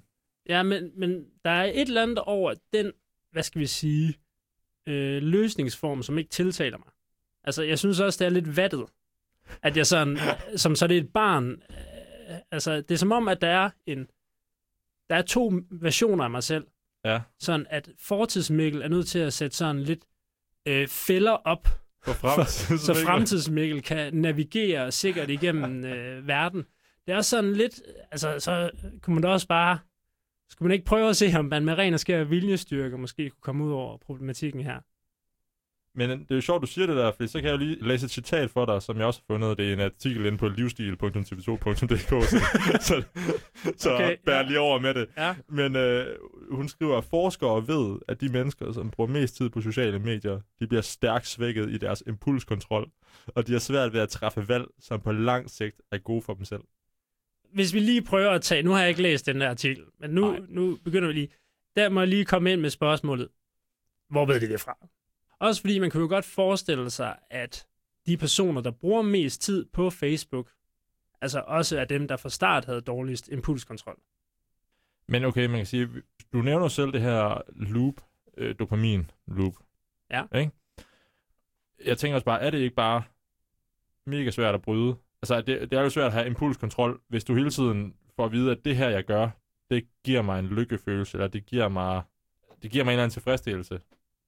Ja, 0.48 0.62
men, 0.62 0.90
men 0.96 1.24
der 1.44 1.50
er 1.50 1.64
et 1.64 1.80
eller 1.80 2.02
andet 2.02 2.18
over 2.18 2.54
den, 2.72 2.92
hvad 3.32 3.42
skal 3.42 3.60
vi 3.60 3.66
sige, 3.66 4.14
øh, 4.86 5.22
løsningsform, 5.22 6.02
som 6.02 6.18
ikke 6.18 6.30
tiltaler 6.30 6.78
mig. 6.78 6.88
Altså, 7.44 7.62
jeg 7.62 7.78
synes 7.78 8.00
også, 8.00 8.18
det 8.24 8.26
er 8.26 8.30
lidt 8.34 8.56
vattet, 8.56 8.84
at 9.62 9.76
jeg 9.76 9.86
sådan, 9.86 10.18
som 10.56 10.74
så 10.76 10.86
det 10.86 10.96
er 10.96 11.00
et 11.00 11.12
barn, 11.12 11.50
øh, 11.50 12.36
altså, 12.50 12.76
det 12.76 12.90
er 12.90 12.96
som 12.98 13.12
om, 13.12 13.28
at 13.28 13.40
der 13.40 13.48
er 13.48 13.70
en, 13.86 14.06
der 15.10 15.16
er 15.16 15.22
to 15.22 15.52
versioner 15.70 16.24
af 16.24 16.30
mig 16.30 16.42
selv. 16.42 16.66
Ja. 17.04 17.20
Sådan, 17.38 17.66
at 17.70 17.88
fortidsmikkel 17.98 18.82
er 18.82 18.88
nødt 18.88 19.08
til 19.08 19.18
at 19.18 19.32
sætte 19.32 19.56
sådan 19.56 19.82
lidt 19.82 20.04
øh, 20.66 20.88
fælder 20.88 21.32
op, 21.32 21.68
For 22.04 22.12
fremtiden. 22.12 22.78
så 22.86 22.94
fremtidsmikkel 22.94 23.82
kan 23.82 24.14
navigere 24.14 24.92
sikkert 24.92 25.30
igennem 25.30 25.84
øh, 25.92 26.28
verden. 26.28 26.66
Det 27.06 27.12
er 27.12 27.16
også 27.16 27.30
sådan 27.30 27.52
lidt, 27.52 27.82
altså 28.10 28.38
så 28.38 28.70
kunne 29.02 29.14
man 29.14 29.22
da 29.22 29.28
også 29.28 29.48
bare, 29.48 29.78
skulle 30.50 30.68
man 30.68 30.72
ikke 30.74 30.84
prøve 30.84 31.08
at 31.08 31.16
se, 31.16 31.32
om 31.38 31.44
man 31.44 31.64
med 31.64 31.78
ren 31.78 31.94
og 31.94 32.00
skær 32.00 32.24
viljestyrke 32.24 32.98
måske 32.98 33.30
kunne 33.30 33.40
komme 33.42 33.64
ud 33.64 33.72
over 33.72 33.96
problematikken 33.96 34.62
her. 34.62 34.80
Men 35.94 36.10
det 36.10 36.30
er 36.30 36.34
jo 36.34 36.40
sjovt, 36.40 36.62
du 36.62 36.66
siger 36.66 36.86
det 36.86 36.96
der, 36.96 37.12
for 37.12 37.26
så 37.26 37.40
kan 37.40 37.44
jeg 37.44 37.52
jo 37.52 37.58
lige 37.58 37.88
læse 37.88 38.04
et 38.04 38.10
citat 38.10 38.50
for 38.50 38.64
dig, 38.66 38.82
som 38.82 38.98
jeg 38.98 39.06
også 39.06 39.20
har 39.28 39.34
fundet. 39.34 39.58
Det 39.58 39.68
er 39.68 39.72
en 39.72 39.80
artikel 39.80 40.26
inde 40.26 40.38
på 40.38 40.48
livsstil.tv2.dk, 40.48 42.24
så, 42.30 42.38
så, 42.80 43.02
så 43.76 43.94
Okay, 43.94 44.16
bær 44.26 44.36
ja. 44.36 44.42
lige 44.42 44.60
over 44.60 44.80
med 44.80 44.94
det. 44.94 45.08
Ja. 45.16 45.34
Men 45.48 45.76
øh, 45.76 46.06
hun 46.50 46.68
skriver, 46.68 46.98
at 46.98 47.04
forskere 47.04 47.68
ved, 47.68 47.98
at 48.08 48.20
de 48.20 48.28
mennesker, 48.28 48.72
som 48.72 48.90
bruger 48.90 49.10
mest 49.10 49.36
tid 49.36 49.48
på 49.50 49.60
sociale 49.60 49.98
medier, 49.98 50.40
de 50.60 50.66
bliver 50.66 50.82
stærkt 50.82 51.26
svækket 51.26 51.70
i 51.70 51.78
deres 51.78 52.02
impulskontrol, 52.06 52.90
og 53.26 53.46
de 53.46 53.52
har 53.52 53.58
svært 53.60 53.92
ved 53.92 54.00
at 54.00 54.08
træffe 54.08 54.48
valg, 54.48 54.64
som 54.80 55.00
på 55.00 55.12
lang 55.12 55.50
sigt 55.50 55.80
er 55.92 55.98
gode 55.98 56.22
for 56.22 56.34
dem 56.34 56.44
selv. 56.44 56.62
Hvis 57.52 57.74
vi 57.74 57.80
lige 57.80 58.02
prøver 58.02 58.30
at 58.30 58.42
tage, 58.42 58.62
nu 58.62 58.70
har 58.70 58.80
jeg 58.80 58.88
ikke 58.88 59.02
læst 59.02 59.26
den 59.26 59.40
der 59.40 59.50
artikel, 59.50 59.84
men 60.00 60.10
nu, 60.10 60.30
Nej. 60.30 60.40
nu 60.48 60.78
begynder 60.84 61.06
vi 61.08 61.14
lige, 61.14 61.28
der 61.76 61.88
må 61.88 62.00
jeg 62.00 62.08
lige 62.08 62.24
komme 62.24 62.52
ind 62.52 62.60
med 62.60 62.70
spørgsmålet, 62.70 63.28
hvor 64.10 64.26
ved 64.26 64.40
de 64.40 64.48
det 64.48 64.60
fra? 64.60 64.76
Også 65.40 65.60
fordi 65.60 65.78
man 65.78 65.90
kan 65.90 66.00
jo 66.00 66.06
godt 66.08 66.24
forestille 66.24 66.90
sig, 66.90 67.16
at 67.30 67.66
de 68.06 68.16
personer, 68.16 68.60
der 68.60 68.70
bruger 68.70 69.02
mest 69.02 69.42
tid 69.42 69.66
på 69.72 69.90
Facebook, 69.90 70.50
altså 71.20 71.44
også 71.46 71.78
er 71.78 71.84
dem, 71.84 72.08
der 72.08 72.16
fra 72.16 72.28
start 72.28 72.64
havde 72.64 72.80
dårligst 72.80 73.28
impulskontrol. 73.28 73.98
Men 75.08 75.24
okay, 75.24 75.46
man 75.46 75.56
kan 75.56 75.66
sige, 75.66 75.88
du 76.32 76.42
nævner 76.42 76.68
selv 76.68 76.92
det 76.92 77.00
her 77.00 77.42
loop, 77.56 77.94
øh, 78.36 78.54
dopamin 78.58 79.10
loop. 79.26 79.54
Ja. 80.10 80.22
Ikke? 80.34 80.50
Jeg 81.84 81.98
tænker 81.98 82.14
også 82.14 82.24
bare, 82.24 82.40
er 82.40 82.50
det 82.50 82.58
ikke 82.58 82.76
bare 82.76 83.02
mega 84.06 84.30
svært 84.30 84.54
at 84.54 84.62
bryde? 84.62 84.96
Altså, 85.22 85.40
det, 85.40 85.70
det 85.70 85.78
er 85.78 85.82
jo 85.82 85.90
svært 85.90 86.06
at 86.06 86.12
have 86.12 86.26
impulskontrol, 86.26 87.00
hvis 87.08 87.24
du 87.24 87.34
hele 87.34 87.50
tiden 87.50 87.94
får 88.16 88.24
at 88.24 88.32
vide, 88.32 88.50
at 88.50 88.64
det 88.64 88.76
her, 88.76 88.88
jeg 88.88 89.04
gør, 89.04 89.28
det 89.70 89.88
giver 90.04 90.22
mig 90.22 90.38
en 90.38 90.46
lykkefølelse, 90.46 91.18
eller 91.18 91.28
det 91.28 91.46
giver 91.46 91.68
mig, 91.68 92.02
det 92.62 92.70
giver 92.70 92.84
mig 92.84 92.90
en 92.90 92.94
eller 92.94 93.02
anden 93.02 93.12
tilfredsstillelse. 93.12 93.74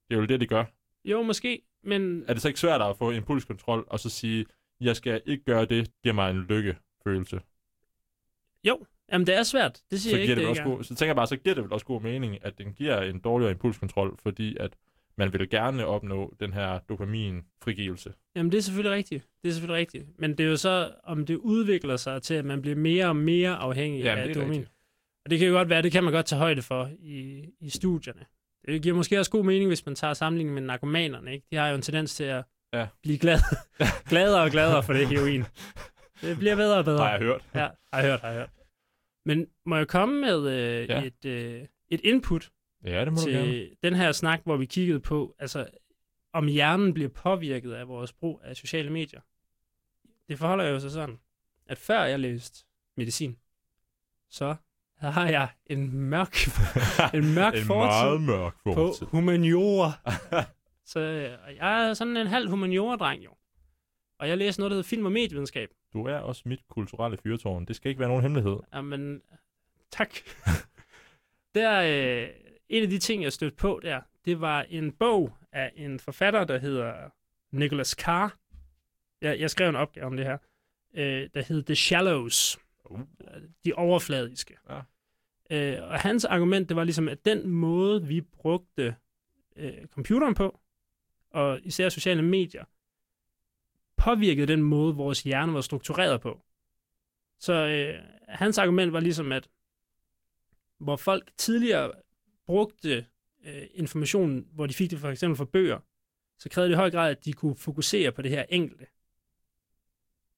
Det 0.09 0.15
er 0.15 0.19
jo 0.19 0.25
det, 0.25 0.39
det 0.39 0.49
gør. 0.49 0.65
Jo, 1.05 1.23
måske, 1.23 1.61
men 1.83 2.23
Er 2.27 2.33
det 2.33 2.41
så 2.41 2.47
ikke 2.47 2.59
svært 2.59 2.81
at 2.81 2.97
få 2.97 3.11
impulskontrol, 3.11 3.85
og 3.87 3.99
så 3.99 4.09
sige, 4.09 4.45
jeg 4.81 4.95
skal 4.95 5.21
ikke 5.25 5.43
gøre 5.43 5.61
det, 5.61 5.69
det 5.69 5.91
giver 6.03 6.13
mig 6.15 6.31
en 6.31 6.41
lykkefølelse? 6.49 7.41
jo, 8.63 8.85
jamen 9.11 9.27
det 9.27 9.35
er 9.35 9.43
svært. 9.43 9.81
Det 9.91 10.01
siger 10.01 10.11
så 10.11 10.15
jeg 10.17 10.21
ikke, 10.21 10.35
det 10.35 10.41
det 10.41 10.49
også 10.49 10.63
god, 10.63 10.83
så 10.83 10.95
tænker 10.95 11.09
jeg 11.09 11.15
bare, 11.15 11.27
så 11.27 11.35
giver 11.37 11.55
det 11.55 11.63
vel 11.63 11.73
også 11.73 11.85
god 11.85 12.01
mening, 12.01 12.45
at 12.45 12.57
den 12.57 12.73
giver 12.73 13.01
en 13.01 13.19
dårligere 13.19 13.51
impulskontrol, 13.51 14.17
fordi 14.23 14.57
at 14.59 14.77
man 15.17 15.33
vil 15.33 15.49
gerne 15.49 15.85
opnå 15.85 16.33
den 16.39 16.53
her 16.53 16.79
dopamin-frigivelse. 16.79 18.13
Jamen 18.35 18.51
det 18.51 18.57
er 18.57 18.61
selvfølgelig 18.61 18.97
rigtigt. 18.97 19.27
Det 19.43 19.49
er 19.49 19.53
selvfølgelig 19.53 19.79
rigtigt. 19.79 20.19
Men 20.19 20.31
det 20.31 20.39
er 20.45 20.49
jo 20.49 20.57
så, 20.57 20.91
om 21.03 21.25
det 21.25 21.35
udvikler 21.35 21.97
sig 21.97 22.21
til, 22.21 22.33
at 22.33 22.45
man 22.45 22.61
bliver 22.61 22.77
mere 22.77 23.05
og 23.07 23.15
mere 23.15 23.55
afhængig 23.55 24.03
Jamen, 24.03 24.21
af 24.21 24.27
det 24.27 24.35
dopamin. 24.35 24.59
rigtigt. 24.59 24.75
Og 25.25 25.31
det 25.31 25.39
kan 25.39 25.47
jo 25.47 25.53
godt 25.53 25.69
være, 25.69 25.81
det 25.81 25.91
kan 25.91 26.03
man 26.03 26.13
godt 26.13 26.25
tage 26.25 26.39
højde 26.39 26.61
for 26.61 26.89
i, 26.99 27.45
i 27.59 27.69
studierne. 27.69 28.25
Det 28.65 28.81
giver 28.81 28.95
måske 28.95 29.19
også 29.19 29.31
god 29.31 29.43
mening, 29.43 29.67
hvis 29.67 29.85
man 29.85 29.95
tager 29.95 30.13
sammenligning 30.13 30.53
med 30.53 30.61
narkomanerne. 30.61 31.33
Ikke? 31.33 31.45
De 31.51 31.55
har 31.55 31.67
jo 31.67 31.75
en 31.75 31.81
tendens 31.81 32.15
til 32.15 32.23
at 32.23 32.43
Ja. 32.73 32.87
blive 33.01 33.17
glad, 33.17 33.39
gladere 34.09 34.41
og 34.43 34.51
gladere 34.51 34.83
for 34.83 34.93
det 34.93 35.07
heroin. 35.07 35.43
Det 36.21 36.37
bliver 36.37 36.55
bedre 36.55 36.77
og 36.77 36.85
bedre. 36.85 37.03
Har 37.03 37.09
jeg 37.11 37.19
hørt. 37.19 37.41
Ja, 37.55 37.67
har 37.93 37.99
jeg 38.01 38.03
hørt, 38.09 38.19
har 38.21 38.27
jeg 38.29 38.37
hørt. 38.37 38.49
Men 39.25 39.47
må 39.65 39.77
jeg 39.77 39.87
komme 39.87 40.21
med 40.21 40.47
øh, 40.51 40.89
Ja. 40.89 41.03
et, 41.03 41.25
øh, 41.25 41.65
et 41.89 42.01
input 42.03 42.51
Ja, 42.85 43.05
det 43.05 43.13
må 43.13 43.19
du 43.25 43.29
gerne. 43.29 43.45
til 43.51 43.75
den 43.83 43.95
her 43.95 44.11
snak, 44.11 44.41
hvor 44.43 44.57
vi 44.57 44.65
kiggede 44.65 44.99
på, 44.99 45.35
altså, 45.39 45.67
om 46.33 46.47
hjernen 46.47 46.93
bliver 46.93 47.09
påvirket 47.09 47.73
af 47.73 47.87
vores 47.87 48.13
brug 48.13 48.41
af 48.43 48.55
sociale 48.55 48.89
medier. 48.89 49.21
Det 50.29 50.39
forholder 50.39 50.65
jo 50.65 50.79
sig 50.79 50.91
sådan, 50.91 51.19
at 51.65 51.77
før 51.77 52.03
jeg 52.03 52.19
læste 52.19 52.65
medicin, 52.97 53.37
så 54.29 54.55
har 55.09 55.27
jeg 55.27 55.49
en 55.65 55.91
mørk, 55.91 56.35
en 57.13 57.33
mørk 57.35 57.53
en 57.55 57.63
fortid 57.65 57.75
meget 57.75 58.21
mørk 58.21 58.53
på 58.63 58.73
fortid. 58.73 59.07
humaniora. 59.07 59.91
så 60.91 60.99
øh, 60.99 61.55
jeg 61.57 61.89
er 61.89 61.93
sådan 61.93 62.17
en 62.17 62.27
halv 62.27 62.49
humaniora-dreng 62.49 63.23
jo. 63.23 63.31
Og 64.19 64.27
jeg 64.29 64.37
læste 64.37 64.61
noget, 64.61 64.71
der 64.71 64.75
hedder 64.75 64.87
film- 64.87 65.05
og 65.05 65.11
medievidenskab. 65.11 65.69
Du 65.93 66.03
er 66.05 66.15
også 66.17 66.41
mit 66.45 66.59
kulturelle 66.69 67.17
fyrtårn. 67.23 67.65
Det 67.65 67.75
skal 67.75 67.89
ikke 67.89 67.99
være 67.99 68.09
nogen 68.09 68.23
hemmelighed. 68.23 68.57
Jamen, 68.73 69.21
tak. 69.91 70.09
der, 71.55 71.81
øh, 71.81 72.27
en 72.69 72.83
af 72.83 72.89
de 72.89 72.99
ting, 72.99 73.23
jeg 73.23 73.33
stødte 73.33 73.55
på 73.57 73.79
der, 73.83 74.01
det 74.25 74.41
var 74.41 74.65
en 74.69 74.91
bog 74.91 75.37
af 75.51 75.71
en 75.75 75.99
forfatter, 75.99 76.43
der 76.43 76.57
hedder 76.59 76.93
Nicholas 77.51 77.89
Carr. 77.89 78.37
Jeg, 79.21 79.39
jeg 79.39 79.49
skrev 79.49 79.69
en 79.69 79.75
opgave 79.75 80.05
om 80.05 80.17
det 80.17 80.25
her, 80.25 80.37
øh, 80.93 81.29
der 81.33 81.43
hed 81.43 81.63
The 81.63 81.75
Shallows. 81.75 82.59
Uh. 82.91 82.99
De 83.65 83.73
overfladiske. 83.73 84.57
Ja. 84.69 84.81
Øh, 85.51 85.89
og 85.89 85.99
hans 85.99 86.25
argument, 86.25 86.69
det 86.69 86.77
var 86.77 86.83
ligesom, 86.83 87.07
at 87.07 87.25
den 87.25 87.49
måde, 87.49 88.07
vi 88.07 88.21
brugte 88.21 88.95
øh, 89.55 89.87
computeren 89.87 90.33
på, 90.33 90.59
og 91.29 91.59
især 91.63 91.89
sociale 91.89 92.21
medier, 92.21 92.65
påvirkede 93.97 94.47
den 94.47 94.63
måde, 94.63 94.95
vores 94.95 95.23
hjerne 95.23 95.53
var 95.53 95.61
struktureret 95.61 96.21
på. 96.21 96.41
Så 97.39 97.53
øh, 97.53 98.03
hans 98.27 98.57
argument 98.57 98.93
var 98.93 98.99
ligesom, 98.99 99.31
at 99.31 99.49
hvor 100.77 100.95
folk 100.95 101.31
tidligere 101.37 101.91
brugte 102.45 103.05
øh, 103.43 103.63
information, 103.73 104.47
hvor 104.51 104.67
de 104.67 104.73
fik 104.73 104.91
det 104.91 104.99
for 104.99 105.09
eksempel 105.09 105.37
fra 105.37 105.45
bøger, 105.45 105.79
så 106.39 106.49
krævede 106.49 106.69
det 106.69 106.75
i 106.75 106.77
høj 106.77 106.91
grad, 106.91 107.11
at 107.11 107.25
de 107.25 107.33
kunne 107.33 107.55
fokusere 107.55 108.11
på 108.11 108.21
det 108.21 108.31
her 108.31 108.45
enkelte. 108.49 108.85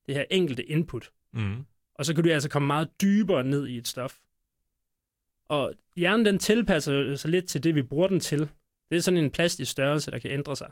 Det 0.05 0.15
her 0.15 0.25
enkelte 0.31 0.65
input. 0.65 1.11
Mm. 1.31 1.65
Og 1.95 2.05
så 2.05 2.15
kan 2.15 2.23
du 2.23 2.29
altså 2.29 2.49
komme 2.49 2.67
meget 2.67 3.01
dybere 3.01 3.43
ned 3.43 3.67
i 3.67 3.77
et 3.77 3.87
stof. 3.87 4.19
Og 5.45 5.73
hjernen 5.95 6.25
den 6.25 6.39
tilpasser 6.39 7.15
sig 7.15 7.31
lidt 7.31 7.47
til 7.47 7.63
det, 7.63 7.75
vi 7.75 7.81
bruger 7.81 8.07
den 8.07 8.19
til. 8.19 8.49
Det 8.89 8.97
er 8.97 9.01
sådan 9.01 9.23
en 9.23 9.31
plastisk 9.31 9.71
størrelse, 9.71 10.11
der 10.11 10.19
kan 10.19 10.31
ændre 10.31 10.55
sig. 10.55 10.71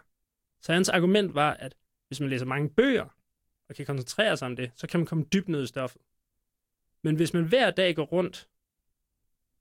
Så 0.61 0.73
hans 0.73 0.89
argument 0.89 1.35
var, 1.35 1.53
at 1.53 1.75
hvis 2.07 2.19
man 2.19 2.29
læser 2.29 2.45
mange 2.45 2.69
bøger, 2.69 3.05
og 3.69 3.75
kan 3.75 3.85
koncentrere 3.85 4.37
sig 4.37 4.45
om 4.45 4.55
det, 4.55 4.71
så 4.75 4.87
kan 4.87 4.99
man 4.99 5.07
komme 5.07 5.23
dybt 5.23 5.49
ned 5.49 5.63
i 5.63 5.67
stoffet. 5.67 6.01
Men 7.03 7.15
hvis 7.15 7.33
man 7.33 7.43
hver 7.43 7.71
dag 7.71 7.95
går 7.95 8.03
rundt, 8.03 8.47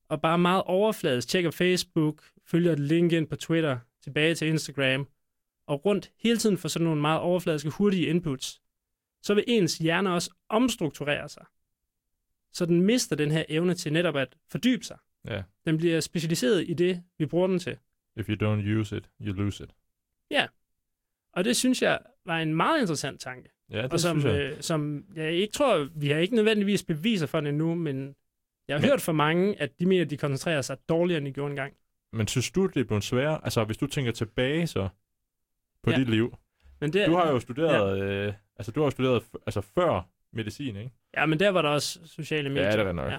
og 0.09 0.20
bare 0.20 0.38
meget 0.38 0.62
overfladisk 0.62 1.29
tjekker 1.29 1.51
Facebook, 1.51 2.25
følger 2.46 2.73
et 2.73 2.79
link 2.81 3.12
ind 3.12 3.27
på 3.27 3.37
Twitter, 3.37 3.79
tilbage 4.03 4.35
til 4.35 4.49
Instagram, 4.49 5.09
og 5.66 5.85
rundt 5.85 6.12
hele 6.16 6.38
tiden 6.38 6.59
for 6.59 6.68
sådan 6.68 6.85
nogle 6.85 7.01
meget 7.01 7.20
overfladiske, 7.20 7.70
hurtige 7.70 8.07
inputs, 8.07 8.62
så 9.23 9.35
vil 9.35 9.45
ens 9.47 9.79
hjerne 9.79 10.15
også 10.15 10.31
omstrukturere 10.49 11.29
sig. 11.29 11.45
Så 12.53 12.67
den 12.67 12.83
mister 12.83 13.17
den 13.17 13.31
her 13.31 13.45
evne 13.49 13.75
til 13.75 13.93
netop 13.93 14.17
at 14.17 14.37
fordybe 14.49 14.85
sig. 14.85 14.99
Ja. 15.29 15.43
Den 15.65 15.77
bliver 15.79 16.01
specialiseret 16.01 16.65
i 16.69 16.75
det, 16.75 17.03
vi 17.19 17.27
bruger 17.27 17.47
den 17.47 17.59
til. 17.59 17.77
If 18.17 18.29
you 18.29 18.35
don't 18.35 18.79
use 18.81 18.97
it, 18.97 19.11
you 19.21 19.33
lose 19.33 19.65
it. 19.65 19.71
Og 21.33 21.45
det 21.45 21.57
synes 21.57 21.83
jeg 21.83 21.99
var 22.27 22.39
en 22.39 22.55
meget 22.55 22.81
interessant 22.81 23.21
tanke. 23.21 23.49
Ja, 23.71 23.83
det 23.83 23.93
og 23.93 24.01
som, 24.01 24.21
synes 24.21 24.35
jeg. 24.35 24.43
øh, 24.43 24.63
som 24.63 25.05
jeg 25.17 25.33
ikke 25.33 25.53
tror, 25.53 25.89
vi 25.97 26.09
har 26.09 26.19
ikke 26.19 26.35
nødvendigvis 26.35 26.83
beviser 26.85 27.27
for 27.27 27.41
det 27.41 27.49
endnu, 27.49 27.75
men 27.75 28.17
jeg 28.69 28.77
har 28.77 28.81
Men- 28.81 28.91
hørt 28.91 29.01
fra 29.01 29.13
mange, 29.13 29.61
at 29.61 29.81
de 29.81 29.87
mener, 29.87 30.05
at 30.05 30.11
de 30.11 30.17
koncentrerer 30.17 30.63
sig 30.63 30.77
dårligere, 30.89 31.19
end 31.19 31.27
de 31.27 31.33
gjorde 31.33 31.51
engang. 31.51 31.75
Men 32.13 32.27
synes 32.29 32.51
du, 32.51 32.67
det 32.67 32.81
er 32.81 32.85
blevet 32.85 33.05
sværere? 33.05 33.41
Altså, 33.45 33.65
hvis 33.65 33.77
du 33.77 33.87
tænker 33.87 34.13
tilbage 34.13 34.67
så 34.67 34.89
på 35.83 35.91
Ja. 35.91 35.97
dit 35.97 36.09
liv. 36.09 36.35
Men 36.81 36.93
det, 36.93 37.07
Du 37.07 37.14
har 37.16 37.31
jo 37.31 37.40
studeret, 37.40 37.99
ja. 37.99 38.05
øh, 38.05 38.33
altså 38.57 38.73
du 38.73 38.81
har 38.81 38.87
jo 38.87 38.90
studeret 38.90 39.23
altså 39.47 39.61
før 39.61 40.09
medicin, 40.33 40.77
ikke? 40.77 40.90
Ja, 41.16 41.27
men 41.27 41.40
der 41.40 41.51
var 41.51 41.62
der 41.62 41.69
også 41.69 41.99
sociale 42.07 42.49
medier. 42.49 42.64
Ja, 42.64 42.73
det 42.77 42.87
er 42.87 42.93
nok. 42.93 43.12
Ja, 43.12 43.19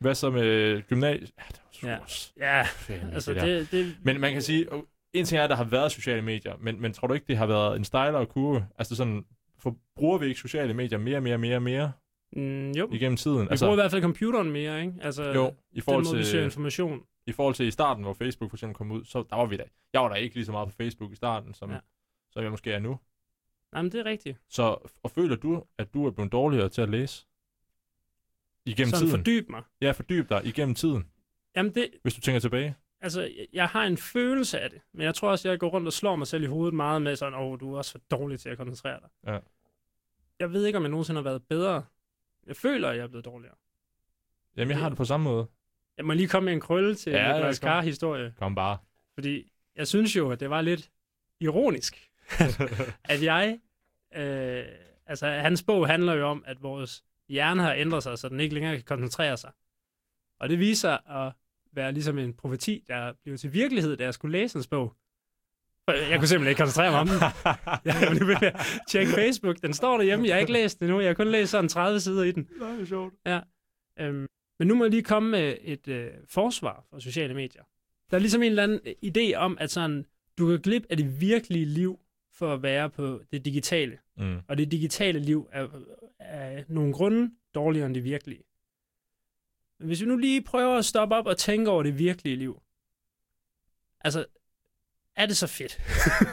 Hvad 0.00 0.14
så 0.14 0.30
med 0.30 0.82
gymnasiet? 0.82 1.30
Ja, 1.38 1.42
det 1.48 1.60
var 1.90 2.04
sgu 2.06 2.30
Ja. 2.40 2.66
ja 2.90 2.98
altså 3.12 3.34
det 3.34 3.42
det, 3.42 3.70
det, 3.70 3.96
Men 4.02 4.20
man 4.20 4.32
kan 4.32 4.42
sige, 4.42 4.72
og 4.72 4.86
en 5.12 5.24
ting 5.24 5.38
er, 5.38 5.44
at 5.44 5.50
der 5.50 5.56
har 5.56 5.64
været 5.64 5.92
sociale 5.92 6.22
medier, 6.22 6.54
men, 6.60 6.80
men 6.80 6.92
tror 6.92 7.08
du 7.08 7.14
ikke, 7.14 7.26
det 7.28 7.36
har 7.36 7.46
været 7.46 7.76
en 7.76 7.84
stejlere 7.84 8.26
kurve? 8.26 8.66
Altså 8.78 8.96
sådan, 8.96 9.24
for 9.58 9.76
bruger 9.96 10.18
vi 10.18 10.26
ikke 10.26 10.40
sociale 10.40 10.74
medier 10.74 10.98
mere, 10.98 11.20
mere, 11.20 11.38
mere, 11.38 11.60
mere 11.60 11.92
mm, 12.32 12.70
jo. 12.70 12.86
Vi 12.86 12.96
igennem 12.96 13.16
tiden? 13.16 13.36
bruger 13.36 13.48
i 13.48 13.50
Altså, 13.50 13.74
hvert 13.74 13.90
fald 13.90 14.02
computeren 14.02 14.50
mere, 14.50 14.80
ikke? 14.80 14.94
Altså, 15.02 15.24
jo, 15.32 15.46
i 15.48 15.74
den 15.74 15.82
forhold, 15.82 16.04
måde, 16.04 16.16
vi 16.16 16.24
søger 16.24 16.42
til, 16.42 16.44
information. 16.44 17.02
i 17.26 17.32
forhold 17.32 17.54
til 17.54 17.66
i 17.66 17.70
starten, 17.70 18.04
hvor 18.04 18.12
Facebook 18.12 18.50
for 18.50 18.56
eksempel 18.56 18.74
kom 18.74 18.90
ud, 18.90 19.04
så 19.04 19.24
der 19.30 19.36
var 19.36 19.46
vi 19.46 19.56
da. 19.56 19.64
Jeg 19.92 20.00
var 20.00 20.08
da 20.08 20.14
ikke 20.14 20.34
lige 20.34 20.44
så 20.44 20.52
meget 20.52 20.68
på 20.68 20.74
Facebook 20.74 21.12
i 21.12 21.16
starten, 21.16 21.54
som, 21.54 21.70
Ja. 21.70 21.76
Som 22.36 22.42
jeg 22.42 22.50
måske 22.50 22.72
er 22.72 22.78
nu. 22.78 22.98
Jamen, 23.76 23.92
det 23.92 24.00
er 24.00 24.04
rigtigt. 24.04 24.38
Så, 24.48 24.62
og 25.02 25.10
føler 25.10 25.36
du, 25.36 25.64
at 25.78 25.94
du 25.94 26.06
er 26.06 26.10
blevet 26.10 26.32
dårligere 26.32 26.68
til 26.68 26.82
at 26.82 26.88
læse? 26.90 27.26
Igennem 28.64 28.90
Sådan 28.90 29.06
tiden? 29.06 29.18
fordyb 29.18 29.48
mig. 29.50 29.62
Ja, 29.80 29.90
fordyb 29.90 30.28
dig 30.28 30.40
igennem 30.44 30.74
tiden, 30.74 31.10
Jamen, 31.56 31.74
det, 31.74 31.90
hvis 32.02 32.14
du 32.14 32.20
tænker 32.20 32.40
tilbage. 32.40 32.76
altså, 33.00 33.30
jeg- 33.52 33.68
har 33.68 33.84
en 33.84 33.96
følelse 33.96 34.60
af 34.60 34.70
det, 34.70 34.80
men 34.92 35.02
jeg 35.04 35.14
tror 35.14 35.30
også, 35.30 35.48
jeg 35.48 35.58
går 35.58 35.68
rundt 35.68 35.86
og 35.86 35.92
slår 35.92 36.16
mig 36.16 36.26
selv 36.26 36.42
i 36.42 36.46
hovedet 36.46 36.74
meget 36.74 37.02
med 37.02 37.16
sådan, 37.16 37.34
åh, 37.34 37.40
oh, 37.52 37.60
du 37.60 37.72
er 37.74 37.78
også 37.78 37.92
for 37.92 37.98
dårlig 38.10 38.40
til 38.40 38.48
at 38.48 38.56
koncentrere 38.56 39.00
dig. 39.00 39.08
Ja. 39.32 39.38
Jeg 40.40 40.52
ved 40.52 40.66
ikke, 40.66 40.76
om 40.76 40.82
jeg 40.82 40.90
nogensinde 40.90 41.18
har 41.18 41.22
været 41.24 41.42
bedre. 41.48 41.84
Jeg 42.46 42.56
føler, 42.56 42.88
at 42.88 42.96
jeg 42.96 43.02
er 43.02 43.06
blevet 43.08 43.24
dårligere. 43.24 43.54
Jamen, 44.56 44.70
jeg 44.70 44.78
har 44.78 44.88
det 44.88 44.98
på 44.98 45.04
samme 45.04 45.24
måde. 45.24 45.46
Jeg 45.96 46.04
må 46.04 46.12
lige 46.12 46.28
komme 46.28 46.44
med 46.44 46.52
en 46.52 46.60
krølle 46.60 46.94
til 46.94 47.12
Ja, 47.12 47.32
Nicolas 47.32 47.58
kom. 47.58 47.66
Carr-historie, 47.68 48.34
Kom 48.38 48.54
bare. 48.54 48.78
fordi 49.14 49.52
jeg 49.76 49.86
synes 49.88 50.16
jo, 50.16 50.30
at 50.30 50.40
det 50.40 50.50
var 50.50 50.60
lidt 50.60 50.90
ironisk, 51.40 52.10
at 53.12 53.22
jeg... 53.22 53.58
Øh, 54.16 54.64
altså, 55.06 55.26
hans 55.26 55.62
bog 55.62 55.86
handler 55.86 56.14
jo 56.14 56.26
om, 56.26 56.44
at 56.46 56.62
vores 56.62 57.04
hjerne 57.28 57.62
har 57.62 57.74
ændret 57.74 58.02
sig, 58.02 58.18
så 58.18 58.28
den 58.28 58.40
ikke 58.40 58.54
længere 58.54 58.74
kan 58.76 58.84
koncentrere 58.84 59.36
sig. 59.36 59.50
Og 60.40 60.48
det 60.48 60.58
viser 60.58 61.10
at 61.10 61.32
være 61.72 61.92
ligesom 61.92 62.18
en 62.18 62.34
profeti, 62.34 62.84
der 62.88 63.12
blev 63.24 63.36
til 63.36 63.52
virkelighed, 63.52 63.96
da 63.96 64.04
jeg 64.04 64.14
skulle 64.14 64.38
læse 64.38 64.54
hans 64.54 64.66
bog. 64.66 64.96
Jeg 65.88 66.18
kunne 66.18 66.28
simpelthen 66.28 66.48
ikke 66.48 66.58
koncentrere 66.58 66.90
mig 66.90 67.00
om 67.00 67.08
den. 67.08 67.16
Jeg 67.84 67.94
blev 68.10 68.28
ved 68.28 68.36
med 68.40 68.48
at 68.48 68.66
tjekke 68.88 69.12
Facebook. 69.12 69.56
Den 69.62 69.74
står 69.74 69.96
derhjemme. 69.96 70.26
Jeg 70.26 70.34
har 70.34 70.40
ikke 70.40 70.52
læst 70.52 70.78
den 70.78 70.88
endnu. 70.88 71.00
Jeg 71.00 71.08
har 71.08 71.14
kun 71.14 71.28
læst 71.28 71.50
sådan 71.50 71.68
30 71.68 72.00
sider 72.00 72.22
i 72.22 72.32
den. 72.32 72.48
Nej, 72.60 72.70
det 72.70 72.80
er 72.80 72.86
sjovt. 72.86 73.14
Øhm, 74.00 74.26
men 74.58 74.68
nu 74.68 74.74
må 74.74 74.84
jeg 74.84 74.90
lige 74.90 75.02
komme 75.02 75.30
med 75.30 75.56
et 75.60 75.88
øh, 75.88 76.10
forsvar 76.28 76.84
for 76.90 76.98
sociale 76.98 77.34
medier. 77.34 77.62
Der 78.10 78.16
er 78.16 78.18
ligesom 78.20 78.42
en 78.42 78.48
eller 78.48 78.62
anden 78.62 78.80
idé 79.04 79.34
om, 79.36 79.56
at 79.60 79.70
sådan, 79.70 80.06
du 80.38 80.48
kan 80.48 80.60
glip 80.60 80.86
af 80.90 80.96
det 80.96 81.20
virkelige 81.20 81.64
liv 81.64 81.98
for 82.38 82.54
at 82.54 82.62
være 82.62 82.90
på 82.90 83.22
det 83.32 83.44
digitale. 83.44 83.98
Mm. 84.16 84.38
Og 84.48 84.58
det 84.58 84.70
digitale 84.70 85.18
liv 85.18 85.48
er 85.52 85.68
af 86.18 86.64
nogle 86.68 86.92
grunde 86.92 87.30
dårligere 87.54 87.86
end 87.86 87.94
det 87.94 88.04
virkelige. 88.04 88.42
Men 89.78 89.86
hvis 89.86 90.00
vi 90.00 90.06
nu 90.06 90.16
lige 90.16 90.42
prøver 90.42 90.76
at 90.76 90.84
stoppe 90.84 91.14
op 91.14 91.26
og 91.26 91.36
tænke 91.36 91.70
over 91.70 91.82
det 91.82 91.98
virkelige 91.98 92.36
liv. 92.36 92.62
Altså, 94.00 94.26
er 95.16 95.26
det 95.26 95.36
så 95.36 95.46
fedt? 95.46 95.78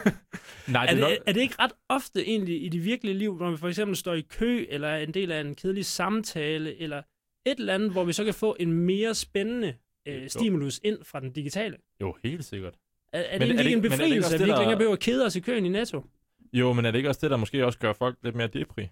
Nej, 0.68 0.86
det 0.88 0.92
er, 0.92 0.96
det, 0.96 1.00
nok... 1.00 1.28
er 1.28 1.34
det 1.34 1.42
ikke 1.42 1.56
ret 1.60 1.74
ofte 1.90 2.28
egentlig 2.28 2.66
i 2.66 2.70
det 2.70 2.86
virkelige 2.86 3.18
liv, 3.18 3.38
når 3.40 3.52
vi 3.52 3.58
for 3.58 3.68
eksempel 3.68 3.96
står 3.96 4.14
i 4.14 4.22
kø, 4.22 4.66
eller 4.70 4.88
er 4.88 4.98
en 4.98 5.14
del 5.14 5.32
af 5.32 5.42
en 5.42 5.56
kedelig 5.56 5.86
samtale, 5.86 6.78
eller 6.78 7.04
et 7.46 7.60
eller 7.60 7.74
andet, 7.74 7.92
hvor 7.92 8.04
vi 8.04 8.14
så 8.14 8.24
kan 8.24 8.34
få 8.34 8.56
en 8.60 8.74
mere 8.74 9.16
spændende 9.16 9.78
øh, 10.06 10.30
stimulus 10.30 10.80
ind 10.84 11.04
fra 11.04 11.20
den 11.20 11.32
digitale? 11.32 11.78
Jo, 12.02 12.18
helt 12.24 12.46
sikkert. 12.46 12.76
Er, 13.14 13.20
er 13.20 13.38
det 13.38 13.48
Men 13.48 13.58
er 13.60 13.64
det 13.64 13.70
ikke 13.70 13.78
en 13.78 13.86
er 13.86 13.90
det 13.90 13.94
ikke 13.94 13.96
befrielse, 13.96 14.18
også 14.28 14.36
at 14.36 14.40
vi 14.40 14.44
det, 14.44 14.50
ikke 14.50 14.60
længere 14.60 14.78
behøver 14.78 14.94
at 14.94 15.00
kede 15.00 15.26
os 15.26 15.36
i 15.36 15.40
køen 15.40 15.66
i 15.66 15.70
Netto? 15.70 16.06
Jo, 16.54 16.74
men 16.74 16.86
er 16.86 16.92
det 16.92 16.98
ikke 16.98 17.10
også 17.10 17.20
det, 17.22 17.32
der 17.32 17.38
måske 17.38 17.66
også 17.66 17.80
gør 17.80 17.94
folk 17.94 18.18
lidt 18.24 18.36
mere 18.36 18.48
depri? 18.48 18.88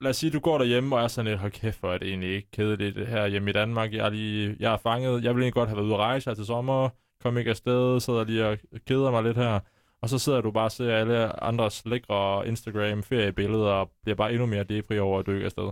Lad 0.00 0.10
os 0.10 0.16
sige, 0.16 0.30
du 0.30 0.40
går 0.40 0.58
derhjemme 0.58 0.96
og 0.96 1.02
er 1.02 1.08
sådan 1.08 1.30
lidt, 1.30 1.40
hold 1.40 1.52
kæft, 1.52 1.80
hvor 1.80 1.92
er 1.92 1.98
det 1.98 2.08
egentlig 2.08 2.34
ikke 2.34 2.50
kedeligt 2.50 2.96
det 2.96 3.06
her 3.06 3.26
hjemme 3.26 3.50
i 3.50 3.52
Danmark. 3.52 3.92
Jeg 3.92 4.06
er, 4.06 4.10
lige, 4.10 4.56
jeg 4.60 4.72
er 4.72 4.76
fanget. 4.76 5.24
Jeg 5.24 5.34
ville 5.34 5.44
egentlig 5.44 5.52
godt 5.52 5.68
have 5.68 5.76
været 5.76 5.86
ude 5.86 5.94
at 5.94 6.00
rejse 6.00 6.30
her 6.30 6.34
til 6.34 6.46
sommer. 6.46 6.88
Kom 7.22 7.38
ikke 7.38 7.50
afsted, 7.50 8.00
sidder 8.00 8.24
lige 8.24 8.46
og 8.46 8.58
keder 8.86 9.10
mig 9.10 9.22
lidt 9.22 9.36
her. 9.36 9.60
Og 10.00 10.08
så 10.08 10.18
sidder 10.18 10.40
du 10.40 10.50
bare 10.50 10.64
og 10.64 10.72
ser 10.72 10.96
alle 10.96 11.44
andres 11.44 11.86
lækre 11.86 12.48
Instagram 12.48 13.02
feriebilleder 13.02 13.70
og 13.70 13.90
bliver 14.02 14.16
bare 14.16 14.32
endnu 14.32 14.46
mere 14.46 14.64
depri 14.64 14.98
over, 14.98 15.18
at 15.20 15.26
du 15.26 15.32
ikke 15.32 15.44
afsted. 15.44 15.70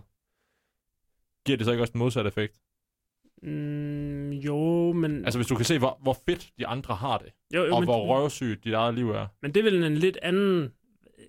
Giver 1.46 1.57
det 1.57 1.66
så 1.66 1.72
ikke 1.72 1.83
også 1.83 1.92
den 1.92 1.99
modsatte 1.99 2.29
effekt? 2.29 2.61
Mm, 3.46 4.30
jo, 4.30 4.92
men... 4.92 5.24
Altså 5.24 5.38
hvis 5.38 5.46
du 5.46 5.54
kan 5.54 5.64
se, 5.64 5.78
hvor, 5.78 5.98
hvor 6.02 6.16
fedt 6.28 6.50
de 6.59 6.66
andre 6.66 6.94
har 6.94 7.18
det, 7.18 7.32
jo, 7.54 7.64
jo, 7.64 7.74
og 7.74 7.80
men, 7.80 7.87
hvor 7.87 8.06
røvsygt 8.06 8.64
dit 8.64 8.72
eget 8.74 8.94
liv 8.94 9.11
er. 9.11 9.26
men 9.42 9.54
det 9.54 9.61
er 9.61 9.64
vel 9.64 9.82
en 9.82 9.94
lidt 9.94 10.18
anden, 10.22 10.72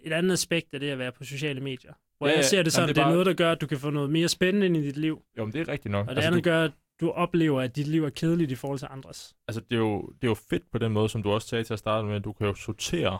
et 0.03 0.13
andet 0.13 0.33
aspekt 0.33 0.73
af 0.73 0.79
det 0.79 0.89
at 0.89 0.99
være 0.99 1.11
på 1.11 1.23
sociale 1.23 1.61
medier. 1.61 1.93
Hvor 2.17 2.27
Ja, 2.27 2.35
jeg 2.35 2.45
ser 2.45 2.63
det 2.63 2.73
sådan, 2.73 2.87
det, 2.87 2.95
det 2.95 3.01
er 3.01 3.05
er 3.05 3.07
bare- 3.07 3.13
noget, 3.13 3.25
der 3.25 3.33
gør, 3.33 3.51
at 3.51 3.61
du 3.61 3.67
kan 3.67 3.77
få 3.77 3.89
noget 3.89 4.09
mere 4.09 4.27
spændende 4.27 4.65
ind 4.65 4.77
i 4.77 4.81
dit 4.81 4.97
liv. 4.97 5.21
Jo, 5.37 5.45
men 5.45 5.53
det 5.53 5.61
er 5.61 5.67
rigtigt 5.71 5.91
nok. 5.91 6.07
Og 6.07 6.09
det 6.09 6.17
altså, 6.17 6.27
andet 6.27 6.45
du, 6.45 6.49
gør, 6.49 6.63
at 6.63 6.71
du 7.01 7.09
oplever, 7.11 7.61
at 7.61 7.75
dit 7.75 7.87
liv 7.87 8.03
er 8.05 8.09
kedeligt 8.09 8.51
i 8.51 8.55
forhold 8.55 8.79
til 8.79 8.87
andres. 8.91 9.35
altså, 9.47 9.61
det, 9.61 9.75
er 9.75 9.79
jo, 9.79 10.01
det 10.01 10.23
er 10.23 10.31
jo 10.31 10.33
fedt 10.49 10.71
på 10.71 10.77
den 10.77 10.91
måde, 10.91 11.09
som 11.09 11.23
du 11.23 11.31
også 11.31 11.47
sagde 11.47 11.63
til 11.63 11.73
at 11.73 11.79
starte 11.79 12.07
med, 12.07 12.15
at 12.15 12.23
du 12.23 12.33
kan 12.33 12.47
jo 12.47 12.53
sortere 12.53 13.17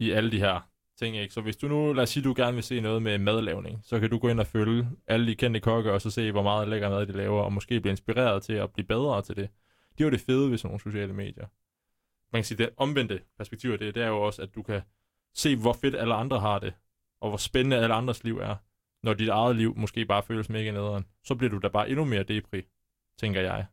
i 0.00 0.10
alle 0.10 0.30
de 0.32 0.38
her 0.38 0.68
ting, 0.98 1.16
ikke? 1.16 1.34
Så 1.34 1.40
hvis 1.40 1.56
du 1.56 1.68
nu, 1.68 1.92
lad 1.92 2.02
os 2.02 2.08
sige, 2.10 2.24
du 2.24 2.34
gerne 2.36 2.54
vil 2.54 2.62
se 2.62 2.80
noget 2.80 3.02
med 3.02 3.18
madlavning, 3.18 3.80
så 3.84 4.00
kan 4.00 4.10
du 4.10 4.18
gå 4.18 4.28
ind 4.28 4.40
og 4.40 4.46
følge 4.46 4.88
alle 5.06 5.26
de 5.26 5.34
kendte 5.34 5.60
kokke, 5.60 5.92
og 5.92 6.00
så 6.00 6.10
se, 6.10 6.32
hvor 6.32 6.42
meget 6.42 6.68
lækker 6.68 6.88
mad 6.90 7.06
de 7.06 7.12
laver, 7.12 7.42
og 7.42 7.52
måske 7.52 7.80
blive 7.80 7.90
inspireret 7.90 8.42
til 8.42 8.52
at 8.52 8.72
blive 8.72 8.86
bedre 8.86 9.22
til 9.22 9.36
det. 9.36 9.48
Det 9.98 10.04
er 10.04 10.08
jo 10.08 10.10
det 10.10 10.20
fede 10.20 10.50
ved 10.50 10.58
sådan 10.58 10.68
nogle 10.68 10.80
sociale 10.80 11.12
medier. 11.12 11.46
Man 12.32 12.38
kan 12.42 12.44
sige, 12.44 12.58
det 12.58 12.70
omvendte 12.76 13.20
perspektiv 13.38 13.70
af 13.70 13.78
det, 13.78 13.94
det 13.94 14.02
er 14.02 14.06
jo 14.08 14.20
også, 14.22 14.42
at 14.42 14.54
du 14.54 14.62
kan 14.62 14.80
se, 15.34 15.56
hvor 15.56 15.72
fedt 15.72 15.96
alle 15.96 16.14
andre 16.14 16.40
har 16.40 16.58
det, 16.58 16.74
og 17.20 17.28
hvor 17.28 17.36
spændende 17.38 17.76
alle 17.76 17.94
andres 17.94 18.24
liv 18.24 18.38
er, 18.38 18.56
når 19.02 19.14
dit 19.14 19.28
eget 19.28 19.56
liv 19.56 19.74
måske 19.76 20.04
bare 20.06 20.22
føles 20.22 20.48
mega 20.48 20.70
nederen. 20.70 21.06
Så 21.24 21.34
bliver 21.34 21.50
du 21.50 21.58
da 21.58 21.68
bare 21.68 21.88
endnu 21.90 22.04
mere 22.04 22.22
depri, 22.22 22.62
tænker 23.18 23.40
jeg. 23.40 23.66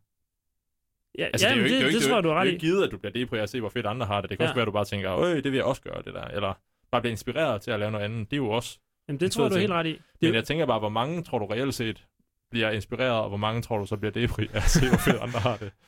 Ja, 1.17 1.23
Altså, 1.25 1.47
ja 1.47 1.53
det, 1.53 1.59
er 1.59 1.63
jo 1.63 1.67
det, 1.67 1.71
ikke, 1.71 1.75
det, 1.75 1.81
er 1.81 1.85
det, 1.87 1.93
ikke, 1.93 1.99
det 1.99 2.07
tror 2.09 2.15
jeg, 2.17 2.23
du 2.23 2.29
det 2.29 2.35
er 2.35 2.39
ret 2.39 2.47
i. 2.53 2.57
givet, 2.57 2.83
at 2.83 2.91
du 2.91 2.97
bliver 2.97 3.11
depri 3.13 3.39
at 3.39 3.49
se, 3.49 3.59
hvor 3.59 3.69
fedt 3.69 3.85
andre 3.85 4.05
har 4.05 4.21
det. 4.21 4.29
Det 4.29 4.37
kan 4.37 4.43
Ja. 4.43 4.49
også 4.49 4.55
være, 4.55 4.61
at 4.61 4.67
du 4.67 4.71
bare 4.71 4.85
tænker, 4.85 5.17
øh, 5.19 5.35
det 5.35 5.43
vil 5.43 5.53
jeg 5.53 5.63
også 5.65 5.81
gøre, 5.81 6.01
det 6.01 6.13
der. 6.13 6.23
Eller 6.23 6.53
bare 6.93 7.01
blive 7.01 7.11
inspireret 7.11 7.61
til 7.61 7.71
at 7.71 7.79
lave 7.79 7.91
noget 7.91 8.05
andet. 8.05 8.31
Det 8.31 8.35
er 8.35 8.41
jo 8.41 8.49
også. 8.49 8.79
Jamen, 9.07 9.19
det 9.19 9.31
tror 9.31 9.49
du 9.49 9.55
er 9.55 9.59
helt 9.59 9.71
ret 9.71 9.85
i. 9.85 9.91
Det, 9.91 10.01
Men 10.21 10.33
jeg 10.33 10.43
tænker 10.43 10.65
bare, 10.65 10.79
hvor 10.79 10.89
mange 10.89 11.23
tror 11.23 11.39
du 11.39 11.45
reelt 11.45 11.73
set 11.75 12.05
bliver 12.51 12.69
inspireret, 12.69 13.21
og 13.21 13.27
hvor 13.27 13.37
mange 13.37 13.61
tror 13.61 13.77
du 13.77 13.85
så 13.85 13.97
bliver 13.97 14.11
depri 14.11 14.47
af 14.53 14.57
at 14.57 14.63
se, 14.63 14.87
hvor 14.89 14.97
fedt 14.97 15.15
andre 15.21 15.39
har 15.39 15.57
det? 15.57 15.71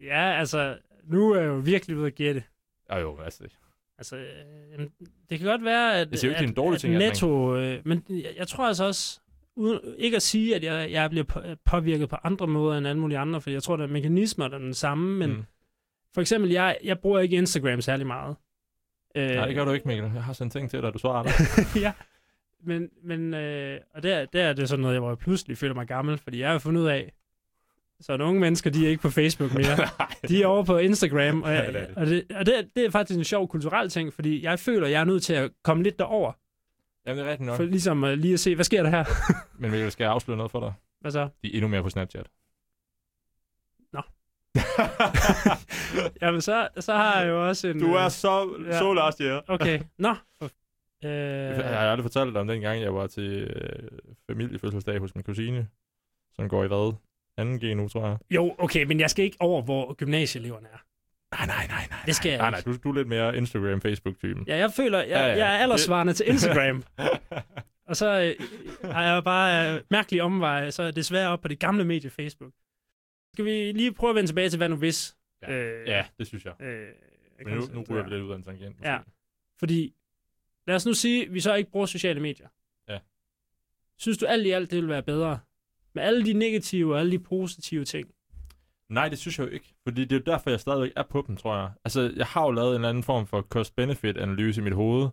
Ja, 0.00 0.38
altså, 0.38 0.78
nu 1.04 1.32
er 1.32 1.40
jeg 1.40 1.48
jo 1.48 1.54
virkelig 1.54 1.96
ude 1.96 2.06
at 2.06 2.14
gætte. 2.14 2.42
Ja, 2.90 2.98
jo, 2.98 3.20
altså. 3.20 3.44
Altså, 3.98 4.16
øh, 4.16 4.86
det 5.30 5.38
kan 5.38 5.48
godt 5.48 5.64
være, 5.64 6.00
at, 6.00 6.10
Jeg 6.10 6.18
siger 6.18 6.30
jo 6.30 6.32
ikke, 6.32 6.36
at, 6.36 6.40
det 6.40 6.46
er 6.46 6.48
en 6.48 6.54
dårlig 6.54 6.74
at 6.74 6.80
ting, 6.80 6.94
at 6.94 6.98
netto, 6.98 7.56
øh, 7.56 7.80
men 7.84 8.04
jeg, 8.08 8.34
jeg 8.36 8.48
tror 8.48 8.66
altså 8.66 8.84
også, 8.84 9.20
uden, 9.56 9.80
ikke 9.98 10.16
at 10.16 10.22
sige, 10.22 10.56
at 10.56 10.64
jeg, 10.64 10.90
jeg 10.90 11.10
bliver 11.10 11.24
på, 11.24 11.40
påvirket 11.64 12.08
på 12.08 12.16
andre 12.24 12.46
måder 12.46 12.78
end 12.78 12.86
alle 12.86 13.00
mulige 13.00 13.18
andre, 13.18 13.40
for 13.40 13.50
jeg 13.50 13.62
tror, 13.62 13.76
at 13.76 13.90
mekanismer 13.90 14.44
er 14.44 14.58
den 14.58 14.74
samme, 14.74 15.18
men 15.18 15.30
mm. 15.30 15.44
for 16.14 16.20
eksempel, 16.20 16.50
jeg, 16.50 16.78
jeg 16.84 16.98
bruger 16.98 17.20
ikke 17.20 17.36
Instagram 17.36 17.80
særlig 17.80 18.06
meget. 18.06 18.36
Øh, 19.14 19.30
Nej, 19.36 19.46
det 19.46 19.54
gør 19.54 19.64
du 19.64 19.70
ikke, 19.70 19.88
Mikkel. 19.88 20.10
Jeg 20.14 20.22
har 20.24 20.32
sendt 20.32 20.52
ting 20.52 20.70
til 20.70 20.82
dig, 20.82 20.92
du 20.94 20.98
svarer 20.98 21.22
dig. 21.22 21.32
ja, 21.82 21.92
men, 22.64 22.88
men 23.04 23.34
øh, 23.34 23.80
og 23.94 24.02
der, 24.02 24.24
der 24.24 24.42
er 24.44 24.52
det 24.52 24.68
sådan 24.68 24.82
noget, 24.82 24.98
hvor 24.98 25.08
jeg 25.10 25.18
pludselig 25.18 25.58
føler 25.58 25.74
mig 25.74 25.86
gammel, 25.86 26.18
fordi 26.18 26.40
jeg 26.40 26.50
har 26.50 26.58
fundet 26.58 26.80
ud 26.82 26.86
af, 26.86 27.12
så 28.00 28.16
unge 28.16 28.40
mennesker, 28.40 28.70
de 28.70 28.86
er 28.86 28.90
ikke 28.90 29.02
på 29.02 29.10
Facebook 29.10 29.54
mere. 29.54 29.88
De 30.28 30.42
er 30.42 30.46
over 30.46 30.64
på 30.64 30.78
Instagram, 30.78 31.42
og, 31.42 31.50
Ja, 31.50 31.62
jeg, 31.62 31.72
det 31.74 31.82
er 31.82 31.86
det. 31.86 31.96
og, 31.96 32.06
det, 32.06 32.24
og 32.34 32.46
det, 32.46 32.54
det 32.76 32.84
er 32.84 32.90
faktisk 32.90 33.18
en 33.18 33.24
sjov 33.24 33.48
kulturel 33.48 33.88
ting, 33.88 34.12
fordi 34.12 34.42
jeg 34.44 34.58
føler, 34.58 34.88
jeg 34.88 35.00
er 35.00 35.04
nødt 35.04 35.22
til 35.22 35.34
at 35.34 35.50
komme 35.64 35.82
lidt 35.82 35.98
derover, 35.98 36.32
Jamen, 37.06 37.18
det 37.18 37.26
er 37.26 37.30
rigtigt 37.30 37.46
nok. 37.46 37.56
for 37.56 37.62
ligesom 37.64 38.02
uh, 38.02 38.10
lige 38.10 38.32
at 38.34 38.40
se, 38.40 38.54
hvad 38.54 38.64
sker 38.64 38.82
der 38.82 38.90
her? 38.90 39.04
Men 39.60 39.70
Mikkel, 39.70 39.90
skal 39.90 40.04
jeg 40.04 40.12
afsløre 40.12 40.36
noget 40.36 40.50
for 40.52 40.60
dig? 40.60 40.72
Hvad 41.00 41.10
så? 41.10 41.28
De 41.42 41.48
er 41.48 41.50
endnu 41.54 41.68
mere 41.68 41.82
på 41.82 41.88
Snapchat. 41.90 42.26
Jamen, 46.22 46.40
så, 46.40 46.68
så 46.80 46.92
har 46.94 47.20
jeg 47.20 47.28
jo 47.28 47.48
også 47.48 47.68
en... 47.68 47.80
du 47.80 47.94
er 47.94 48.04
øh, 48.04 48.10
så, 48.10 48.56
ja. 48.66 48.78
så 48.78 48.94
last 48.94 49.18
year. 49.18 49.42
Okay, 49.48 49.80
nå. 49.98 50.14
Øh, 51.04 51.10
Jeg 51.10 51.78
har 51.78 51.90
aldrig 51.90 52.04
fortalt 52.04 52.32
dig 52.34 52.40
om 52.40 52.46
den 52.48 52.60
gang, 52.60 52.80
jeg 52.82 52.94
var 52.94 53.06
til 53.06 53.42
øh, 53.42 53.88
familiefødselsdag 54.30 54.98
hos 54.98 55.14
min 55.14 55.24
kusine, 55.24 55.68
som 56.34 56.48
går 56.48 56.64
i 56.64 56.66
hvad? 56.66 56.92
2G 57.40 57.74
nu, 57.74 57.88
tror 57.88 58.06
jeg. 58.06 58.16
jo, 58.30 58.54
okay, 58.58 58.84
men 58.84 59.00
jeg 59.00 59.10
skal 59.10 59.24
ikke 59.24 59.36
over, 59.40 59.62
hvor 59.62 59.94
gymnasieeleverne 59.94 60.66
er. 60.72 60.78
Nej, 61.36 61.46
nej, 61.46 61.66
nej, 61.66 61.86
nej. 61.90 61.98
Det 62.06 62.16
skal 62.16 62.28
jeg 62.30 62.38
Nej, 62.38 62.50
nej, 62.50 62.60
du, 62.60 62.76
du 62.84 62.90
er 62.90 62.94
lidt 62.94 63.08
mere 63.08 63.36
Instagram-Facebook-typen. 63.36 64.44
Ja, 64.48 64.56
jeg 64.56 64.70
føler, 64.76 64.98
jeg, 64.98 65.08
Ja, 65.08 65.26
ja. 65.26 65.36
jeg 65.36 65.54
er 65.54 65.58
aldersvarende 65.58 66.12
til 66.12 66.28
Instagram. 66.28 66.82
Og 67.88 67.96
så 67.96 68.20
øh, 68.20 68.46
har 68.92 69.14
jeg 69.14 69.24
bare 69.24 69.74
øh, 69.74 69.80
mærkelig 69.90 70.22
omveje, 70.22 70.70
så 70.70 70.82
er 70.82 70.90
desværre 70.90 71.28
op 71.28 71.40
på 71.40 71.48
det 71.48 71.58
gamle 71.58 71.84
medie 71.84 72.10
Facebook. 72.10 72.52
Skal 73.34 73.44
vi 73.44 73.72
lige 73.72 73.92
prøve 73.94 74.10
at 74.10 74.16
vende 74.16 74.28
tilbage 74.30 74.50
til, 74.50 74.56
hvad 74.56 74.68
nu 74.68 74.76
hvis? 74.76 75.16
Ja. 75.42 75.52
Øh, 75.52 75.88
ja, 75.88 76.04
det 76.18 76.26
synes 76.26 76.44
jeg. 76.44 76.54
Øh, 76.60 76.88
Men 77.46 77.54
nu, 77.54 77.60
nu 77.74 77.84
ryger 77.90 78.04
vi 78.04 78.10
lidt 78.10 78.22
ud 78.22 78.30
af 78.30 78.36
en 78.36 78.42
tangent. 78.42 78.76
måske. 78.78 78.88
Ja. 78.90 78.98
Fordi, 79.58 79.94
lad 80.66 80.76
os 80.76 80.86
nu 80.86 80.94
sige, 80.94 81.26
at 81.26 81.34
vi 81.34 81.40
så 81.40 81.54
ikke 81.54 81.70
bruger 81.70 81.86
sociale 81.86 82.20
medier. 82.20 82.48
Ja. 82.88 82.98
Synes 83.98 84.18
du 84.18 84.26
alt 84.26 84.46
i 84.46 84.50
alt, 84.50 84.70
det 84.70 84.78
vil 84.78 84.88
være 84.88 85.02
bedre? 85.02 85.38
Med 85.94 86.02
alle 86.02 86.24
de 86.26 86.32
negative 86.32 86.94
og 86.94 87.00
alle 87.00 87.12
de 87.12 87.18
positive 87.18 87.84
ting. 87.84 88.10
Nej, 88.88 89.08
det 89.08 89.18
synes 89.18 89.38
jeg 89.38 89.46
jo 89.46 89.52
ikke. 89.52 89.74
Fordi 89.88 90.00
det 90.04 90.12
er 90.12 90.16
jo 90.16 90.32
derfor, 90.32 90.50
jeg 90.50 90.60
stadigvæk 90.60 90.92
er 90.96 91.02
på 91.02 91.24
dem, 91.26 91.36
tror 91.36 91.56
jeg. 91.56 91.70
Altså, 91.84 92.12
jeg 92.16 92.26
har 92.26 92.44
jo 92.44 92.50
lavet 92.50 92.68
en 92.68 92.74
eller 92.74 92.88
anden 92.88 93.02
form 93.02 93.26
for 93.26 93.42
cost-benefit-analyse 93.42 94.60
i 94.60 94.64
mit 94.64 94.72
hoved, 94.72 95.08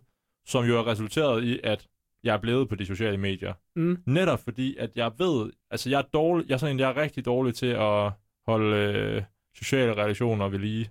som 0.46 0.64
jo 0.64 0.78
er 0.78 0.86
resulteret 0.86 1.44
i, 1.44 1.60
at 1.64 1.88
jeg 2.24 2.34
er 2.34 2.38
blevet 2.40 2.68
på 2.68 2.74
de 2.74 2.86
sociale 2.86 3.16
medier. 3.18 3.54
Mm. 3.76 4.02
Netop 4.06 4.40
fordi, 4.40 4.76
at 4.76 4.90
jeg 4.96 5.12
ved, 5.18 5.50
altså 5.70 5.90
jeg 5.90 5.98
er 5.98 6.02
dårlig, 6.02 6.48
jeg 6.48 6.54
er 6.54 6.58
sådan 6.58 6.76
en, 6.76 6.80
jeg 6.80 6.90
er 6.90 6.96
rigtig 6.96 7.24
dårlig 7.24 7.54
til 7.54 7.66
at 7.66 8.12
holde 8.46 8.76
øh, 8.76 9.22
sociale 9.54 9.94
relationer 9.96 10.48
ved 10.48 10.58
lige. 10.58 10.90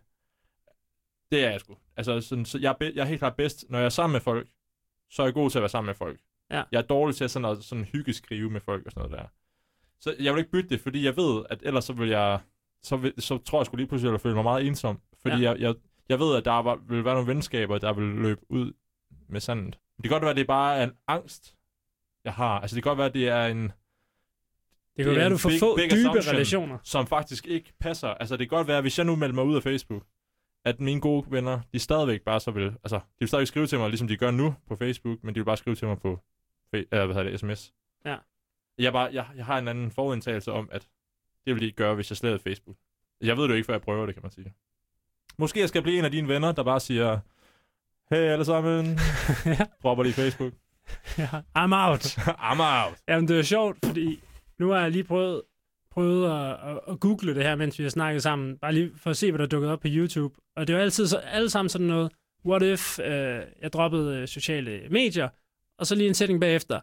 Det 1.31 1.43
er 1.45 1.49
jeg 1.51 1.59
sgu. 1.59 1.77
Altså, 1.97 2.21
sådan, 2.21 2.45
så 2.45 2.57
jeg, 2.59 2.75
er 2.81 2.91
jeg 2.95 3.01
er 3.01 3.05
helt 3.05 3.19
klart 3.19 3.35
bedst, 3.35 3.65
når 3.69 3.77
jeg 3.77 3.85
er 3.85 3.89
sammen 3.89 4.13
med 4.13 4.21
folk, 4.21 4.47
så 5.09 5.21
er 5.21 5.25
jeg 5.25 5.33
god 5.33 5.49
til 5.49 5.57
at 5.57 5.61
være 5.61 5.69
sammen 5.69 5.87
med 5.87 5.95
folk. 5.95 6.19
Ja. 6.51 6.63
Jeg 6.71 6.77
er 6.77 6.81
dårlig 6.81 7.15
til 7.15 7.23
at 7.23 7.31
sådan, 7.31 7.45
at, 7.51 7.63
sådan 7.63 7.85
hyggeskrive 7.85 8.49
med 8.49 8.61
folk 8.61 8.85
og 8.85 8.91
sådan 8.91 9.09
noget 9.09 9.23
der. 9.23 9.27
Så 10.01 10.15
jeg 10.19 10.33
vil 10.33 10.39
ikke 10.39 10.51
bytte 10.51 10.69
det, 10.69 10.79
fordi 10.81 11.05
jeg 11.05 11.17
ved, 11.17 11.43
at 11.49 11.59
ellers 11.63 11.85
så 11.85 11.93
vil 11.93 12.09
jeg, 12.09 12.39
så, 12.83 12.97
vil, 12.97 13.13
så 13.17 13.37
tror 13.37 13.59
jeg 13.59 13.65
sgu 13.65 13.77
lige 13.77 13.87
pludselig, 13.87 14.09
at 14.09 14.13
jeg 14.13 14.21
føler 14.21 14.35
mig 14.35 14.43
meget 14.43 14.67
ensom. 14.67 14.99
Fordi 15.21 15.41
Ja. 15.41 15.51
jeg, 15.51 15.59
jeg, 15.59 15.75
jeg 16.09 16.19
ved, 16.19 16.35
at 16.35 16.45
der 16.45 16.51
var, 16.51 16.75
vil 16.75 17.05
være 17.05 17.13
nogle 17.13 17.27
venskaber, 17.27 17.77
der 17.77 17.93
vil 17.93 18.03
løbe 18.07 18.41
ud 18.49 18.73
med 19.27 19.39
sandet. 19.39 19.79
Det 20.03 20.03
kan 20.03 20.11
godt 20.11 20.21
være, 20.21 20.29
at 20.31 20.37
det 20.37 20.47
bare 20.47 20.77
er 20.77 20.83
en 20.83 20.91
angst, 21.07 21.55
jeg 22.23 22.33
har. 22.33 22.59
Altså 22.59 22.75
det 22.75 22.83
kan 22.83 22.89
godt 22.89 22.97
være, 22.97 23.07
at 23.07 23.13
det 23.13 23.27
er 23.27 23.45
en, 23.45 23.63
Det 23.63 23.71
Det 24.97 25.05
kan 25.05 25.13
er 25.13 25.17
være, 25.17 25.25
en 25.25 25.31
du 25.31 25.37
får 25.37 25.49
big- 25.49 25.59
få 25.59 25.75
big 25.75 25.91
dybe 25.91 26.09
relationer. 26.09 26.77
som 26.83 27.07
faktisk 27.07 27.45
ikke 27.47 27.73
passer. 27.79 28.07
Altså 28.07 28.37
det 28.37 28.49
kan 28.49 28.57
godt 28.57 28.67
være, 28.67 28.81
hvis 28.81 28.97
jeg 28.97 29.05
nu 29.05 29.15
melder 29.15 29.35
mig 29.35 29.43
ud 29.43 29.55
af 29.55 29.63
Facebook, 29.63 30.03
at 30.65 30.79
mine 30.79 31.01
gode 31.01 31.25
venner, 31.31 31.61
de 31.73 31.79
stadigvæk 31.79 32.21
bare 32.21 32.39
så 32.39 32.51
vil, 32.51 32.65
altså 32.65 32.95
de 32.97 33.01
vil 33.19 33.27
stadig 33.27 33.47
skrive 33.47 33.67
til 33.67 33.79
mig, 33.79 33.89
ligesom 33.89 34.07
de 34.07 34.17
gør 34.17 34.31
nu 34.31 34.55
på 34.67 34.75
Facebook, 34.75 35.23
men 35.23 35.35
de 35.35 35.39
vil 35.39 35.45
bare 35.45 35.57
skrive 35.57 35.75
til 35.75 35.87
mig 35.87 35.99
på 35.99 36.19
eller, 36.73 37.05
hvad 37.05 37.15
hedder 37.15 37.29
det, 37.31 37.39
sms. 37.39 37.73
Ja. 38.05 38.17
Jeg, 38.77 38.93
bare, 38.93 39.09
jeg, 39.13 39.27
jeg 39.35 39.45
har 39.45 39.57
en 39.57 39.67
anden 39.67 39.91
forudindtagelse 39.91 40.51
om, 40.51 40.69
at 40.71 40.87
det 41.45 41.53
vil 41.53 41.61
de 41.61 41.65
ikke 41.65 41.75
gøre, 41.75 41.95
hvis 41.95 42.11
jeg 42.11 42.17
slet 42.17 42.41
Facebook. 42.41 42.77
Jeg 43.21 43.37
ved 43.37 43.43
det 43.43 43.49
jo 43.49 43.55
ikke, 43.55 43.65
før 43.65 43.73
jeg 43.73 43.81
prøver 43.81 44.05
det, 44.05 44.15
kan 44.15 44.21
man 44.23 44.31
sige. 44.31 44.53
Måske 45.37 45.59
jeg 45.59 45.69
skal 45.69 45.81
blive 45.81 45.99
en 45.99 46.05
af 46.05 46.11
dine 46.11 46.27
venner, 46.27 46.51
der 46.51 46.63
bare 46.63 46.79
siger, 46.79 47.19
hey 48.11 48.17
alle 48.17 48.45
sammen, 48.45 48.85
ja. 49.45 49.65
dropper 49.83 50.03
lige 50.03 50.13
Facebook. 50.13 50.53
ja. 51.17 51.27
I'm 51.57 51.73
out. 51.73 52.05
I'm 52.49 52.61
out. 52.61 52.97
Jamen, 53.07 53.27
det 53.27 53.39
er 53.39 53.43
sjovt, 53.43 53.77
fordi 53.85 54.23
nu 54.59 54.69
har 54.69 54.79
jeg 54.81 54.91
lige 54.91 55.03
prøvet, 55.03 55.41
prøvet 55.91 56.31
at, 56.31 56.69
at, 56.69 56.79
at 56.87 56.99
google 56.99 57.35
det 57.35 57.43
her, 57.43 57.55
mens 57.55 57.79
vi 57.79 57.83
har 57.83 57.89
snakket 57.89 58.23
sammen, 58.23 58.57
bare 58.57 58.73
lige 58.73 58.91
for 58.97 59.09
at 59.09 59.17
se, 59.17 59.31
hvad 59.31 59.39
der 59.39 59.45
dukkede 59.45 59.73
op 59.73 59.79
på 59.79 59.87
YouTube. 59.91 60.35
Og 60.55 60.67
det 60.67 60.75
var 60.75 60.81
altid 60.81 61.07
så, 61.07 61.17
alle 61.17 61.49
sammen 61.49 61.69
sådan 61.69 61.87
noget, 61.87 62.11
what 62.45 62.61
if 62.61 62.99
øh, 62.99 63.41
jeg 63.61 63.73
droppede 63.73 64.17
øh, 64.17 64.27
sociale 64.27 64.89
medier, 64.89 65.29
og 65.77 65.87
så 65.87 65.95
lige 65.95 66.07
en 66.07 66.13
sætning 66.13 66.41
bagefter, 66.41 66.79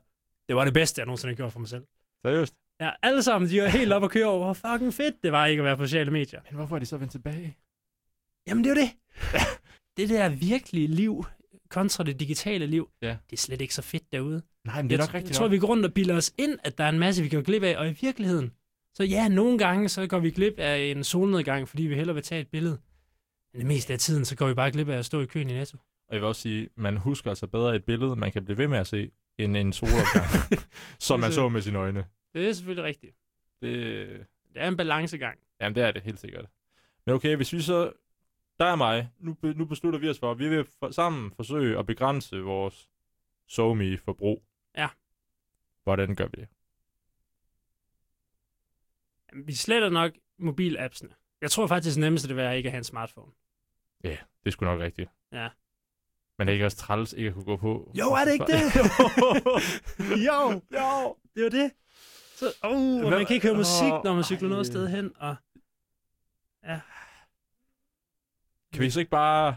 det 0.49 0.57
var 0.57 0.65
det 0.65 0.75
bedste, 0.75 0.99
jeg 0.99 1.07
nogensinde 1.07 1.33
har 1.33 1.37
gjort 1.37 1.53
for 1.53 1.59
mig 1.59 1.69
selv. 1.69 1.85
Seriøst? 2.27 2.55
Ja, 2.81 2.91
alle 3.03 3.23
sammen, 3.23 3.51
de 3.51 3.63
var 3.63 3.69
helt 3.69 3.93
op 3.93 4.05
at 4.05 4.11
køre 4.11 4.27
over, 4.27 4.45
hvor 4.45 4.53
fucking 4.53 4.95
fedt 4.95 5.15
det 5.23 5.33
var 5.33 5.47
ikke 5.47 5.61
at 5.61 5.65
være 5.65 5.77
på 5.77 5.87
sociale 5.87 6.11
medier. 6.11 6.41
Men 6.51 6.57
hvorfor 6.57 6.77
er 6.77 6.81
de 6.81 6.87
så 6.87 6.97
vendt 6.97 7.13
tilbage? 7.13 7.57
Jamen, 8.49 8.65
det 8.65 8.71
er 8.71 8.75
jo 8.75 8.81
det. 8.81 8.91
Det 9.97 10.09
der 10.09 10.29
virkelige 10.29 10.87
liv 10.87 11.25
kontra 11.71 12.05
det 12.05 12.21
digitale 12.21 12.67
liv, 12.67 12.91
Ja. 13.03 13.09
det 13.31 13.33
er 13.33 13.41
slet 13.41 13.61
ikke 13.61 13.75
så 13.75 13.83
fedt 13.83 14.13
derude. 14.13 14.43
Nej, 14.65 14.83
men 14.83 14.91
jeg, 14.91 15.09
jeg 15.15 15.25
tror, 15.25 15.49
vi 15.49 15.59
går 15.59 15.67
rundt 15.67 15.85
og 15.87 15.95
bilder 15.95 16.17
os 16.17 16.33
ind, 16.39 16.59
at 16.65 16.79
der 16.79 16.85
er 16.85 16.89
en 16.89 16.99
masse, 16.99 17.23
vi 17.23 17.29
går 17.29 17.43
glip 17.43 17.63
af, 17.63 17.77
og 17.77 17.89
i 17.89 17.93
virkeligheden, 18.01 18.53
så 18.95 19.05
ja, 19.05 19.29
nogle 19.29 19.59
gange, 19.59 19.89
så 19.89 20.07
går 20.07 20.19
vi 20.19 20.31
glip 20.31 20.59
af 20.59 20.79
en 20.79 21.05
solnedgang, 21.05 21.69
fordi 21.69 21.83
vi 21.83 21.95
hellere 21.95 22.15
vil 22.15 22.23
tage 22.25 22.41
et 22.41 22.49
billede. 22.49 22.79
Men 23.53 23.61
det 23.61 23.67
meste 23.67 23.93
af 23.93 23.99
tiden, 23.99 24.25
så 24.25 24.37
går 24.37 24.49
vi 24.49 24.55
bare 24.55 24.71
glip 24.71 24.89
af 24.89 24.97
at 24.99 25.05
stå 25.07 25.21
i 25.21 25.27
køen 25.27 25.51
i 25.51 25.53
Netto. 25.53 25.79
Og 26.09 26.15
jeg 26.15 26.21
vil 26.21 26.29
også 26.29 26.43
sige, 26.43 26.69
man 26.77 26.97
husker 26.97 27.31
altså 27.31 27.47
bedre 27.47 27.77
et 27.77 27.85
billede, 27.85 28.17
man 28.17 28.33
kan 28.33 28.45
blive 28.45 28.59
ved 28.59 28.69
med 28.69 28.79
at 28.79 28.87
se, 28.87 29.11
end 29.39 29.57
en 29.57 29.73
solopgang, 29.73 30.27
som 30.99 31.21
man 31.21 31.33
så 31.33 31.49
med 31.49 31.63
sine 31.63 31.79
øjne. 31.79 32.05
Det 32.35 32.49
er 32.49 32.53
selvfølgelig 32.53 32.85
rigtigt. 32.85 33.17
Det, 33.63 33.73
Det 34.55 34.63
er 34.63 34.69
en 34.69 34.77
balancegang. 34.77 35.39
jamen, 35.61 35.75
det 35.77 35.83
er 35.85 35.91
det 35.91 36.03
helt 36.03 36.21
sikkert. 36.21 36.45
Men 37.07 37.15
okay, 37.15 37.37
hvis 37.37 37.53
vi 37.53 37.61
så... 37.61 37.93
Der 38.59 38.65
er 38.67 38.77
mig. 38.77 39.11
Nu, 39.19 39.37
nu 39.43 39.65
beslutter 39.65 39.99
vi 39.99 40.09
os 40.09 40.19
for, 40.19 40.31
at 40.31 40.39
vi 40.39 40.49
vil 40.49 40.67
for, 40.79 40.91
sammen 40.91 41.33
forsøge 41.37 41.79
at 41.79 41.87
begrænse 41.87 42.37
vores 42.41 42.89
SoMe-forbrug. 43.47 44.43
Ja. 44.77 44.89
Hvordan 45.85 46.15
gør 46.15 46.27
vi 46.27 46.41
det? 46.41 46.49
Vi 49.47 49.55
sletter 49.55 49.89
nok 49.91 50.13
mobilappsene. 50.39 51.11
Jeg 51.41 51.51
tror 51.51 51.67
faktisk, 51.67 51.95
det 51.95 52.01
nemmeste 52.01 52.29
det 52.29 52.37
vil 52.37 52.43
være 52.45 52.57
ikke 52.57 52.67
at 52.67 52.71
have 52.73 52.79
en 52.79 52.85
smartphone. 52.85 53.33
Det 54.03 54.19
er 54.47 54.51
sgu 54.51 54.65
nok 54.65 54.81
rigtigt. 54.81 55.11
Ja. 55.33 55.49
Men 56.39 56.47
det 56.47 56.53
er 56.53 56.55
ikke 56.55 56.65
også 56.65 56.77
træls 56.77 57.13
ikke 57.13 57.29
at 57.29 57.35
kunne 57.35 57.45
gå 57.45 57.57
på? 57.57 57.93
Jo, 57.99 58.13
er 58.13 58.25
det 58.25 58.33
ikke 58.33 58.45
det? 58.45 58.63
jo, 60.29 60.43
jo. 60.73 61.17
det 61.35 61.41
er 61.41 61.45
jo 61.45 61.49
det. 61.49 61.73
Så, 62.37 62.53
oh, 62.63 62.73
og 62.73 63.01
Hvad- 63.01 63.11
man 63.19 63.27
kan 63.27 63.35
ikke 63.35 63.47
høre 63.47 63.57
musik, 63.57 63.93
når 64.05 64.15
man 64.15 64.25
cykler 64.25 64.49
noget 64.49 64.67
ej. 64.67 64.71
sted 64.71 64.89
hen. 64.89 65.13
Og... 65.17 65.37
Kan 68.77 68.85
vi 68.85 68.91
så 68.91 69.01
ikke 69.01 69.11
bare... 69.11 69.57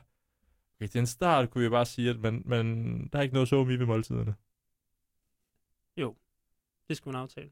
Okay, 0.77 0.87
til 0.87 0.99
en 0.99 1.07
start 1.07 1.49
kunne 1.49 1.63
vi 1.63 1.69
bare 1.69 1.85
sige, 1.85 2.09
at 2.09 2.19
man, 2.19 2.41
man, 2.45 2.65
der 3.13 3.19
er 3.19 3.23
ikke 3.23 3.33
noget 3.33 3.49
SoMe 3.49 3.79
ved 3.79 3.85
måltiderne. 3.85 4.35
Det 6.89 6.97
skulle 6.97 7.17
en 7.17 7.21
aftale. 7.21 7.49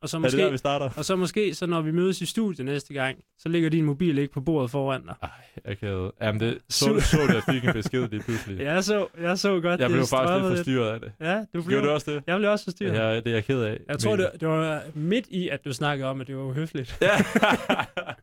Og 0.00 0.08
så 0.08 0.16
det 0.16 0.22
måske, 0.22 0.38
der, 0.38 0.50
vi 0.50 0.56
starter? 0.56 0.90
og 0.96 1.04
så 1.04 1.16
måske, 1.16 1.54
så 1.54 1.66
når 1.66 1.80
vi 1.80 1.90
mødes 1.90 2.20
i 2.20 2.26
studiet 2.26 2.64
næste 2.64 2.94
gang, 2.94 3.24
så 3.38 3.48
ligger 3.48 3.70
din 3.70 3.84
mobil 3.84 4.18
ikke 4.18 4.32
på 4.32 4.40
bordet 4.40 4.70
foran 4.70 5.02
dig. 5.02 5.14
Ej, 5.22 5.30
jeg 5.64 5.78
kan... 5.78 6.10
Jamen, 6.20 6.40
det, 6.40 6.58
så, 6.68 6.86
Su- 6.86 7.00
så 7.00 7.16
det, 7.26 7.34
jeg 7.34 7.42
fik 7.54 7.64
en 7.64 7.72
besked 7.72 8.08
lige 8.08 8.22
pludselig. 8.22 8.60
Jeg 8.64 8.84
så, 8.84 9.06
jeg 9.20 9.38
så 9.38 9.60
godt, 9.60 9.64
jeg 9.64 9.78
det 9.78 9.94
blev 9.94 10.04
faktisk 10.06 10.44
lidt 10.44 10.56
forstyrret 10.56 10.90
af 10.90 11.00
det. 11.00 11.12
Ja, 11.20 11.38
du 11.38 11.44
blev. 11.52 11.64
Gjorde 11.64 11.86
du 11.86 11.90
også 11.92 12.10
det? 12.10 12.22
Jeg 12.26 12.38
blev 12.38 12.50
også 12.50 12.64
forstyrret. 12.64 12.94
Ja. 12.94 13.08
Ja, 13.08 13.16
det 13.16 13.26
er 13.26 13.30
jeg 13.30 13.44
ked 13.44 13.62
af. 13.62 13.80
Jeg 13.88 13.98
tror, 13.98 14.16
det, 14.16 14.30
det 14.40 14.48
var 14.48 14.82
midt 14.94 15.26
i, 15.28 15.48
at 15.48 15.64
du 15.64 15.72
snakkede 15.72 16.08
om, 16.08 16.20
at 16.20 16.26
det 16.26 16.36
var 16.36 16.42
uhøfligt. 16.42 16.98
Ja. 17.02 17.16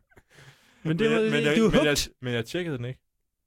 Men 0.84 1.00
det 1.00 1.10
var, 1.12 1.22
men, 1.22 1.44
jeg, 1.44 1.58
du 1.58 1.66
er 1.66 1.72
men, 1.72 1.86
jeg, 1.86 1.98
men 2.22 2.34
jeg 2.34 2.46
tjekkede 2.46 2.78
den 2.78 2.86
ikke. 2.86 3.00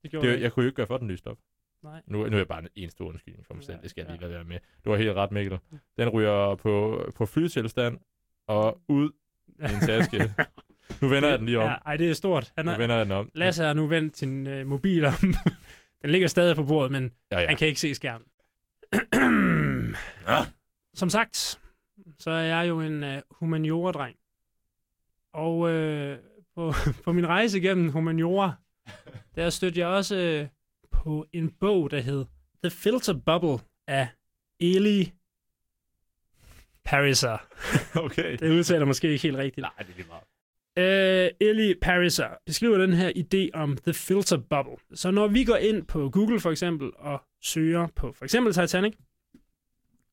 Det 0.03 0.11
gjorde 0.11 0.27
Det, 0.27 0.33
jeg. 0.35 0.43
jeg 0.43 0.53
kunne 0.53 0.63
jo 0.65 0.69
ikke 0.69 0.77
gøre 0.77 0.87
for 0.87 0.97
den 0.99 1.09
lyst 1.09 1.27
op. 1.27 1.39
Nej. 1.83 2.03
Nu, 2.07 2.19
nu 2.19 2.33
er 2.33 2.37
jeg 2.37 2.49
bare 2.49 2.63
en 2.75 2.91
stor 2.91 3.09
undskyldning 3.09 3.47
for 3.47 3.55
mig 3.55 3.65
selv. 3.65 3.77
Ja, 3.77 3.83
Det 3.83 3.91
skal 3.91 4.03
jeg 4.03 4.11
lige 4.11 4.19
ja. 4.21 4.27
lade 4.27 4.35
være 4.35 4.45
med. 4.45 4.59
Du 4.85 4.91
har 4.91 4.97
helt 4.97 5.13
ret, 5.13 5.33
Mikkel. 5.33 5.59
Den 5.97 6.09
ryger 6.09 6.55
på, 6.55 7.05
på 7.17 7.27
flytilstand 7.27 7.99
og 8.47 8.81
ud 8.89 9.11
i 9.49 9.63
en 9.63 9.81
taske. 9.81 10.19
Nu 11.03 11.09
vender 11.09 11.29
jeg 11.29 11.39
den 11.39 11.47
lige 11.47 11.59
om. 11.59 11.65
Ja, 11.69 11.75
ej, 11.87 11.97
det 11.97 12.11
er 12.11 12.15
stort. 12.15 12.53
Han 12.57 12.65
Nu 12.65 12.71
er, 12.71 12.77
vender 12.79 12.97
jeg 12.97 13.05
den 13.07 13.13
om. 13.13 13.31
Lasse 13.35 13.65
har 13.65 13.73
nu 13.73 13.87
vendt 13.87 14.19
sin 14.19 14.47
øh, 14.47 14.67
mobil 14.67 15.05
om. 15.05 15.15
den 16.03 16.11
ligger 16.11 16.29
stadig 16.29 16.57
på 16.57 16.65
bordet, 16.65 16.93
men 16.93 17.13
Ja, 17.33 17.41
ja. 17.41 17.47
han 17.47 17.57
kan 17.57 17.69
ikke 17.69 17.81
se 17.81 17.95
skærmen. 17.95 18.27
Ja. 20.29 20.39
Som 20.95 21.11
sagt, 21.11 21.61
så 22.19 22.31
er 22.31 22.43
jeg 22.43 22.69
jo 22.69 22.81
en 22.81 23.05
uh, 23.05 23.11
humaniora-dreng. 23.31 24.17
Og 25.33 25.71
øh, 25.71 26.19
på, 26.55 26.73
på 27.05 27.13
min 27.13 27.27
rejse 27.27 27.61
gennem 27.61 27.89
humaniora, 27.89 28.53
der 29.35 29.51
stødte 29.51 29.81
jeg 29.81 29.89
også 29.89 30.17
øh, 30.17 30.49
på 30.91 31.27
en 31.33 31.51
bog, 31.51 31.91
der 31.91 32.01
hed 32.01 32.25
The 32.65 32.71
Filter 32.71 33.13
Bubble 33.13 33.67
af 33.87 34.09
Eli 34.61 35.13
Pariser. 36.85 37.39
Okay. 38.05 38.37
Det 38.37 38.51
udtaler 38.51 38.85
måske 38.85 39.09
ikke 39.09 39.23
helt 39.23 39.37
rigtigt. 39.37 39.63
Nej, 39.63 39.73
det 39.79 39.89
er 39.89 39.97
lige 39.97 40.07
meget. 40.09 40.23
Uh, 40.77 41.49
Ellie 41.49 41.75
Pariser 41.83 42.29
beskriver 42.47 42.79
den 42.79 42.93
her 42.93 43.13
idé 43.17 43.61
om 43.61 43.77
the 43.77 43.95
filter 43.95 44.37
bubble. 44.37 44.97
Så 44.97 45.11
når 45.11 45.29
vi 45.29 45.45
går 45.45 45.57
ind 45.57 45.87
på 45.87 46.11
Google 46.11 46.41
for 46.41 46.51
eksempel 46.51 46.91
og 46.97 47.23
søger 47.43 47.87
på 47.87 48.13
for 48.13 48.25
eksempel 48.25 48.53
Titanic, 48.53 48.95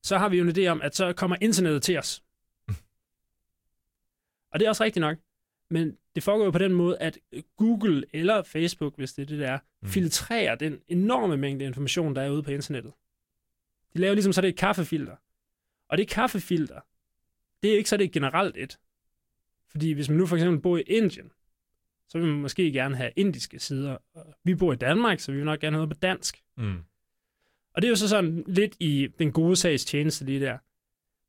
så 0.04 0.18
har 0.18 0.30
vi 0.30 0.38
jo 0.38 0.44
en 0.44 0.58
idé 0.58 0.68
om, 0.68 0.82
at 0.82 0.96
så 0.96 1.14
kommer 1.14 1.38
internettet 1.42 1.84
til 1.84 1.98
os. 1.98 2.24
og 4.52 4.60
det 4.60 4.66
er 4.66 4.70
også 4.70 4.84
rigtigt 4.84 5.02
nok. 5.02 5.18
Men 5.70 5.98
det 6.16 6.24
foregår 6.24 6.46
jo 6.46 6.52
på 6.52 6.58
den 6.58 6.74
måde, 6.74 6.98
at 6.98 7.18
Google 7.58 8.04
eller 8.14 8.44
Facebook, 8.44 8.96
hvis 8.98 9.14
det 9.14 9.22
er 9.22 9.26
det 9.26 9.40
der, 9.40 9.58
Mm. 9.58 9.86
mm. 9.86 9.90
filtrerer 9.90 10.56
den 10.56 10.80
enorme 10.88 11.38
mængde 11.38 11.66
information, 11.66 12.16
der 12.16 12.22
er 12.22 12.30
ude 12.30 12.44
på 12.44 12.52
internettet. 12.52 12.94
De 13.94 14.00
laver 14.00 14.14
ligesom 14.14 14.34
så 14.34 14.42
det 14.42 14.48
et 14.50 14.58
kaffefilter. 14.58 15.16
Og 15.90 15.98
det 15.98 16.08
kaffefilter, 16.08 16.80
det 17.64 17.74
er 17.74 17.78
ikke 17.78 17.90
så 17.90 17.98
det 17.98 18.04
er 18.06 18.10
generelt 18.10 18.58
et. 18.58 18.80
Fordi 19.68 19.92
hvis 19.92 20.10
man 20.10 20.18
nu 20.18 20.26
for 20.26 20.36
eksempel 20.36 20.62
bor 20.62 20.78
i 20.78 20.82
Indien, 20.82 21.32
så 22.08 22.18
vil 22.20 22.28
man 22.28 22.42
måske 22.42 22.72
gerne 22.72 22.96
have 22.96 23.12
indiske 23.16 23.60
sider. 23.60 23.98
Vi 24.44 24.56
bor 24.56 24.74
i 24.74 24.76
Danmark, 24.76 25.20
så 25.20 25.32
vi 25.32 25.38
vil 25.38 25.46
nok 25.46 25.60
gerne 25.60 25.76
have 25.78 25.86
noget 25.88 25.98
på 25.98 26.00
dansk. 26.02 26.44
Mm. 26.58 26.78
Og 27.74 27.82
det 27.82 27.88
er 27.88 27.90
jo 27.90 27.96
så 27.96 28.08
sådan 28.10 28.44
lidt 28.48 28.76
i 28.80 29.08
den 29.20 29.32
gode 29.32 29.56
sags 29.56 29.86
tjeneste 29.86 30.26
lige 30.26 30.40
der. 30.40 30.58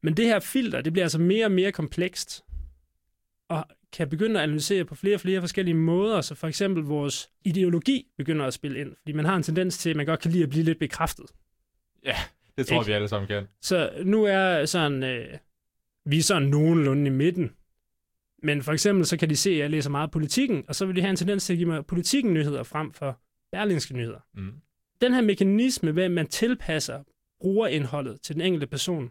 Men 0.02 0.16
det 0.16 0.24
her 0.26 0.40
filter, 0.40 0.80
det 0.80 0.92
bliver 0.92 1.04
altså 1.04 1.18
mere 1.18 1.44
og 1.46 1.52
mere 1.52 1.72
komplekst. 1.72 2.44
Og 3.48 3.64
kan 3.92 4.08
begynde 4.08 4.40
at 4.40 4.42
analysere 4.42 4.84
på 4.84 4.94
flere 4.94 5.14
og 5.14 5.20
flere 5.20 5.40
forskellige 5.40 5.74
måder, 5.74 6.20
så 6.20 6.34
for 6.34 6.48
eksempel 6.48 6.82
vores 6.84 7.30
ideologi 7.44 8.06
begynder 8.16 8.46
at 8.46 8.54
spille 8.54 8.80
ind. 8.80 8.96
Fordi 8.96 9.12
man 9.12 9.24
har 9.24 9.36
en 9.36 9.42
tendens 9.42 9.78
til, 9.78 9.90
at 9.90 9.96
man 9.96 10.06
godt 10.06 10.20
kan 10.20 10.30
lide 10.30 10.42
at 10.42 10.50
blive 10.50 10.64
lidt 10.64 10.78
bekræftet. 10.78 11.26
Det 12.58 12.66
tror 12.66 12.76
Ikke? 12.76 12.86
vi 12.86 12.92
alle 12.92 13.08
sammen 13.08 13.28
kan. 13.28 13.48
Så 13.60 13.90
nu 14.04 14.24
er 14.24 14.64
sådan, 14.64 15.02
øh, 15.02 15.38
vi 16.04 16.18
er 16.18 16.22
sådan 16.22 16.48
nogenlunde 16.48 17.06
i 17.06 17.10
midten. 17.10 17.50
Men 18.42 18.62
for 18.62 18.72
eksempel 18.72 19.06
så 19.06 19.16
kan 19.16 19.30
de 19.30 19.36
se, 19.36 19.50
at 19.50 19.58
jeg 19.58 19.70
læser 19.70 19.90
meget 19.90 20.10
politikken, 20.10 20.64
og 20.68 20.74
så 20.74 20.86
vil 20.86 20.96
de 20.96 21.00
have 21.00 21.10
en 21.10 21.16
tendens 21.16 21.46
til 21.46 21.52
at 21.52 21.56
give 21.56 21.68
mig 21.68 21.86
politikken 21.86 22.34
nyheder 22.34 22.62
frem 22.62 22.92
for 22.92 23.20
berlingske 23.52 23.96
nyheder. 23.96 24.20
Mm. 24.34 24.52
Den 25.00 25.14
her 25.14 25.20
mekanisme, 25.20 26.02
at 26.02 26.10
man 26.10 26.26
tilpasser 26.26 27.02
brugerindholdet 27.40 28.20
til 28.20 28.34
den 28.34 28.42
enkelte 28.42 28.66
person, 28.66 29.10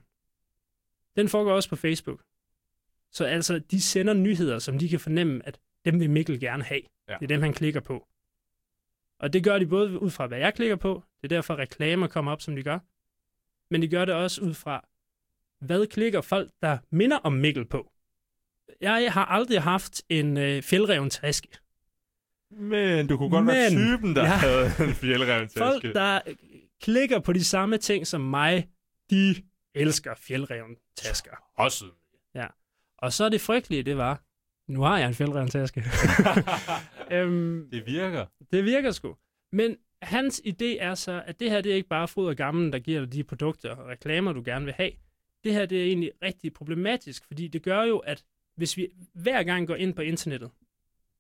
den 1.16 1.30
foregår 1.30 1.52
også 1.52 1.70
på 1.70 1.76
Facebook. 1.76 2.22
Så 3.12 3.26
altså, 3.26 3.60
de 3.60 3.82
sender 3.82 4.14
nyheder, 4.14 4.60
som 4.60 4.80
de 4.80 4.90
kan 4.90 5.00
fornemme, 5.00 5.42
at 5.48 5.60
dem 5.86 6.00
vil 6.00 6.10
Mikkel 6.10 6.40
gerne 6.40 6.64
have. 6.64 6.82
Ja. 7.10 7.14
Det 7.14 7.24
er 7.24 7.28
dem, 7.28 7.42
han 7.42 7.54
klikker 7.54 7.80
på. 7.80 8.08
Og 9.20 9.34
det 9.34 9.44
gør 9.44 9.60
de 9.60 9.66
både 9.68 10.00
ud 10.02 10.10
fra, 10.10 10.28
hvad 10.28 10.38
jeg 10.40 10.54
klikker 10.54 10.76
på, 10.76 11.04
det 11.22 11.32
er 11.32 11.36
derfor 11.38 11.56
reklamer 11.56 12.08
kommer 12.08 12.32
op, 12.32 12.42
som 12.42 12.56
de 12.56 12.64
gør, 12.64 12.80
men 13.72 13.82
de 13.82 13.88
gør 13.88 14.06
det 14.06 14.16
også 14.16 14.42
ud 14.42 14.54
fra, 14.54 14.86
hvad 15.62 15.88
klikker 15.88 16.22
folk, 16.22 16.52
der 16.62 16.78
minder 16.92 17.18
om 17.18 17.34
Mikkel 17.34 17.66
på. 17.66 17.92
Jeg 18.82 19.14
har 19.14 19.26
aldrig 19.26 19.62
haft 19.62 20.02
en 20.10 20.38
øh, 20.38 20.62
fjeldreven 20.64 21.10
taske. 21.10 21.48
Men 22.52 23.08
du 23.08 23.18
kunne 23.18 23.30
godt 23.30 23.46
Men, 23.46 23.56
være 23.56 23.70
typen, 23.70 24.16
der 24.16 24.22
Ja. 24.24 24.28
havde 24.30 24.66
en 24.90 24.94
fjeldreven 24.96 25.50
Folk, 25.58 25.82
taske. 25.82 25.94
der 25.94 26.20
øh, 26.28 26.36
klikker 26.82 27.20
på 27.20 27.34
de 27.34 27.44
samme 27.44 27.78
ting 27.78 28.08
som 28.08 28.22
mig, 28.22 28.70
de 29.10 29.36
elsker 29.76 30.16
fjeldreven 30.16 30.76
tasker. 30.96 31.32
Også. 31.56 31.86
Og 33.02 33.14
så 33.14 33.30
det 33.30 33.42
frygtelige, 33.42 33.84
det 33.84 33.98
var, 33.98 34.24
nu 34.68 34.82
har 34.82 34.98
jeg 34.98 35.08
en 35.08 35.14
fjeldreven 35.14 35.50
taske. 35.50 35.84
øhm, 37.16 37.70
det 37.72 37.86
virker. 37.86 38.26
Det 38.52 38.66
virker 38.66 38.92
sgu. 38.92 39.16
Men 39.52 39.78
hans 40.02 40.42
idé 40.46 40.66
er 40.66 40.96
så, 40.96 41.24
at 41.26 41.40
det 41.40 41.52
her 41.52 41.62
det 41.62 41.72
er 41.72 41.76
ikke 41.76 41.90
bare 41.90 42.08
fryd 42.08 42.26
og 42.26 42.36
gammel, 42.36 42.72
der 42.72 42.80
giver 42.80 43.00
dig 43.00 43.14
de 43.14 43.24
produkter 43.24 43.76
og 43.76 43.88
reklamer, 43.88 44.34
du 44.34 44.42
gerne 44.46 44.66
vil 44.66 44.74
have. 44.74 44.92
Det 45.44 45.54
her 45.54 45.66
det 45.66 45.82
er 45.82 45.86
egentlig 45.86 46.12
rigtig 46.24 46.54
problematisk, 46.54 47.26
fordi 47.26 47.48
det 47.48 47.64
gør 47.64 47.84
jo, 47.84 47.98
at 47.98 48.26
hvis 48.56 48.78
vi 48.78 48.88
hver 49.14 49.44
gang 49.44 49.68
går 49.68 49.76
ind 49.76 49.94
på 49.94 50.02
internettet, 50.02 50.52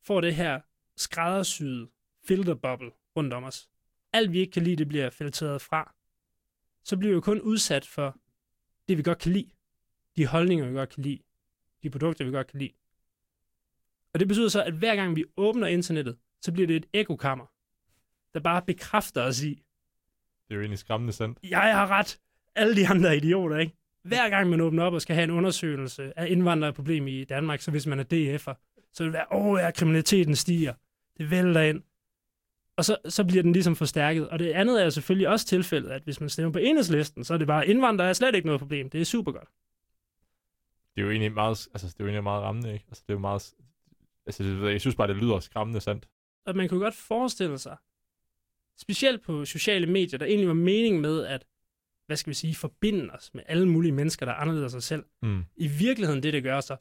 får 0.03 0.21
det 0.21 0.35
her 0.35 0.61
skræddersyede 0.97 1.89
filterbubble 2.27 2.91
rundt 3.15 3.33
om 3.33 3.43
os. 3.43 3.69
Alt 4.13 4.31
vi 4.31 4.39
ikke 4.39 4.51
kan 4.51 4.63
lide, 4.63 4.75
det 4.75 4.87
bliver 4.87 5.09
filtreret 5.09 5.61
fra. 5.61 5.95
Så 6.83 6.97
bliver 6.97 7.11
vi 7.11 7.15
jo 7.15 7.21
kun 7.21 7.41
udsat 7.41 7.85
for 7.85 8.17
det, 8.87 8.97
vi 8.97 9.03
godt 9.03 9.17
kan 9.17 9.31
lide. 9.31 9.49
De 10.17 10.27
holdninger, 10.27 10.67
vi 10.67 10.73
godt 10.73 10.89
kan 10.89 11.03
lide. 11.03 11.19
De 11.83 11.89
produkter, 11.89 12.25
vi 12.25 12.31
godt 12.31 12.47
kan 12.47 12.59
lide. 12.59 12.71
Og 14.13 14.19
det 14.19 14.27
betyder 14.27 14.49
så, 14.49 14.63
at 14.63 14.73
hver 14.73 14.95
gang 14.95 15.15
vi 15.15 15.25
åbner 15.37 15.67
internettet, 15.67 16.17
så 16.41 16.51
bliver 16.51 16.67
det 16.67 16.75
et 16.75 16.85
ekokammer, 16.93 17.45
der 18.33 18.39
bare 18.39 18.61
bekræfter 18.61 19.21
os 19.21 19.43
i, 19.43 19.49
Det 20.47 20.51
er 20.51 20.55
jo 20.55 20.61
egentlig 20.61 20.79
skræmmende 20.79 21.13
sandt. 21.13 21.39
jeg 21.43 21.73
har 21.77 21.87
ret, 21.87 22.19
alle 22.55 22.75
de 22.75 22.87
andre 22.87 23.09
er 23.09 23.13
idioter, 23.13 23.57
ikke? 23.57 23.73
Hver 24.03 24.29
gang 24.29 24.49
man 24.49 24.61
åbner 24.61 24.83
op 24.83 24.93
og 24.93 25.01
skal 25.01 25.15
have 25.15 25.23
en 25.23 25.31
undersøgelse 25.31 26.19
af 26.19 26.27
indvandrerproblem 26.29 27.07
i 27.07 27.23
Danmark, 27.23 27.61
så 27.61 27.71
hvis 27.71 27.87
man 27.87 27.99
er 27.99 28.03
DF'er, 28.03 28.53
så 28.93 29.03
vil 29.03 29.05
det 29.05 29.13
være, 29.13 29.25
åh 29.31 29.59
ja, 29.59 29.71
kriminaliteten 29.71 30.35
stiger, 30.35 30.73
det 31.17 31.31
vælter 31.31 31.61
ind. 31.61 31.83
Og 32.77 32.85
så, 32.85 32.97
så 33.05 33.23
bliver 33.23 33.43
den 33.43 33.53
ligesom 33.53 33.75
forstærket. 33.75 34.29
Og 34.29 34.39
det 34.39 34.51
andet 34.51 34.79
er 34.79 34.83
jo 34.83 34.91
selvfølgelig 34.91 35.29
også 35.29 35.45
tilfældet, 35.45 35.89
at 35.89 36.03
hvis 36.03 36.19
man 36.19 36.29
stemmer 36.29 36.51
på 36.51 36.59
enhedslisten, 36.59 37.23
så 37.23 37.33
er 37.33 37.37
det 37.37 37.47
bare, 37.47 37.67
indvandrere 37.67 38.09
er 38.09 38.13
slet 38.13 38.35
ikke 38.35 38.45
noget 38.45 38.61
problem. 38.61 38.89
Det 38.89 39.01
er 39.01 39.05
super 39.05 39.31
godt. 39.31 39.49
Det 40.95 41.01
er 41.01 41.05
jo 41.05 41.11
egentlig 41.11 41.33
meget, 41.33 41.67
altså, 41.73 41.87
det 41.87 41.93
er 41.93 42.03
jo 42.03 42.05
egentlig 42.05 42.23
meget 42.23 42.43
rammende, 42.43 42.73
ikke? 42.73 42.85
Altså, 42.87 43.03
det 43.07 43.13
er 43.13 43.17
jo 43.17 43.19
meget... 43.19 43.53
Altså, 44.25 44.43
det, 44.43 44.71
jeg 44.71 44.81
synes 44.81 44.95
bare, 44.95 45.07
det 45.07 45.15
lyder 45.15 45.39
skræmmende 45.39 45.81
sandt. 45.81 46.07
Og 46.45 46.55
man 46.55 46.69
kunne 46.69 46.79
godt 46.79 46.95
forestille 46.95 47.57
sig, 47.57 47.77
specielt 48.77 49.21
på 49.21 49.45
sociale 49.45 49.87
medier, 49.87 50.17
der 50.17 50.25
egentlig 50.25 50.47
var 50.47 50.53
mening 50.53 51.01
med 51.01 51.25
at, 51.25 51.45
hvad 52.05 52.17
skal 52.17 52.29
vi 52.29 52.35
sige, 52.35 52.55
forbinde 52.55 53.09
os 53.13 53.33
med 53.33 53.43
alle 53.47 53.69
mulige 53.69 53.91
mennesker, 53.91 54.25
der 54.25 54.33
er 54.33 54.37
anderledes 54.37 54.73
os 54.73 54.83
selv. 54.83 55.03
Mm. 55.21 55.45
I 55.55 55.67
virkeligheden 55.67 56.23
det, 56.23 56.33
det 56.33 56.43
gør 56.43 56.61
så, 56.61 56.77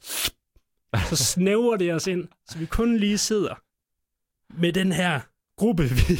så 1.09 1.15
snæver 1.15 1.77
det 1.77 1.93
os 1.93 2.07
ind, 2.07 2.27
så 2.49 2.59
vi 2.59 2.65
kun 2.65 2.97
lige 2.97 3.17
sidder 3.17 3.61
med 4.53 4.73
den 4.73 4.91
her 4.91 5.19
gruppe, 5.57 5.83
vi, 5.83 6.13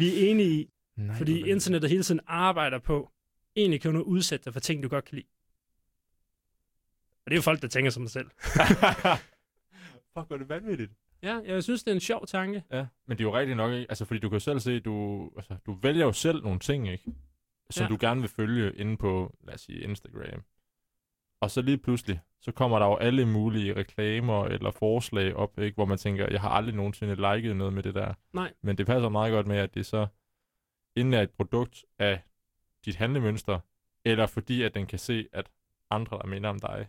vi 0.00 0.08
er 0.08 0.30
enige 0.30 0.60
i. 0.60 0.68
Nej, 0.96 1.16
Fordi 1.16 1.48
internettet 1.50 1.90
hele 1.90 2.02
tiden 2.02 2.20
arbejder 2.26 2.78
på, 2.78 3.10
egentlig 3.56 3.80
kan 3.80 3.94
du 3.94 4.02
udsætte 4.02 4.44
dig 4.44 4.52
for 4.52 4.60
ting, 4.60 4.82
du 4.82 4.88
godt 4.88 5.04
kan 5.04 5.14
lide. 5.14 5.26
Og 7.28 7.30
det 7.30 7.34
er 7.36 7.38
jo 7.38 7.42
folk, 7.42 7.62
der 7.62 7.68
tænker 7.68 7.90
som 7.90 8.06
sig 8.06 8.10
selv. 8.10 8.30
Fuck, 10.14 10.26
hvor 10.26 10.32
er 10.32 10.38
det 10.38 10.48
vanvittigt. 10.48 10.92
Ja, 11.22 11.40
jeg 11.46 11.62
synes, 11.62 11.84
det 11.84 11.90
er 11.90 11.94
en 11.94 12.00
sjov 12.00 12.26
tanke. 12.26 12.62
Ja, 12.72 12.86
men 13.06 13.18
det 13.18 13.24
er 13.24 13.28
jo 13.28 13.38
rigtigt 13.38 13.56
nok, 13.56 13.72
ikke? 13.72 13.86
Altså, 13.88 14.04
fordi 14.04 14.20
du 14.20 14.28
kan 14.28 14.36
jo 14.36 14.40
selv 14.40 14.60
se, 14.60 14.80
du, 14.80 15.30
altså, 15.36 15.56
du 15.66 15.72
vælger 15.72 16.04
jo 16.04 16.12
selv 16.12 16.42
nogle 16.42 16.58
ting, 16.58 16.88
ikke? 16.88 17.04
Som 17.70 17.84
Ja. 17.84 17.88
du 17.88 17.96
gerne 18.00 18.20
vil 18.20 18.30
følge 18.30 18.72
inde 18.76 18.96
på, 18.96 19.36
lad 19.44 19.54
os 19.54 19.60
sige, 19.60 19.80
Instagram. 19.80 20.42
Og 21.40 21.50
så 21.50 21.62
lige 21.62 21.78
pludselig, 21.78 22.20
så 22.40 22.52
kommer 22.52 22.78
der 22.78 22.86
jo 22.86 22.96
alle 22.96 23.26
mulige 23.26 23.76
reklamer 23.76 24.44
eller 24.44 24.70
forslag 24.70 25.34
op, 25.36 25.58
ikke? 25.58 25.74
Hvor 25.74 25.84
man 25.84 25.98
tænker, 25.98 26.28
jeg 26.30 26.40
har 26.40 26.48
aldrig 26.50 26.74
nogensinde 26.74 27.14
liket 27.34 27.56
noget 27.56 27.72
med 27.72 27.82
det 27.82 27.94
der. 27.94 28.14
Nej. 28.32 28.52
Men 28.62 28.78
det 28.78 28.86
passer 28.86 29.08
meget 29.08 29.32
godt 29.32 29.46
med, 29.46 29.56
at 29.56 29.74
det 29.74 29.86
så 29.86 30.06
enten 30.96 31.14
er 31.14 31.22
et 31.22 31.30
produkt 31.30 31.84
af 31.98 32.20
dit 32.84 32.96
handlemønster, 32.96 33.60
eller 34.04 34.26
fordi, 34.26 34.62
at 34.62 34.74
den 34.74 34.86
kan 34.86 34.98
se, 34.98 35.28
at 35.32 35.50
andre, 35.90 36.18
der 36.18 36.26
minder 36.26 36.50
om 36.50 36.58
dig, 36.60 36.88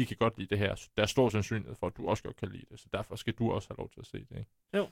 de 0.00 0.06
kan 0.06 0.16
godt 0.20 0.38
lide 0.38 0.48
det 0.50 0.58
her. 0.58 0.74
Der 0.96 1.02
er 1.02 1.06
stor 1.06 1.28
sandsynlighed 1.28 1.74
for, 1.80 1.86
at 1.86 1.96
du 1.96 2.08
også 2.08 2.22
godt 2.22 2.36
kan 2.36 2.48
lide 2.48 2.64
det, 2.70 2.80
så 2.80 2.86
derfor 2.92 3.16
skal 3.16 3.32
du 3.32 3.52
også 3.52 3.68
have 3.70 3.76
lov 3.78 3.88
til 3.90 4.00
at 4.00 4.06
se 4.06 4.18
det, 4.18 4.38
ikke? 4.38 4.50
Jo. 4.76 4.88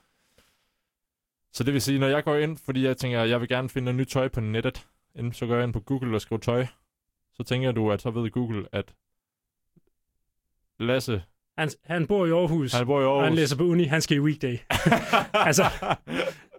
Så 1.53 1.65
det 1.65 1.73
vil 1.75 1.83
sige, 1.83 1.99
når 1.99 2.07
jeg 2.07 2.25
går 2.25 2.37
ind, 2.37 2.57
fordi 2.59 2.85
jeg 2.85 2.97
tænker, 2.97 3.25
jeg 3.25 3.41
vil 3.41 3.49
gerne 3.49 3.69
finde 3.69 3.85
noget 3.85 3.97
nyt 3.97 4.07
tøj 4.09 4.29
på 4.29 4.41
nettet, 4.41 4.87
enten 5.15 5.33
så 5.33 5.47
går 5.47 5.55
jeg 5.55 5.65
ind 5.65 5.73
på 5.73 5.81
Google 5.81 6.17
og 6.17 6.21
skriver 6.21 6.41
tøj, 6.41 6.67
så 7.33 7.43
tænker 7.43 7.73
du, 7.73 7.93
at 7.93 8.03
så 8.03 8.11
ved 8.11 8.31
Google, 8.31 8.67
at 8.73 8.95
Lasse, 10.81 11.23
Han, 11.59 11.71
han 11.85 12.07
bor 12.07 12.27
i 12.27 12.31
Aarhus, 12.31 12.73
han 12.73 12.87
bor 12.87 13.01
i 13.01 13.05
og 13.05 13.11
Aarhus. 13.11 13.25
han 13.29 13.35
læser 13.35 13.57
på 13.57 13.63
uni, 13.65 13.85
han 13.85 14.03
skal 14.03 14.17
i 14.17 14.21
weekday. 14.21 14.59
altså, 15.49 15.65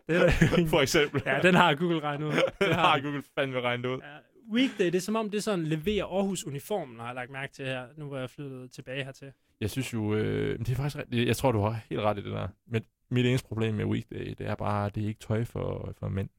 det 0.08 0.16
er, 0.18 0.32
For 0.68 0.82
eksempel. 0.82 1.22
ja, 1.26 1.40
den 1.42 1.56
har 1.56 1.76
Google 1.76 2.00
regnet 2.00 2.26
ud. 2.28 2.32
Det 2.60 2.76
har 2.76 2.92
han. 2.92 3.04
Google 3.04 3.24
fandme 3.36 3.62
regnet 3.62 3.86
ud. 3.86 4.00
Ja, 4.02 4.18
weekday, 4.54 4.86
det 4.86 4.96
er 4.96 5.00
som 5.00 5.16
om, 5.16 5.30
det 5.30 5.38
er 5.38 5.42
sådan 5.42 5.66
leverer 5.66 6.06
Aarhus-uniformen, 6.06 7.00
har 7.00 7.06
jeg 7.06 7.16
lagt 7.16 7.32
mærke 7.32 7.54
til 7.54 7.66
her, 7.66 7.88
nu 7.98 8.06
hvor 8.06 8.18
jeg 8.18 8.30
flyttet 8.30 8.72
tilbage 8.72 9.04
hertil. 9.04 9.32
Jeg 9.62 9.70
synes 9.70 9.94
jo, 9.94 10.16
øh, 10.16 10.60
det 10.60 10.70
er 10.70 10.76
faktisk 10.76 11.06
jeg 11.12 11.38
tror, 11.38 11.52
du 11.52 11.62
har 11.62 11.80
helt 11.90 12.02
ret 12.02 12.18
i 12.18 12.22
det 12.22 12.32
der. 12.32 12.48
Men 12.68 12.84
mit 13.12 13.26
eneste 13.26 13.48
problem 13.48 13.74
med 13.74 13.86
Weekday, 13.86 14.36
det 14.38 14.48
er 14.48 14.56
bare, 14.56 14.90
det 14.90 15.04
er 15.04 15.08
ikke 15.08 15.20
tøj 15.20 15.44
for, 15.44 15.94
for 16.00 16.10
mænd. 16.10 16.30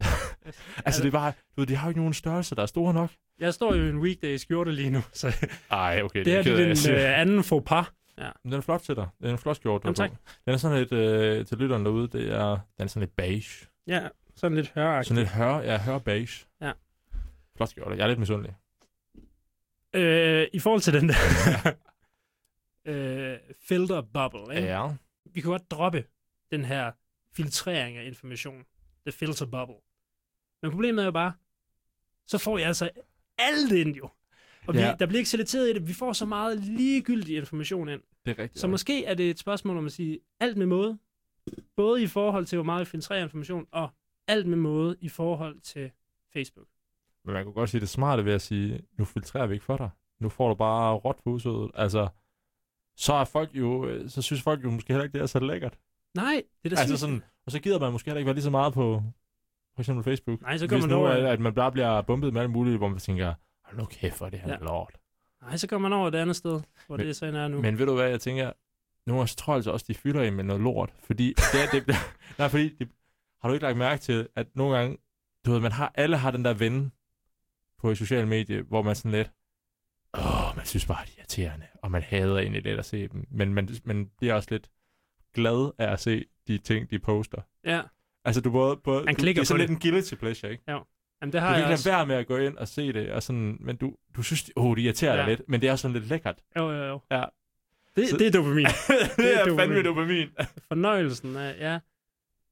altså, 0.86 1.02
det 1.02 1.08
er 1.08 1.12
bare, 1.12 1.32
du 1.56 1.60
ved, 1.60 1.66
de 1.66 1.76
har 1.76 1.86
jo 1.86 1.90
ikke 1.90 2.00
nogen 2.00 2.14
størrelse, 2.14 2.54
der 2.54 2.62
er 2.62 2.66
store 2.66 2.94
nok. 2.94 3.10
Jeg 3.38 3.54
står 3.54 3.74
jo 3.74 3.84
i 3.84 3.88
en 3.88 3.98
weekday 3.98 4.36
skjorte 4.36 4.72
lige 4.72 4.90
nu, 4.90 5.00
så 5.12 5.46
Ej, 5.70 6.00
okay, 6.04 6.24
det 6.24 6.34
er 6.34 6.42
det 6.42 6.52
er 6.52 6.56
den 6.56 6.94
øh, 6.94 7.20
anden 7.20 7.44
faux 7.44 7.64
pas. 7.66 7.86
Men 8.18 8.52
Den 8.52 8.52
er 8.52 8.60
flot 8.60 8.80
til 8.80 8.96
dig. 8.96 9.08
Det 9.20 9.28
er 9.28 9.32
en 9.32 9.38
flot 9.38 9.56
skjorte, 9.56 9.86
Jamen, 9.86 9.94
tak. 9.94 10.10
Den 10.44 10.54
er 10.54 10.56
sådan 10.56 10.78
lidt, 10.78 10.92
øh, 10.92 11.46
til 11.46 11.58
lytteren 11.58 11.84
derude, 11.84 12.08
det 12.08 12.32
er, 12.32 12.48
den 12.48 12.84
er 12.84 12.86
sådan 12.86 13.00
lidt 13.00 13.16
beige. 13.16 13.66
Ja, 13.86 14.08
sådan 14.34 14.56
lidt 14.56 14.68
høragtigt. 14.74 15.08
Sådan 15.08 15.22
lidt 15.22 15.30
hør, 15.30 15.58
ja, 15.60 15.78
hør 15.78 15.98
beige. 15.98 16.46
Ja. 16.60 16.72
Flot 17.56 17.68
skjorte. 17.68 17.96
Jeg 17.96 18.02
er 18.04 18.08
lidt 18.08 18.18
misundelig. 18.18 18.54
Øh, 19.94 20.46
I 20.52 20.58
forhold 20.58 20.80
til 20.80 20.92
den 20.92 21.08
der 21.08 21.14
øh, 22.92 23.38
filter 23.68 24.00
bubble, 24.02 24.56
ikke? 24.56 24.68
Ja. 24.68 24.88
vi 25.24 25.40
kan 25.40 25.50
godt 25.50 25.70
droppe 25.70 26.04
den 26.50 26.64
her 26.64 26.92
filtrering 27.36 27.96
af 27.96 28.04
information. 28.06 28.64
The 29.06 29.12
filter 29.12 29.46
bubble. 29.46 29.76
Men 30.62 30.70
problemet 30.70 31.02
er 31.02 31.04
jo 31.06 31.12
bare, 31.12 31.32
så 32.26 32.38
får 32.38 32.58
jeg 32.58 32.66
altså 32.66 32.90
alt 33.38 33.72
ind 33.72 33.96
jo. 33.96 34.08
Og 34.66 34.74
vi, 34.74 34.78
Ja. 34.78 34.94
der 34.98 35.06
bliver 35.06 35.18
ikke 35.18 35.30
selekteret 35.30 35.70
i 35.70 35.72
det. 35.72 35.88
Vi 35.88 35.92
får 35.92 36.12
så 36.12 36.26
meget 36.26 36.60
ligegyldig 36.60 37.36
information 37.36 37.88
ind. 37.88 38.00
Det 38.26 38.38
er 38.38 38.42
rigtigt. 38.42 38.60
Så 38.60 38.66
måske 38.66 39.04
er 39.04 39.14
det 39.14 39.30
et 39.30 39.38
spørgsmål 39.38 39.76
om 39.78 39.86
at 39.86 39.92
sige 39.92 40.18
alt 40.40 40.56
med 40.56 40.66
måde. 40.66 40.98
Både 41.76 42.02
i 42.02 42.06
forhold 42.06 42.46
til, 42.46 42.56
hvor 42.56 42.64
meget 42.64 42.80
vi 42.80 42.84
filtrerer 42.90 43.22
information, 43.22 43.66
og 43.72 43.88
alt 44.28 44.46
med 44.46 44.56
måde 44.56 44.96
i 45.00 45.08
forhold 45.08 45.60
til 45.60 45.90
Facebook. 46.32 46.66
Men 47.24 47.34
man 47.34 47.44
kunne 47.44 47.54
godt 47.54 47.70
sige 47.70 47.80
det 47.80 47.88
smarte 47.88 48.24
ved 48.24 48.32
at 48.32 48.42
sige, 48.42 48.80
nu 48.98 49.04
filtrerer 49.04 49.46
vi 49.46 49.54
ikke 49.54 49.64
for 49.64 49.76
dig. 49.76 49.90
Nu 50.20 50.28
får 50.28 50.48
du 50.48 50.54
bare 50.54 50.94
råt 50.94 51.16
på 51.24 51.30
usødet. 51.30 51.70
Altså, 51.74 52.08
så 52.96 53.12
er 53.14 53.24
folk 53.24 53.50
jo, 53.54 53.86
øh, 53.86 54.10
så 54.10 54.22
synes 54.22 54.42
folk 54.42 54.64
jo 54.64 54.70
måske 54.70 54.88
heller 54.92 55.04
ikke, 55.04 55.12
det 55.12 55.22
er 55.22 55.26
så 55.26 55.38
lækkert. 55.40 55.78
Nej, 56.14 56.42
det 56.62 56.72
er 56.72 56.76
da 56.76 56.80
Altså 56.80 56.96
sådan, 56.96 57.22
og 57.46 57.52
så 57.52 57.58
gider 57.60 57.78
man 57.80 57.92
måske 57.92 58.06
heller 58.10 58.18
ikke 58.18 58.26
være 58.26 58.34
lige 58.34 58.42
så 58.44 58.50
meget 58.50 58.72
på 58.74 59.02
for 59.74 59.80
eksempel 59.80 60.04
Facebook. 60.04 60.40
Nej, 60.42 60.58
så 60.58 60.68
kommer 60.68 60.86
man 60.86 60.96
over, 60.96 61.08
er, 61.08 61.32
at 61.32 61.40
man 61.40 61.54
bare 61.54 61.72
bliver 61.72 62.02
bumpet 62.02 62.32
med 62.32 62.40
alt 62.42 62.50
muligt, 62.50 62.76
hvor 62.76 62.88
man 62.88 62.98
tænker, 62.98 63.34
hold 63.64 63.78
nu 63.78 63.84
kæft 63.84 64.14
for 64.14 64.28
det 64.28 64.38
her 64.38 64.48
Ja. 64.52 64.56
lort. 64.56 64.98
nej, 65.42 65.56
så 65.56 65.68
kommer 65.68 65.88
man 65.88 65.98
over 65.98 66.08
et 66.08 66.14
andet 66.14 66.36
sted, 66.36 66.60
hvor 66.86 66.96
Men- 66.96 67.06
det 67.06 67.16
så 67.16 67.26
er 67.26 67.48
nu. 67.48 67.60
Men 67.60 67.78
ved 67.78 67.86
du 67.86 67.94
hvad, 67.94 68.08
jeg 68.08 68.20
tænker, 68.20 68.52
nogle 69.06 69.26
tror 69.26 69.52
jeg 69.52 69.56
altså 69.56 69.70
også, 69.70 69.84
de 69.88 69.94
fylder 69.94 70.22
en 70.22 70.34
med 70.34 70.44
noget 70.44 70.62
lort. 70.62 70.94
Fordi 70.98 71.34
det, 71.72 71.86
det, 71.86 71.96
nej, 72.38 72.48
fordi 72.48 72.68
det, 72.74 72.88
har 73.44 73.48
du 73.48 73.54
ikke 73.54 73.64
lagt 73.66 73.76
mærke 73.78 74.00
til, 74.02 74.28
at 74.36 74.46
nogle 74.54 74.76
gange, 74.76 74.96
du 75.46 75.52
ved, 75.52 75.60
man 75.60 75.72
har, 75.72 75.92
alle 75.94 76.16
har 76.16 76.30
den 76.30 76.44
der 76.44 76.54
ven 76.54 76.92
på 77.78 77.90
et 77.90 77.98
socialt 77.98 78.28
medie, 78.28 78.62
hvor 78.62 78.82
man 78.82 78.94
sådan 78.96 79.10
lidt, 79.10 79.30
åh, 80.18 80.56
man 80.56 80.64
synes 80.66 80.86
bare, 80.86 81.04
det 81.04 81.12
er 81.12 81.18
irriterende, 81.18 81.66
og 81.82 81.90
man 81.90 82.02
hader 82.02 82.38
egentlig 82.38 82.62
lidt 82.62 82.78
at 82.78 82.84
se 82.84 83.08
dem. 83.08 83.24
Men 83.30 83.54
man, 83.54 83.68
man 83.84 84.10
bliver 84.18 84.34
også 84.34 84.48
lidt 84.50 84.70
glad 85.34 85.70
af 85.78 85.92
at 85.92 86.00
se 86.00 86.24
de 86.48 86.58
ting, 86.58 86.90
de 86.90 86.98
poster. 86.98 87.42
Ja, 87.64 87.82
Altså, 88.24 88.40
du 88.40 88.50
både, 88.50 88.76
både 88.84 89.04
Man 89.04 89.14
du, 89.14 89.18
klikker 89.20 89.40
det 89.42 89.44
er 89.44 89.48
sådan 89.48 89.60
lidt 89.60 89.70
en 89.70 89.90
guilty 89.90 90.14
pleasure, 90.14 90.52
ikke? 90.52 90.64
jamen, 90.68 90.84
det 91.22 91.32
Du 91.32 91.38
har 91.38 91.46
kan 91.46 91.54
jeg 91.54 91.58
ikke 91.66 91.74
også. 91.74 91.88
lade 91.88 91.96
være 91.98 92.06
med 92.06 92.16
at 92.16 92.26
gå 92.26 92.36
ind 92.36 92.56
og 92.56 92.68
se 92.68 92.92
det, 92.92 93.10
og 93.12 93.22
sådan, 93.22 93.56
men 93.60 93.76
du, 93.76 93.96
du 94.16 94.22
synes, 94.22 94.50
åh, 94.56 94.64
oh, 94.66 94.76
det 94.76 94.82
irriterer 94.82 95.16
dig 95.16 95.22
Ja. 95.22 95.28
lidt, 95.28 95.42
men 95.48 95.60
det 95.60 95.68
er 95.68 95.76
sådan 95.76 95.92
lidt 95.92 96.06
lækkert. 96.08 96.42
Jo, 96.56 96.70
jo, 96.72 96.84
jo. 96.84 97.00
Ja. 97.10 97.24
Det, 97.96 98.08
Så- 98.08 98.16
det 98.16 98.26
er 98.26 98.30
dopamin. 98.30 98.66
det 99.16 99.34
er 99.34 99.38
dopamin. 99.44 99.58
fandme 99.58 99.82
dopamin. 99.82 100.28
Fornøjelsen 100.68 101.36
af, 101.36 101.56
ja. 101.60 101.78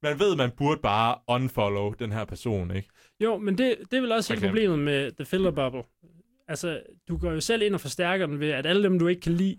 Man 0.03 0.19
ved, 0.19 0.37
man 0.37 0.51
burde 0.51 0.81
bare 0.81 1.19
unfollow 1.27 1.93
den 1.93 2.13
her 2.13 2.25
person, 2.25 2.77
ikke? 2.77 2.89
Jo, 3.21 3.39
men 3.39 3.59
det, 3.59 3.77
det 3.91 3.97
er 3.97 4.01
vel 4.01 4.13
også 4.13 4.35
hele 4.35 4.47
problemet 4.47 4.79
med 4.79 5.13
The 5.13 5.25
Filter 5.25 5.51
Bubble. 5.51 5.83
Altså, 6.49 6.83
du 7.09 7.17
går 7.17 7.31
jo 7.31 7.41
selv 7.41 7.63
ind 7.63 7.75
og 7.75 7.81
forstærker 7.81 8.27
den 8.27 8.41
ved, 8.41 8.51
at 8.51 8.67
alle 8.67 8.83
dem, 8.83 8.99
du 8.99 9.09
ikke 9.09 9.21
kan 9.21 9.33
lide, 9.33 9.57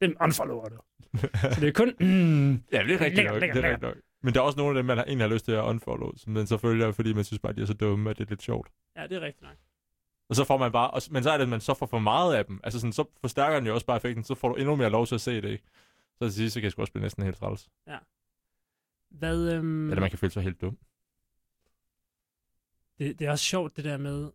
dem 0.00 0.16
unfollower 0.20 0.68
du. 0.68 0.76
Så 1.54 1.60
det 1.60 1.68
er 1.68 1.72
kun... 1.72 1.94
Mm, 2.00 2.52
Ja, 2.72 2.82
det 2.82 2.94
er 2.94 3.00
rigtigt 3.00 3.26
nok. 3.30 3.40
lækkert, 3.40 3.56
det 3.56 3.64
er 3.64 3.70
rigtigt 3.70 3.82
nok. 3.82 3.96
Men 4.22 4.34
der 4.34 4.40
er 4.40 4.44
også 4.44 4.58
nogle 4.58 4.70
af 4.70 4.82
dem, 4.82 4.84
man 4.84 4.96
har, 4.96 5.04
egentlig 5.04 5.26
har 5.28 5.34
lyst 5.34 5.44
til 5.44 5.52
at 5.52 5.64
unfollow, 5.64 6.12
som 6.16 6.32
man 6.32 6.46
så 6.46 6.56
følger, 6.58 6.92
fordi 6.92 7.12
man 7.12 7.24
synes 7.24 7.38
bare, 7.40 7.52
de 7.52 7.62
er 7.62 7.66
så 7.66 7.74
dumme, 7.74 8.10
at 8.10 8.18
det 8.18 8.24
er 8.24 8.28
lidt 8.28 8.42
sjovt. 8.42 8.68
Ja, 8.96 9.02
det 9.02 9.12
er 9.16 9.20
rigtigt 9.20 9.42
nok. 9.42 9.56
Og 10.28 10.36
så 10.36 10.44
får 10.44 10.58
man 10.58 10.72
bare, 10.72 10.90
og, 10.90 11.02
men 11.10 11.22
så 11.22 11.30
er 11.30 11.36
det, 11.36 11.42
at 11.42 11.48
man 11.48 11.60
så 11.60 11.74
får 11.74 11.86
for 11.86 11.98
meget 11.98 12.34
af 12.34 12.44
dem. 12.44 12.60
Altså 12.64 12.80
sådan, 12.80 12.92
så 12.92 13.04
forstærker 13.20 13.56
den 13.58 13.66
jo 13.66 13.74
også 13.74 13.86
bare 13.86 13.96
effekten, 13.96 14.24
så 14.24 14.34
får 14.34 14.48
du 14.48 14.54
endnu 14.54 14.76
mere 14.76 14.90
lov 14.90 15.06
til 15.06 15.14
at 15.14 15.20
se 15.20 15.40
det, 15.42 15.48
ikke? 15.50 15.64
Så 16.18 16.24
til 16.24 16.32
sidst, 16.32 16.54
så 16.54 16.60
kan 16.60 16.64
jeg 16.64 16.72
sgu 16.72 16.80
også 16.80 16.92
blive 16.92 17.02
næsten 17.02 17.22
helt 17.24 17.36
træls. 17.36 17.68
Hvad, 19.10 19.52
øhm, 19.52 19.90
Eller 19.90 20.00
man 20.00 20.10
kan 20.10 20.18
føle 20.18 20.32
sig 20.32 20.42
helt 20.42 20.60
dum. 20.60 20.78
det, 22.98 23.18
det 23.18 23.26
er 23.26 23.30
også 23.30 23.44
sjovt, 23.44 23.76
det 23.76 23.84
der 23.84 23.96
med... 23.96 24.30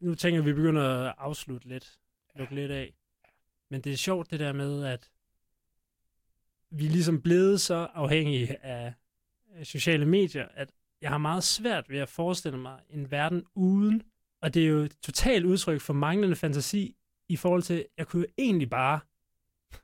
Nu 0.00 0.14
tænker 0.14 0.42
vi 0.42 0.52
begynder 0.52 0.82
at 0.82 1.14
afslutte 1.18 1.68
lidt. 1.68 1.98
Lukke 2.34 2.54
lidt 2.54 2.70
af. 2.70 2.94
Men 3.68 3.80
det 3.80 3.92
er 3.92 3.96
sjovt, 3.96 4.30
det 4.30 4.40
der 4.40 4.52
med, 4.52 4.84
at 4.84 5.10
vi 6.70 6.86
er 6.86 6.90
ligesom 6.90 7.22
blevet 7.22 7.60
så 7.60 7.88
afhængige 7.94 8.64
af 8.64 8.94
af 9.54 9.66
sociale 9.66 10.06
medier, 10.06 10.48
at 10.54 10.70
jeg 11.02 11.10
har 11.10 11.18
meget 11.18 11.44
svært 11.44 11.90
ved 11.90 11.98
at 11.98 12.08
forestille 12.08 12.58
mig 12.58 12.80
en 12.90 13.10
verden 13.10 13.44
uden. 13.54 14.02
Og 14.42 14.54
det 14.54 14.62
er 14.62 14.68
jo 14.68 14.78
et 14.78 14.96
totalt 15.02 15.44
udtryk 15.44 15.80
for 15.80 15.92
manglende 15.92 16.36
fantasi 16.36 16.96
i 17.28 17.36
forhold 17.36 17.62
til, 17.62 17.86
jeg 17.98 18.06
kunne 18.06 18.22
jo 18.22 18.26
egentlig 18.38 18.70
bare 18.70 19.00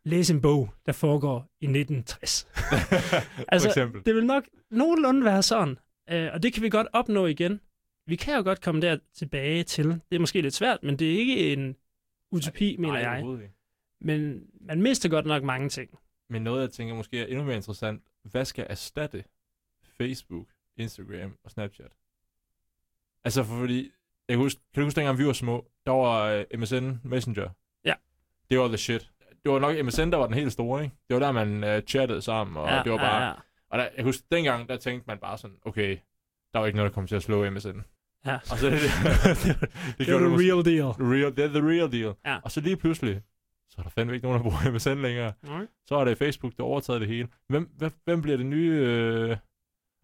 læse 0.05 0.35
en 0.35 0.41
bog, 0.43 0.75
der 0.87 0.93
foregår 0.93 1.39
i 1.61 1.65
1960. 1.65 2.47
For 2.53 3.45
Altså, 3.53 3.69
eksempel. 3.69 4.05
det 4.07 4.15
vil 4.15 4.27
nok 4.27 4.45
nogenlunde 4.71 5.25
være 5.25 5.43
sådan. 5.43 5.79
Øh, 6.11 6.29
og 6.33 6.43
det 6.43 6.53
kan 6.53 6.63
vi 6.63 6.69
godt 6.71 6.87
opnå 6.93 7.27
igen. 7.27 7.61
Vi 8.07 8.17
kan 8.17 8.37
jo 8.37 8.43
godt 8.43 8.61
komme 8.63 8.81
der 8.81 8.99
tilbage 9.15 9.63
til. 9.65 9.85
Det 9.87 10.17
er 10.17 10.19
måske 10.19 10.41
lidt 10.41 10.55
svært, 10.55 10.83
men 10.83 10.99
det 10.99 11.15
er 11.15 11.19
ikke 11.19 11.53
en 11.53 11.77
utopi, 12.33 12.77
mener 12.77 12.93
Nej, 12.93 13.11
jeg. 13.11 13.19
ikke. 13.19 13.53
Men 14.01 14.47
man 14.61 14.83
mister 14.83 15.09
godt 15.09 15.27
nok 15.27 15.43
mange 15.43 15.69
ting. 15.69 15.99
Men 16.31 16.43
noget, 16.43 16.61
jeg 16.61 16.71
tænker 16.71 16.95
måske 16.95 17.21
er 17.21 17.27
endnu 17.27 17.45
mere 17.45 17.57
interessant. 17.57 18.03
Hvad 18.25 18.45
skal 18.45 18.67
erstatte 18.71 19.25
Facebook, 19.97 20.47
Instagram 20.77 21.37
og 21.45 21.51
Snapchat? 21.51 21.91
Altså, 23.25 23.45
for 23.45 23.59
fordi... 23.59 23.91
Jeg 24.29 24.35
kan, 24.35 24.43
huske, 24.43 24.61
kan 24.75 24.81
du 24.81 24.87
huske, 24.87 24.97
dengang 24.97 25.19
vi 25.19 25.27
var 25.27 25.33
små, 25.33 25.67
der 25.87 25.93
var 25.93 26.45
uh, 26.55 26.61
MSN 26.61 26.91
Messenger. 27.05 27.49
Ja. 27.85 27.95
Det 28.51 28.59
var 28.59 28.69
the 28.69 28.77
shit. 28.77 29.11
Det 29.47 29.55
var 29.55 29.61
nok 29.61 29.87
MSN, 29.87 30.11
der 30.11 30.17
var 30.17 30.27
den 30.27 30.35
helt 30.35 30.53
store, 30.53 30.83
ikke? 30.85 30.97
Det 31.09 31.15
var 31.15 31.21
der, 31.21 31.33
man 31.33 31.77
uh, 31.77 31.81
chattede 31.83 32.23
sammen, 32.23 32.57
og 32.57 32.69
ja, 32.69 32.83
det 32.83 32.93
var 32.93 32.99
bare... 32.99 33.23
Ja, 33.23 33.27
ja. 33.29 33.33
Og 33.71 33.79
der, 33.79 33.85
jeg 33.85 33.93
kan 33.97 34.05
huske, 34.05 34.23
dengang, 34.33 34.69
der 34.69 34.77
tænkte 34.77 35.05
man 35.07 35.19
bare 35.19 35.39
sådan, 35.39 35.57
okay, 35.65 35.99
der 36.53 36.59
var 36.59 36.67
ikke 36.67 36.77
noget, 36.77 36.91
der 36.91 36.95
kom 36.95 37.07
til 37.07 37.17
at 37.17 37.23
slå 37.23 37.51
MSN. 37.51 37.69
ja. 38.27 38.35
Og 38.35 38.59
så 38.59 38.67
det, 38.71 38.81
det, 38.81 39.71
det, 39.99 40.07
Det 40.07 40.09
er 40.15 40.19
the 40.19 40.37
real 40.37 40.65
deal. 40.65 40.87
real, 41.13 41.37
det 41.37 41.45
er 41.45 41.49
the 41.49 41.69
real 41.69 41.93
deal. 41.93 42.15
Ja. 42.27 42.39
Og 42.45 42.51
så 42.51 42.61
lige 42.61 42.77
pludselig, 42.77 43.21
så 43.71 43.75
er 43.79 43.83
der 43.83 43.91
fandme 43.91 44.15
ikke 44.15 44.27
nogen, 44.27 44.37
der 44.37 44.43
bruger 44.51 44.71
MSN 44.75 45.03
længere. 45.03 45.33
Okay. 45.49 45.67
Så 45.87 45.95
er 45.97 46.05
det 46.05 46.19
Facebook, 46.19 46.53
der 46.57 46.63
overtaget 46.63 47.01
det 47.01 47.09
hele. 47.09 47.29
Hvem, 47.49 47.71
hvem, 47.77 47.91
hvem 48.05 48.23
bliver 48.23 48.37
det 48.37 48.47
nye... 48.47 48.71
Øh... 48.73 49.37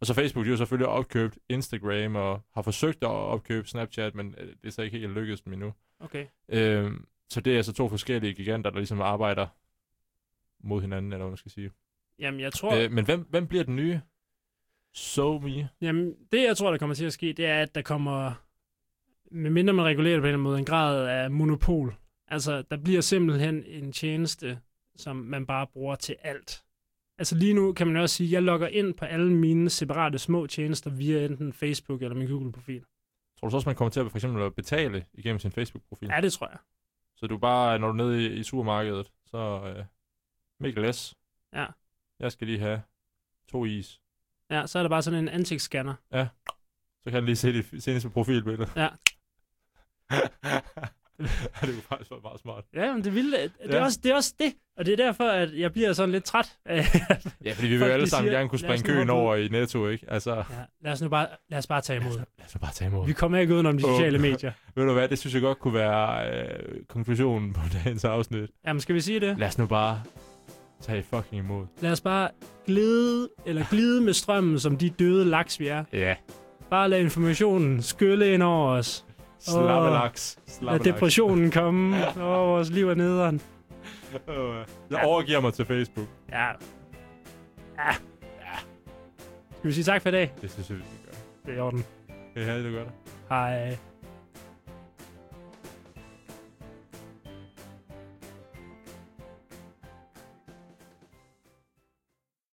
Og 0.01 0.07
så 0.07 0.15
Facebook, 0.15 0.45
de 0.45 0.49
har 0.49 0.53
jo 0.53 0.57
selvfølgelig 0.57 0.89
opkøbt 0.89 1.39
Instagram 1.49 2.17
og 2.17 2.41
har 2.55 2.63
forsøgt 2.63 3.03
at 3.05 3.09
opkøbe 3.11 3.69
Snapchat, 3.69 4.15
men 4.15 4.35
øh, 4.39 4.47
det 4.47 4.67
er 4.67 4.71
så 4.71 4.83
ikke 4.83 4.99
helt 4.99 5.13
lykkedes 5.13 5.41
dem 5.41 5.53
endnu. 5.53 5.73
okay. 6.01 6.27
Øh, 6.49 6.91
så 7.33 7.41
det 7.41 7.53
er 7.53 7.57
altså 7.57 7.73
to 7.73 7.89
forskellige 7.89 8.35
giganter, 8.35 8.71
der 8.71 8.77
ligesom 8.79 9.01
arbejder 9.01 9.47
mod 10.61 10.81
hinanden, 10.81 11.13
eller 11.13 11.25
hvad 11.25 11.31
man 11.31 11.37
skal 11.37 11.51
sige. 11.51 11.71
Jamen, 12.19 12.41
jeg 12.41 12.53
tror, 12.53 12.75
Øh, 12.77 12.93
men 12.93 13.05
hvem, 13.05 13.21
hvem 13.31 13.47
bliver 13.47 13.65
den 13.65 13.77
nye? 13.77 14.01
So 14.93 15.39
me. 15.39 15.69
jamen, 15.81 16.15
det 16.33 16.43
jeg 16.45 16.57
tror, 16.57 16.71
der 16.71 16.79
kommer 16.79 16.95
til 16.95 17.05
at 17.05 17.13
ske, 17.13 17.33
det 17.33 17.47
er, 17.47 17.63
at 17.63 17.75
der 17.75 17.83
kommer, 17.83 18.33
medmindre 19.31 19.73
man 19.73 19.85
regulerer 19.85 20.15
det 20.15 20.23
på 20.23 20.27
en 20.27 20.29
eller 20.29 20.35
anden 20.39 20.43
måde, 20.43 20.59
en 20.59 20.65
grad 20.65 21.07
af 21.09 21.31
monopol. 21.31 21.95
Altså, 22.29 22.63
der 22.71 22.77
bliver 22.77 23.01
simpelthen 23.01 23.65
en 23.67 23.93
tjeneste, 23.93 24.59
som 24.97 25.17
man 25.17 25.47
bare 25.47 25.67
bruger 25.67 25.95
til 25.95 26.17
alt. 26.23 26.63
Altså 27.19 27.35
lige 27.37 27.55
nu 27.55 27.73
kan 27.73 27.87
man 27.87 27.97
også 27.97 28.17
sige, 28.17 28.27
at 28.29 28.33
jeg 28.33 28.43
logger 28.43 28.69
ind 28.69 28.95
på 28.95 29.05
alle 29.05 29.33
mine 29.33 29.71
separate 29.71 30.19
små 30.19 30.47
tjenester 30.47 30.91
via 30.91 31.25
enten 31.25 31.53
Facebook 31.53 32.03
eller 32.03 32.15
min 32.17 32.29
Google-profil. 32.29 32.85
Tror 33.41 33.49
du 33.49 33.51
så 33.51 33.57
også, 33.57 33.69
man 33.69 33.77
kommer 33.77 33.91
til 33.91 34.01
at 34.01 34.11
for 34.11 34.19
eksempel 34.19 34.43
at 34.43 34.55
betale 34.55 35.05
igennem 35.15 35.39
sin 35.39 35.53
Facebook-profil? 35.53 36.09
Ja, 36.09 36.21
det 36.21 36.33
tror 36.33 36.49
jeg. 36.49 36.59
Så 37.23 37.27
du 37.27 37.39
bare, 37.39 37.79
når 37.79 37.87
du 37.87 37.93
er 37.93 37.97
nede 37.97 38.27
i, 38.27 38.33
i 38.39 38.43
supermarkedet, 38.43 39.13
så 39.27 39.39
øh, 39.77 39.85
Mikkel 40.61 40.95
S. 40.95 41.15
Ja. 41.53 41.67
Jeg 42.19 42.33
skal 42.33 42.47
lige 42.47 42.59
have 42.59 42.83
to 43.49 43.65
is. 43.65 44.01
Ja, 44.51 44.67
så 44.67 44.79
er 44.79 44.83
der 44.83 44.91
bare 44.91 45.03
sådan 45.03 45.19
en 45.19 45.29
ansigtsscanner. 45.29 45.95
Så 47.03 47.05
kan 47.05 47.13
han 47.13 47.25
lige 47.25 47.37
se 47.37 47.53
det 47.53 47.83
seneste 47.83 48.11
profilbillede. 48.11 48.71
Ja. 48.77 48.89
det 51.61 51.69
kunne 51.69 51.83
faktisk 51.89 52.11
være 52.11 52.21
meget 52.23 52.41
smart. 52.41 52.65
Ja, 52.75 52.93
men 52.93 53.05
det, 53.05 53.15
vilde, 53.15 53.37
det, 53.37 53.51
er 53.61 53.77
Ja. 53.77 53.85
også, 53.85 53.99
det 54.03 54.11
er 54.11 54.15
også 54.17 54.35
det. 54.39 54.53
Og 54.79 54.87
det 54.87 54.93
er 54.93 54.97
derfor, 54.97 55.25
at 55.25 55.49
jeg 55.59 55.73
bliver 55.73 55.93
sådan 55.93 56.13
lidt 56.13 56.25
træt. 56.25 56.53
af- 56.67 56.85
Ja, 57.45 57.53
fordi 57.53 57.67
vi 57.69 57.77
vil 57.77 57.85
alle 57.85 58.09
sammen 58.09 58.29
siger, 58.29 58.39
gerne 58.39 58.49
kunne 58.49 58.61
"Lad 58.61 58.71
os 58.71 58.79
springe 58.81 58.95
køen 58.97 59.09
hoppe 59.09 59.13
ud." 59.13 59.19
over 59.27 59.37
i 59.37 59.49
Netto, 59.49 59.89
ikke? 59.89 60.07
Altså, 60.09 60.35
ja, 60.37 60.43
lad 60.85 60.93
os 60.93 61.03
nu 61.03 61.09
bare, 61.09 61.27
lad 61.51 61.59
os 61.59 61.67
bare 61.67 61.81
tage 61.81 62.01
imod. 62.01 62.13
lad 62.17 62.47
os 62.47 62.55
nu 62.55 62.59
bare 62.59 62.73
tage 62.73 62.89
imod. 62.91 63.07
Vi 63.07 63.13
kommer 63.13 63.39
ikke 63.39 63.55
udenom 63.55 63.77
de 63.77 63.83
sociale 63.83 64.19
medier. 64.19 64.53
Ved 64.77 64.87
du 64.87 64.93
hvad, 64.93 65.09
det 65.09 65.19
synes 65.19 65.35
jeg 65.35 65.43
godt 65.43 65.59
kunne 65.59 65.75
være 65.75 66.31
øh, 66.43 66.85
konklusionen 66.89 67.53
på 67.53 67.61
dagens 67.85 68.05
afsnit. 68.05 68.51
Jamen, 68.67 68.81
skal 68.81 68.95
vi 68.95 69.01
sige 69.01 69.21
det? 69.21 69.39
Lad 69.39 69.49
os 69.49 69.59
nu 69.59 69.67
bare 69.67 70.03
tage 70.83 71.03
fucking 71.03 71.45
imod. 71.45 71.67
Lad 71.81 71.93
os 71.93 72.01
bare 72.01 72.29
glide, 72.67 73.29
eller 73.47 73.65
glide 73.71 74.01
med 74.01 74.13
strømmen, 74.13 74.59
som 74.61 74.77
de 74.77 74.91
døde 74.91 75.25
laks, 75.25 75.61
vi 75.61 75.67
er. 75.67 75.85
Ja. 75.93 76.15
Bare 76.71 76.89
lad 76.89 77.01
informationen 77.01 77.83
skylle 77.83 78.35
ind 78.35 78.43
over 78.43 78.69
os. 78.71 79.05
Slappelaks. 79.51 80.39
Lad 80.63 80.79
depressionen 80.81 81.51
komme. 81.51 81.97
Åh, 82.17 82.49
vores 82.49 82.71
liv 82.71 82.89
er 82.89 82.95
nederen. 82.95 83.41
Jeg 84.91 85.01
overgiver 85.05 85.41
mig 85.41 85.55
til 85.55 85.65
Facebook. 85.65 86.07
Ja. 86.33 86.47
Ja. 87.79 87.93
Skal 89.59 89.69
vi 89.69 89.73
sige 89.73 89.85
tak 89.85 90.03
for 90.03 90.09
i 90.09 90.13
dag? 90.13 90.33
Det 90.43 90.51
synes 90.51 90.71
jeg, 90.71 90.79
vi 90.79 90.83
skal 90.83 91.13
gøre. 91.13 91.21
Det 91.47 91.53
er 91.53 91.57
i 91.57 91.61
orden. 91.61 91.85
Kan 92.35 92.43
I 92.43 92.45
have 92.45 92.65
det 92.65 92.73
godt? 92.75 92.89
Hej. 93.29 93.77